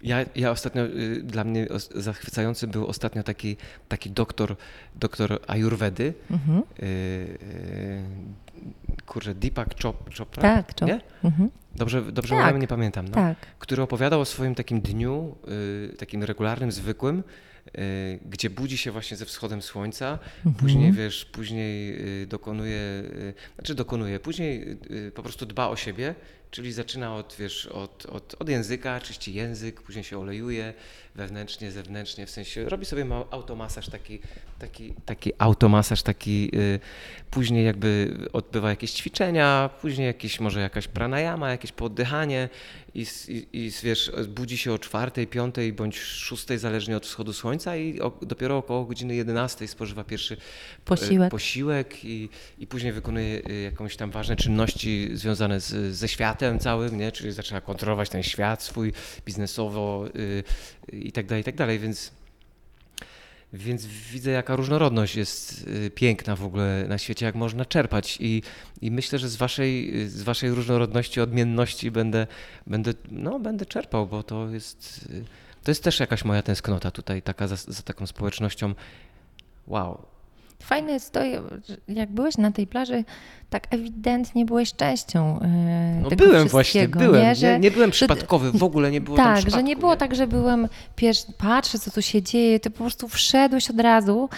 Ja, 0.02 0.16
ja 0.36 0.50
ostatnio, 0.50 0.82
y, 0.86 1.22
dla 1.22 1.44
mnie 1.44 1.66
zachwycający 1.94 2.66
był 2.66 2.86
ostatnio 2.86 3.22
taki, 3.22 3.56
taki 3.88 4.10
doktor, 4.10 4.56
doktor 4.96 5.40
Ayurvedy, 5.46 6.14
Mhm. 6.30 6.58
y, 6.58 6.82
y, 6.82 8.02
kurczę, 9.06 9.34
Deepak 9.34 9.68
Chop, 9.82 10.14
Chopra, 10.18 10.42
Tak, 10.42 10.82
nie? 10.82 11.00
Mhm. 11.24 11.50
Dobrze, 11.76 12.02
dobrze 12.12 12.34
Tak, 12.36 12.46
mówię, 12.46 12.58
nie 12.60 12.68
pamiętam, 12.68 13.08
no. 13.08 13.14
Tak. 13.14 13.38
który 13.58 13.82
opowiadał 13.82 14.20
o 14.20 14.24
swoim 14.24 14.54
takim 14.54 14.80
dniu, 14.80 15.34
takim 15.98 16.22
regularnym, 16.24 16.72
zwykłym, 16.72 17.22
gdzie 18.30 18.50
budzi 18.50 18.78
się 18.78 18.90
właśnie 18.92 19.16
ze 19.16 19.24
wschodem 19.26 19.62
słońca, 19.62 20.18
Mhm. 20.46 20.54
później 20.54 20.92
wiesz, 20.92 21.24
później 21.24 21.98
y, 22.22 22.26
dokonuje, 22.26 22.76
y, 22.76 23.34
znaczy 23.58 23.74
dokonuje, 23.74 24.20
później 24.20 24.78
y, 24.90 25.12
po 25.14 25.22
prostu 25.22 25.46
dba 25.46 25.68
o 25.68 25.76
siebie, 25.76 26.14
czyli 26.50 26.72
zaczyna 26.72 27.14
od, 27.14 27.36
wiesz, 27.38 27.66
od, 27.66 28.06
od, 28.06 28.34
od 28.38 28.48
języka, 28.48 29.00
czyści 29.00 29.34
język, 29.34 29.82
później 29.82 30.04
się 30.04 30.18
olejuje 30.18 30.74
wewnętrznie, 31.14 31.72
zewnętrznie, 31.72 32.26
w 32.26 32.30
sensie 32.30 32.68
robi 32.68 32.84
sobie 32.86 33.04
ma- 33.04 33.24
automasaż 33.30 33.88
taki, 33.88 34.18
taki, 34.58 34.94
taki 35.06 35.32
automasaż 35.38 36.02
taki, 36.02 36.50
y, 36.56 36.80
później 37.30 37.64
jakby 37.66 38.16
odbywa 38.32 38.70
jakieś 38.70 38.90
ćwiczenia, 38.92 39.70
później 39.80 40.06
jakieś 40.06 40.40
może 40.40 40.60
jakaś 40.60 40.88
pranayama, 40.88 41.50
jakieś 41.50 41.72
poddychanie 41.72 42.48
i, 42.98 43.06
i, 43.28 43.46
i 43.52 43.70
wiesz, 43.82 44.12
budzi 44.28 44.58
się 44.58 44.72
o 44.72 44.78
czwartej, 44.78 45.26
piątej 45.26 45.72
bądź 45.72 45.98
szóstej, 45.98 46.58
zależnie 46.58 46.96
od 46.96 47.06
wschodu 47.06 47.32
słońca 47.32 47.76
i 47.76 48.00
o, 48.00 48.18
dopiero 48.22 48.56
około 48.56 48.84
godziny 48.84 49.14
11 49.14 49.68
spożywa 49.68 50.04
pierwszy 50.04 50.34
e, 50.34 50.38
Posiłek. 50.84 51.30
posiłek 51.30 52.04
i, 52.04 52.28
i 52.58 52.66
później 52.66 52.92
wykonuje 52.92 53.48
y, 53.50 53.62
jakąś 53.62 53.96
tam 53.96 54.10
ważne 54.10 54.36
czynności 54.36 55.10
związane 55.12 55.60
z, 55.60 55.94
ze 55.96 56.08
światem 56.08 56.58
całym, 56.58 56.98
nie? 56.98 57.12
czyli 57.12 57.32
zaczyna 57.32 57.60
kontrolować 57.60 58.08
ten 58.08 58.22
świat 58.22 58.62
swój 58.62 58.92
biznesowo 59.26 60.04
y, 60.16 60.42
i 60.92 61.12
tak 61.12 61.26
dalej, 61.26 61.40
i 61.40 61.44
tak 61.44 61.56
dalej, 61.56 61.78
więc 61.78 62.12
więc 63.52 63.86
widzę, 63.86 64.30
jaka 64.30 64.56
różnorodność 64.56 65.16
jest 65.16 65.66
y, 65.68 65.90
piękna 65.90 66.36
w 66.36 66.44
ogóle 66.44 66.84
na 66.88 66.98
świecie, 66.98 67.26
jak 67.26 67.34
można 67.34 67.64
czerpać. 67.64 68.18
I, 68.20 68.42
i 68.80 68.90
myślę, 68.90 69.18
że 69.18 69.28
z 69.28 69.36
waszej, 69.36 69.92
z 70.08 70.22
waszej 70.22 70.50
różnorodności, 70.50 71.20
odmienności 71.20 71.90
będę, 71.90 72.26
będę, 72.66 72.92
no, 73.10 73.40
będę 73.40 73.66
czerpał, 73.66 74.06
bo 74.06 74.22
to 74.22 74.48
jest, 74.48 75.08
y, 75.10 75.24
to 75.64 75.70
jest 75.70 75.84
też 75.84 76.00
jakaś 76.00 76.24
moja 76.24 76.42
tęsknota 76.42 76.90
tutaj, 76.90 77.22
taka 77.22 77.48
za, 77.48 77.56
za 77.56 77.82
taką 77.82 78.06
społecznością. 78.06 78.74
Wow. 79.66 80.17
Fajne 80.62 80.92
jest 80.92 81.12
to, 81.12 81.20
że 81.68 81.76
jak 81.88 82.10
byłeś 82.10 82.36
na 82.38 82.50
tej 82.52 82.66
plaży, 82.66 83.04
tak 83.50 83.66
ewidentnie 83.70 84.44
byłeś 84.44 84.74
częścią 84.74 85.40
e, 85.40 85.48
No 86.02 86.08
tego 86.08 86.24
byłem 86.24 86.48
właśnie, 86.48 86.80
wszystkiego, 86.80 86.98
byłem. 86.98 87.22
Nie, 87.22 87.28
Nie, 87.28 87.34
że, 87.34 87.58
nie, 87.58 87.70
byłem 87.70 87.88
że- 87.88 87.92
przypadkowy, 87.92 88.52
w 88.52 88.62
ogóle 88.62 88.90
nie 88.90 89.00
było 89.00 89.16
tam 89.16 89.26
tak, 89.26 89.36
że 89.36 89.42
przypadku, 89.42 89.66
nie 89.66 89.76
było 89.76 89.96
tak, 89.96 90.14
że 90.14 90.26
byłem, 90.26 90.68
pierwszy, 90.96 91.24
patrzę, 91.38 91.78
co 91.78 91.90
tu 91.90 92.02
się 92.02 92.22
dzieje, 92.22 92.60
ty 92.60 92.70
po 92.70 92.78
prostu 92.78 93.08
wszedłeś 93.08 93.70
od 93.70 93.80
razu. 93.80 94.28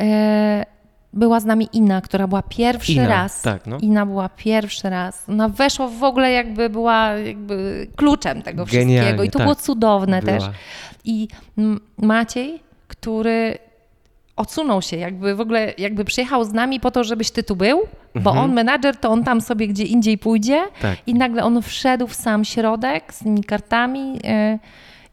E, 0.00 0.64
była 1.12 1.40
z 1.40 1.44
nami 1.44 1.68
Ina, 1.72 2.00
która 2.00 2.26
była 2.28 2.42
pierwszy 2.42 2.92
Ina, 2.92 3.08
raz. 3.08 3.42
tak, 3.42 3.66
no. 3.66 3.78
Ina 3.78 4.06
była 4.06 4.28
pierwszy 4.28 4.90
raz. 4.90 5.28
Ona 5.28 5.48
weszła 5.48 5.88
w 5.88 6.04
ogóle 6.04 6.30
jakby 6.32 6.70
była 6.70 7.08
jakby 7.12 7.86
kluczem 7.96 8.42
tego 8.42 8.66
wszystkiego 8.66 8.92
Genialnie, 8.92 9.24
i 9.24 9.30
to 9.30 9.38
tak. 9.38 9.46
było 9.46 9.54
cudowne 9.54 10.22
Była. 10.22 10.38
też. 10.38 10.48
I 11.04 11.28
Maciej, 11.98 12.62
który 12.88 13.58
odsunął 14.40 14.82
się, 14.82 14.96
jakby 14.96 15.34
w 15.34 15.40
ogóle 15.40 15.72
jakby 15.78 16.04
przyjechał 16.04 16.44
z 16.44 16.52
nami 16.52 16.80
po 16.80 16.90
to, 16.90 17.04
żebyś 17.04 17.30
ty 17.30 17.42
tu 17.42 17.56
był, 17.56 17.80
bo 18.14 18.30
Mhm. 18.30 18.38
on 18.38 18.52
menadżer, 18.54 18.96
to 18.96 19.10
on 19.10 19.24
tam 19.24 19.40
sobie 19.40 19.68
gdzie 19.68 19.84
indziej 19.84 20.18
pójdzie 20.18 20.62
Tak. 20.82 20.98
i 21.06 21.14
nagle 21.14 21.44
on 21.44 21.62
wszedł 21.62 22.06
w 22.06 22.14
sam 22.14 22.44
środek 22.44 23.14
z 23.14 23.18
tymi 23.18 23.44
kartami 23.44 24.12
yy, 24.12 24.58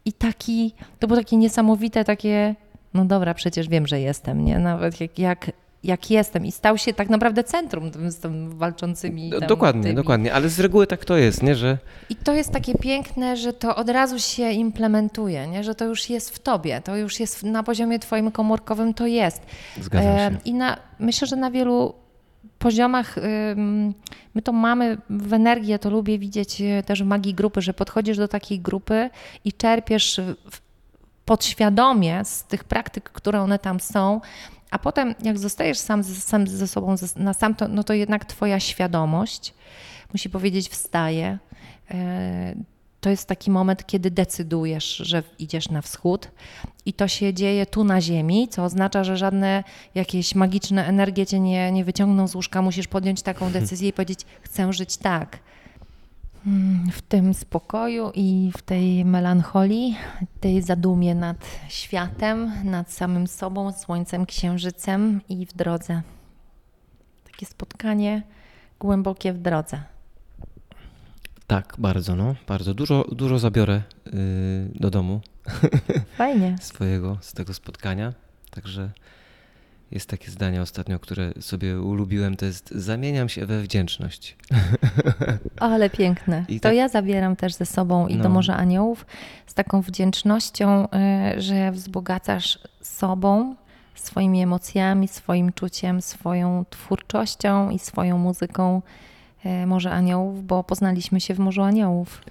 i 0.04 0.12
taki, 0.12 0.72
to 0.98 1.06
było 1.06 1.20
takie 1.20 1.36
niesamowite, 1.36 2.04
takie, 2.04 2.54
no 2.94 3.04
dobra, 3.04 3.34
przecież 3.34 3.68
wiem, 3.68 3.86
że 3.86 4.00
jestem, 4.00 4.44
nie? 4.44 4.58
Nawet 4.58 5.00
jak, 5.00 5.18
jak, 5.18 5.50
jak 5.84 6.10
jestem 6.10 6.46
i 6.46 6.52
stał 6.52 6.78
się 6.78 6.94
tak 6.94 7.08
naprawdę 7.08 7.44
centrum 7.44 7.90
z 8.06 8.16
tym 8.16 8.58
walczącymi 8.58 9.30
tam 9.30 9.48
Dokładnie, 9.48 9.82
tymi. 9.82 9.94
dokładnie, 9.94 10.34
ale 10.34 10.48
z 10.48 10.60
reguły 10.60 10.86
tak 10.86 11.04
to 11.04 11.16
jest, 11.16 11.42
nie, 11.42 11.54
że 11.54 11.78
I 12.10 12.16
to 12.16 12.34
jest 12.34 12.52
takie 12.52 12.74
piękne, 12.74 13.36
że 13.36 13.52
to 13.52 13.76
od 13.76 13.88
razu 13.88 14.18
się 14.18 14.50
implementuje, 14.50 15.46
nie? 15.46 15.64
że 15.64 15.74
to 15.74 15.84
już 15.84 16.10
jest 16.10 16.30
w 16.30 16.38
tobie, 16.38 16.80
to 16.80 16.96
już 16.96 17.20
jest 17.20 17.42
na 17.42 17.62
poziomie 17.62 17.98
twoim 17.98 18.30
komórkowym, 18.30 18.94
to 18.94 19.06
jest. 19.06 19.42
zgadzam 19.80 20.32
się. 20.32 20.38
I 20.44 20.54
na, 20.54 20.76
myślę, 20.98 21.28
że 21.28 21.36
na 21.36 21.50
wielu 21.50 21.94
poziomach 22.58 23.16
my 24.34 24.42
to 24.42 24.52
mamy 24.52 24.98
w 25.10 25.32
energii, 25.32 25.70
ja 25.70 25.78
to 25.78 25.90
lubię 25.90 26.18
widzieć 26.18 26.60
e, 26.60 26.82
też 26.82 27.02
w 27.02 27.06
magii 27.06 27.34
grupy, 27.34 27.62
że 27.62 27.74
podchodzisz 27.74 28.16
do 28.16 28.28
takiej 28.28 28.60
grupy 28.60 29.10
i 29.44 29.52
czerpiesz 29.52 30.20
podświadomie 31.24 32.24
z 32.24 32.44
tych 32.44 32.64
praktyk, 32.64 33.10
które 33.10 33.40
one 33.40 33.58
tam 33.58 33.80
są, 33.80 34.20
a 34.70 34.78
potem 34.78 35.14
jak 35.22 35.38
zostajesz 35.38 35.78
sam, 35.78 36.02
ze- 36.02 36.14
sam 36.20 36.46
ze 36.46 36.68
sobą 36.68 36.94
na 37.16 37.34
sam, 37.34 37.54
to, 37.54 37.68
no 37.68 37.84
to 37.84 37.92
jednak 37.92 38.24
twoja 38.24 38.60
świadomość, 38.60 39.54
musi 40.12 40.30
powiedzieć, 40.30 40.68
wstaje. 40.68 41.38
To 43.00 43.10
jest 43.10 43.28
taki 43.28 43.50
moment, 43.50 43.86
kiedy 43.86 44.10
decydujesz, 44.10 44.96
że 44.96 45.22
idziesz 45.38 45.68
na 45.70 45.82
wschód 45.82 46.30
i 46.86 46.92
to 46.92 47.08
się 47.08 47.34
dzieje 47.34 47.66
tu 47.66 47.84
na 47.84 48.00
ziemi, 48.00 48.48
co 48.48 48.64
oznacza, 48.64 49.04
że 49.04 49.16
żadne 49.16 49.64
jakieś 49.94 50.34
magiczne 50.34 50.86
energie 50.86 51.26
cię 51.26 51.40
nie, 51.40 51.72
nie 51.72 51.84
wyciągną 51.84 52.28
z 52.28 52.34
łóżka. 52.34 52.62
Musisz 52.62 52.88
podjąć 52.88 53.22
taką 53.22 53.50
decyzję 53.52 53.88
i 53.88 53.92
powiedzieć, 53.92 54.20
chcę 54.42 54.72
żyć 54.72 54.96
tak. 54.96 55.38
Mm, 56.46 56.90
W 56.90 57.02
tym 57.02 57.34
spokoju 57.34 58.10
i 58.14 58.52
w 58.56 58.62
tej 58.62 59.04
melancholii, 59.04 59.96
tej 60.40 60.62
zadumie 60.62 61.14
nad 61.14 61.46
światem, 61.68 62.52
nad 62.64 62.92
samym 62.92 63.26
sobą, 63.26 63.72
słońcem, 63.72 64.26
księżycem 64.26 65.20
i 65.28 65.46
w 65.46 65.52
drodze. 65.52 66.02
Takie 67.24 67.46
spotkanie 67.46 68.22
głębokie 68.80 69.32
w 69.32 69.38
drodze. 69.38 69.82
Tak, 71.46 71.74
bardzo, 71.78 72.16
no, 72.16 72.34
bardzo. 72.48 72.74
Dużo, 72.74 73.04
dużo 73.12 73.38
zabiorę 73.38 73.82
y, 74.06 74.10
do 74.74 74.90
domu 74.90 75.20
Fajnie. 76.18 76.56
swojego 76.60 77.18
z 77.20 77.32
tego 77.32 77.54
spotkania, 77.54 78.12
także 78.50 78.90
jest 79.90 80.08
takie 80.08 80.30
zdanie 80.30 80.62
ostatnio, 80.62 80.98
które 80.98 81.32
sobie 81.40 81.80
ulubiłem, 81.80 82.36
to 82.36 82.46
jest 82.46 82.70
zamieniam 82.70 83.28
się 83.28 83.46
we 83.46 83.60
wdzięczność. 83.62 84.36
Ale 85.60 85.90
piękne. 85.90 86.44
I 86.48 86.60
to 86.60 86.68
tak- 86.68 86.76
ja 86.76 86.88
zabieram 86.88 87.36
też 87.36 87.54
ze 87.54 87.66
sobą 87.66 88.06
i 88.06 88.16
do 88.16 88.22
No. 88.22 88.28
Morza 88.28 88.56
Aniołów 88.56 89.06
z 89.46 89.54
taką 89.54 89.80
wdzięcznością, 89.80 90.88
y, 91.36 91.40
że 91.40 91.72
wzbogacasz 91.72 92.58
sobą, 92.80 93.54
swoimi 93.94 94.42
emocjami, 94.42 95.08
swoim 95.08 95.52
czuciem, 95.52 96.02
swoją 96.02 96.64
twórczością 96.70 97.70
i 97.70 97.78
swoją 97.78 98.18
muzyką 98.18 98.82
y, 99.46 99.66
Morze 99.66 99.90
Aniołów, 99.90 100.46
bo 100.46 100.64
poznaliśmy 100.64 101.20
się 101.20 101.34
w 101.34 101.38
Morzu 101.38 101.62
Aniołów. 101.62 102.22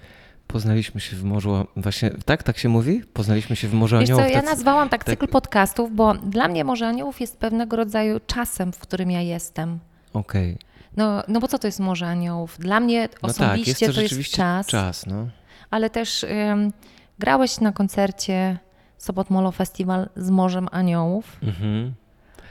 Poznaliśmy 0.52 1.00
się 1.00 1.16
w 1.16 1.24
Morzu, 1.24 1.66
właśnie, 1.76 2.10
tak, 2.24 2.42
tak 2.42 2.58
się 2.58 2.68
mówi? 2.68 3.02
Poznaliśmy 3.12 3.56
się 3.56 3.68
w 3.68 3.74
Morzu 3.74 3.98
Wiesz 3.98 4.08
co, 4.08 4.14
Aniołów. 4.14 4.32
ja 4.34 4.42
nazwałam 4.42 4.88
tak 4.88 5.04
tak- 5.04 5.14
cykl 5.14 5.28
podcastów, 5.32 5.94
bo 5.96 6.14
dla 6.14 6.48
mnie 6.48 6.64
Morze 6.64 6.86
Aniołów 6.88 7.20
jest 7.20 7.38
pewnego 7.38 7.76
rodzaju 7.76 8.20
czasem, 8.26 8.72
w 8.72 8.78
którym 8.78 9.10
ja 9.10 9.20
jestem. 9.20 9.78
Okej, 10.12 10.58
No, 10.96 11.22
no 11.28 11.40
bo 11.40 11.48
co 11.48 11.58
to 11.58 11.68
jest 11.68 11.80
Morze 11.80 12.06
Aniołów? 12.06 12.58
Dla 12.58 12.80
mnie 12.80 13.08
no 13.22 13.28
osobiście 13.28 13.72
tak, 13.74 13.80
jest 13.80 13.94
to, 14.10 14.16
to 14.16 14.16
jest 14.16 14.30
czas. 14.30 14.66
czas, 14.66 15.06
no. 15.06 15.26
ale 15.70 15.90
też 15.90 16.26
grałeś 17.18 17.60
na 17.60 17.72
koncercie 17.72 18.58
Sobot 18.98 19.30
Molo 19.30 19.52
Festival 19.52 20.08
z 20.16 20.30
Morzem 20.30 20.68
Aniołów, 20.72 21.36
Mhm. 21.42 21.94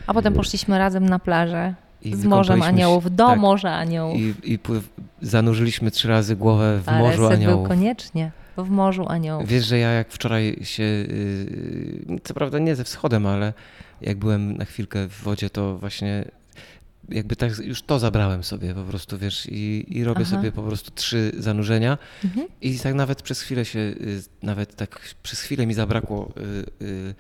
a 0.08 0.14
potem 0.14 0.34
poszliśmy 0.34 0.78
razem 0.78 1.10
na 1.10 1.20
plażę 1.20 1.74
I 2.02 2.16
z 2.16 2.26
Morzem 2.26 2.62
Aniołów, 2.62 3.16
do 3.16 3.28
tak, 3.28 3.40
Morza 3.40 3.72
Aniołów. 3.76 4.18
I, 4.20 4.34
i 4.44 4.60
pływ, 4.60 4.90
zanurzyliśmy 5.22 5.92
trzy 5.92 6.08
razy 6.08 6.36
głowę 6.36 6.80
w 6.84 6.90
ale 6.90 7.00
Morzu 7.00 7.28
set 7.30 7.40
był 7.40 7.48
Aniołów. 7.50 7.68
koniecznie 7.68 8.32
w 8.58 8.70
Morzu 8.70 9.06
Aniołów. 9.10 9.48
Wiesz, 9.48 9.66
że 9.66 9.78
ja 9.78 9.92
jak 9.92 10.10
wczoraj 10.12 10.58
się, 10.62 10.84
yy, 10.84 12.20
co 12.24 12.34
prawda 12.34 12.60
nie 12.60 12.76
ze 12.76 12.84
wschodem, 12.84 13.26
ale 13.26 13.54
jak 14.02 14.18
byłem 14.18 14.58
na 14.58 14.66
chwilkę 14.66 15.08
w 15.08 15.24
wodzie, 15.24 15.50
to 15.50 15.78
właśnie 15.78 16.26
jakby 17.10 17.36
tak 17.36 17.58
już 17.58 17.82
to 17.82 18.00
zabrałem 18.00 18.44
sobie 18.44 18.74
po 18.74 18.84
prostu, 18.84 19.18
wiesz, 19.18 19.46
i, 19.52 19.86
i 19.98 20.04
robię 20.04 20.22
Aha. 20.22 20.36
sobie 20.36 20.52
po 20.52 20.64
prostu 20.64 20.92
trzy 20.92 21.32
zanurzenia 21.38 21.98
Mhm. 22.24 22.48
i 22.62 22.80
tak 22.80 22.94
nawet 22.94 23.22
przez 23.22 23.42
chwilę 23.42 23.66
się, 23.66 23.80
y, 23.80 24.22
nawet 24.44 24.76
tak 24.76 25.00
przez 25.24 25.42
chwilę 25.42 25.68
mi 25.68 25.74
zabrakło 25.74 26.32
y, 26.82 26.86
y, 26.86 27.16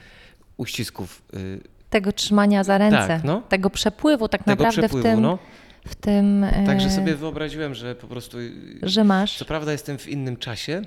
uścisków 0.57 1.21
y, 1.33 1.59
Tego 1.89 2.11
trzymania 2.11 2.63
za 2.63 2.77
ręce, 2.77 3.07
Tak, 3.07 3.23
no. 3.23 3.41
tego 3.49 3.69
przepływu 3.69 4.27
tak 4.27 4.43
tego 4.43 4.63
naprawdę 4.63 4.81
przepływu, 4.81 5.07
w 5.07 5.11
tym, 5.11 5.21
no. 5.21 5.39
w 5.87 5.95
tym 5.95 6.45
Także 6.65 6.87
e, 6.87 6.91
sobie 6.91 7.15
wyobraziłem, 7.15 7.75
że 7.75 7.95
po 7.95 8.07
prostu, 8.07 8.37
że 8.83 9.03
masz. 9.03 9.37
co 9.37 9.45
prawda 9.45 9.71
jestem 9.71 9.97
w 9.97 10.07
innym 10.07 10.37
czasie, 10.37 10.81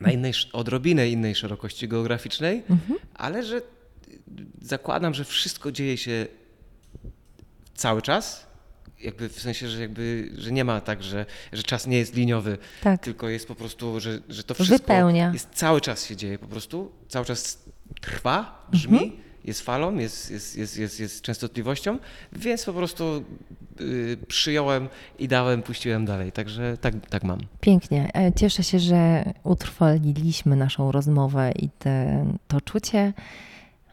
na 0.00 0.10
innej, 0.12 0.32
odrobinę 0.52 1.08
innej 1.08 1.34
szerokości 1.34 1.88
geograficznej, 1.88 2.62
Mhm. 2.70 2.98
ale 3.14 3.42
że 3.42 3.60
zakładam, 4.62 5.14
że 5.14 5.24
wszystko 5.24 5.72
dzieje 5.72 5.96
się 5.96 6.26
cały 7.74 8.02
czas. 8.02 8.46
Jakby 9.00 9.28
w 9.28 9.40
sensie, 9.40 9.68
że 9.68 9.80
jakby, 9.80 10.30
że 10.38 10.52
nie 10.52 10.64
ma 10.64 10.80
tak, 10.80 11.02
że, 11.02 11.26
że 11.52 11.62
czas 11.62 11.86
nie 11.86 11.98
jest 11.98 12.14
liniowy, 12.14 12.58
Tak. 12.82 13.02
tylko 13.02 13.28
jest 13.28 13.48
po 13.48 13.54
prostu, 13.54 14.00
że, 14.00 14.18
że 14.28 14.42
to 14.44 14.54
wszystko 14.54 14.76
Wypełnia. 14.78 15.30
jest 15.32 15.48
cały 15.52 15.80
czas 15.80 16.06
się 16.06 16.16
dzieje 16.16 16.38
po 16.38 16.46
prostu, 16.46 16.92
cały 17.08 17.24
czas 17.26 17.58
trwa, 18.00 18.66
brzmi, 18.72 18.98
Mhm. 19.02 19.27
Jest 19.48 19.60
falą, 19.60 19.96
jest, 19.96 20.30
jest, 20.30 20.56
jest, 20.56 20.78
jest, 20.78 21.00
jest 21.00 21.22
częstotliwością, 21.22 21.98
więc 22.32 22.64
po 22.64 22.72
prostu 22.72 23.24
y, 23.80 24.16
przyjąłem 24.28 24.88
i 25.18 25.28
dałem, 25.28 25.62
puściłem 25.62 26.04
dalej. 26.04 26.32
Także 26.32 26.76
tak, 26.80 26.94
tak 27.10 27.24
mam. 27.24 27.38
Pięknie. 27.60 28.10
E, 28.14 28.32
Cieszę 28.32 28.62
się, 28.62 28.78
że 28.78 29.24
utrwaliliśmy 29.44 30.56
naszą 30.56 30.92
rozmowę 30.92 31.52
i 31.52 31.68
te, 31.78 32.26
to 32.48 32.60
czucie. 32.60 33.12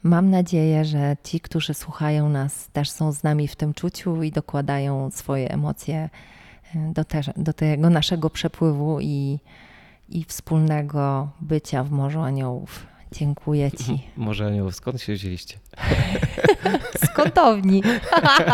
Mam 0.04 0.30
nadzieję, 0.30 0.86
że 0.86 1.18
ci, 1.24 1.40
którzy 1.40 1.74
słuchają 1.74 2.30
nas, 2.30 2.68
też 2.74 2.90
są 2.90 3.12
z 3.12 3.24
nami 3.24 3.48
w 3.48 3.56
tym 3.56 3.74
czuciu 3.74 4.24
i 4.24 4.32
dokładają 4.32 5.12
swoje 5.12 5.52
emocje 5.52 6.10
e, 6.76 6.94
do, 6.94 7.06
te, 7.06 7.22
do 7.38 7.54
tego 7.54 7.90
naszego 7.90 8.30
przepływu 8.30 9.00
i, 9.02 9.40
i 10.10 10.24
wspólnego 10.24 11.30
bycia 11.42 11.84
w 11.84 11.92
Morzu 11.92 12.20
Aniołów. 12.20 12.95
Dziękuję 13.12 13.72
Ci. 13.72 14.00
Może 14.18 14.46
Anioł, 14.46 14.72
skąd 14.72 15.02
się 15.02 15.14
wzięliście? 15.14 15.58
Z 17.06 17.10
kątowni. 17.10 17.84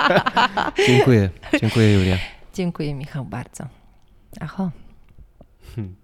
Dziękuję, 0.87 1.29
dziękuję 1.61 1.93
Julia. 1.93 2.17
Dziękuję 2.53 2.93
Michał 2.93 3.25
bardzo. 3.25 3.67
Aho. 4.39 4.71
Hmm. 5.75 5.95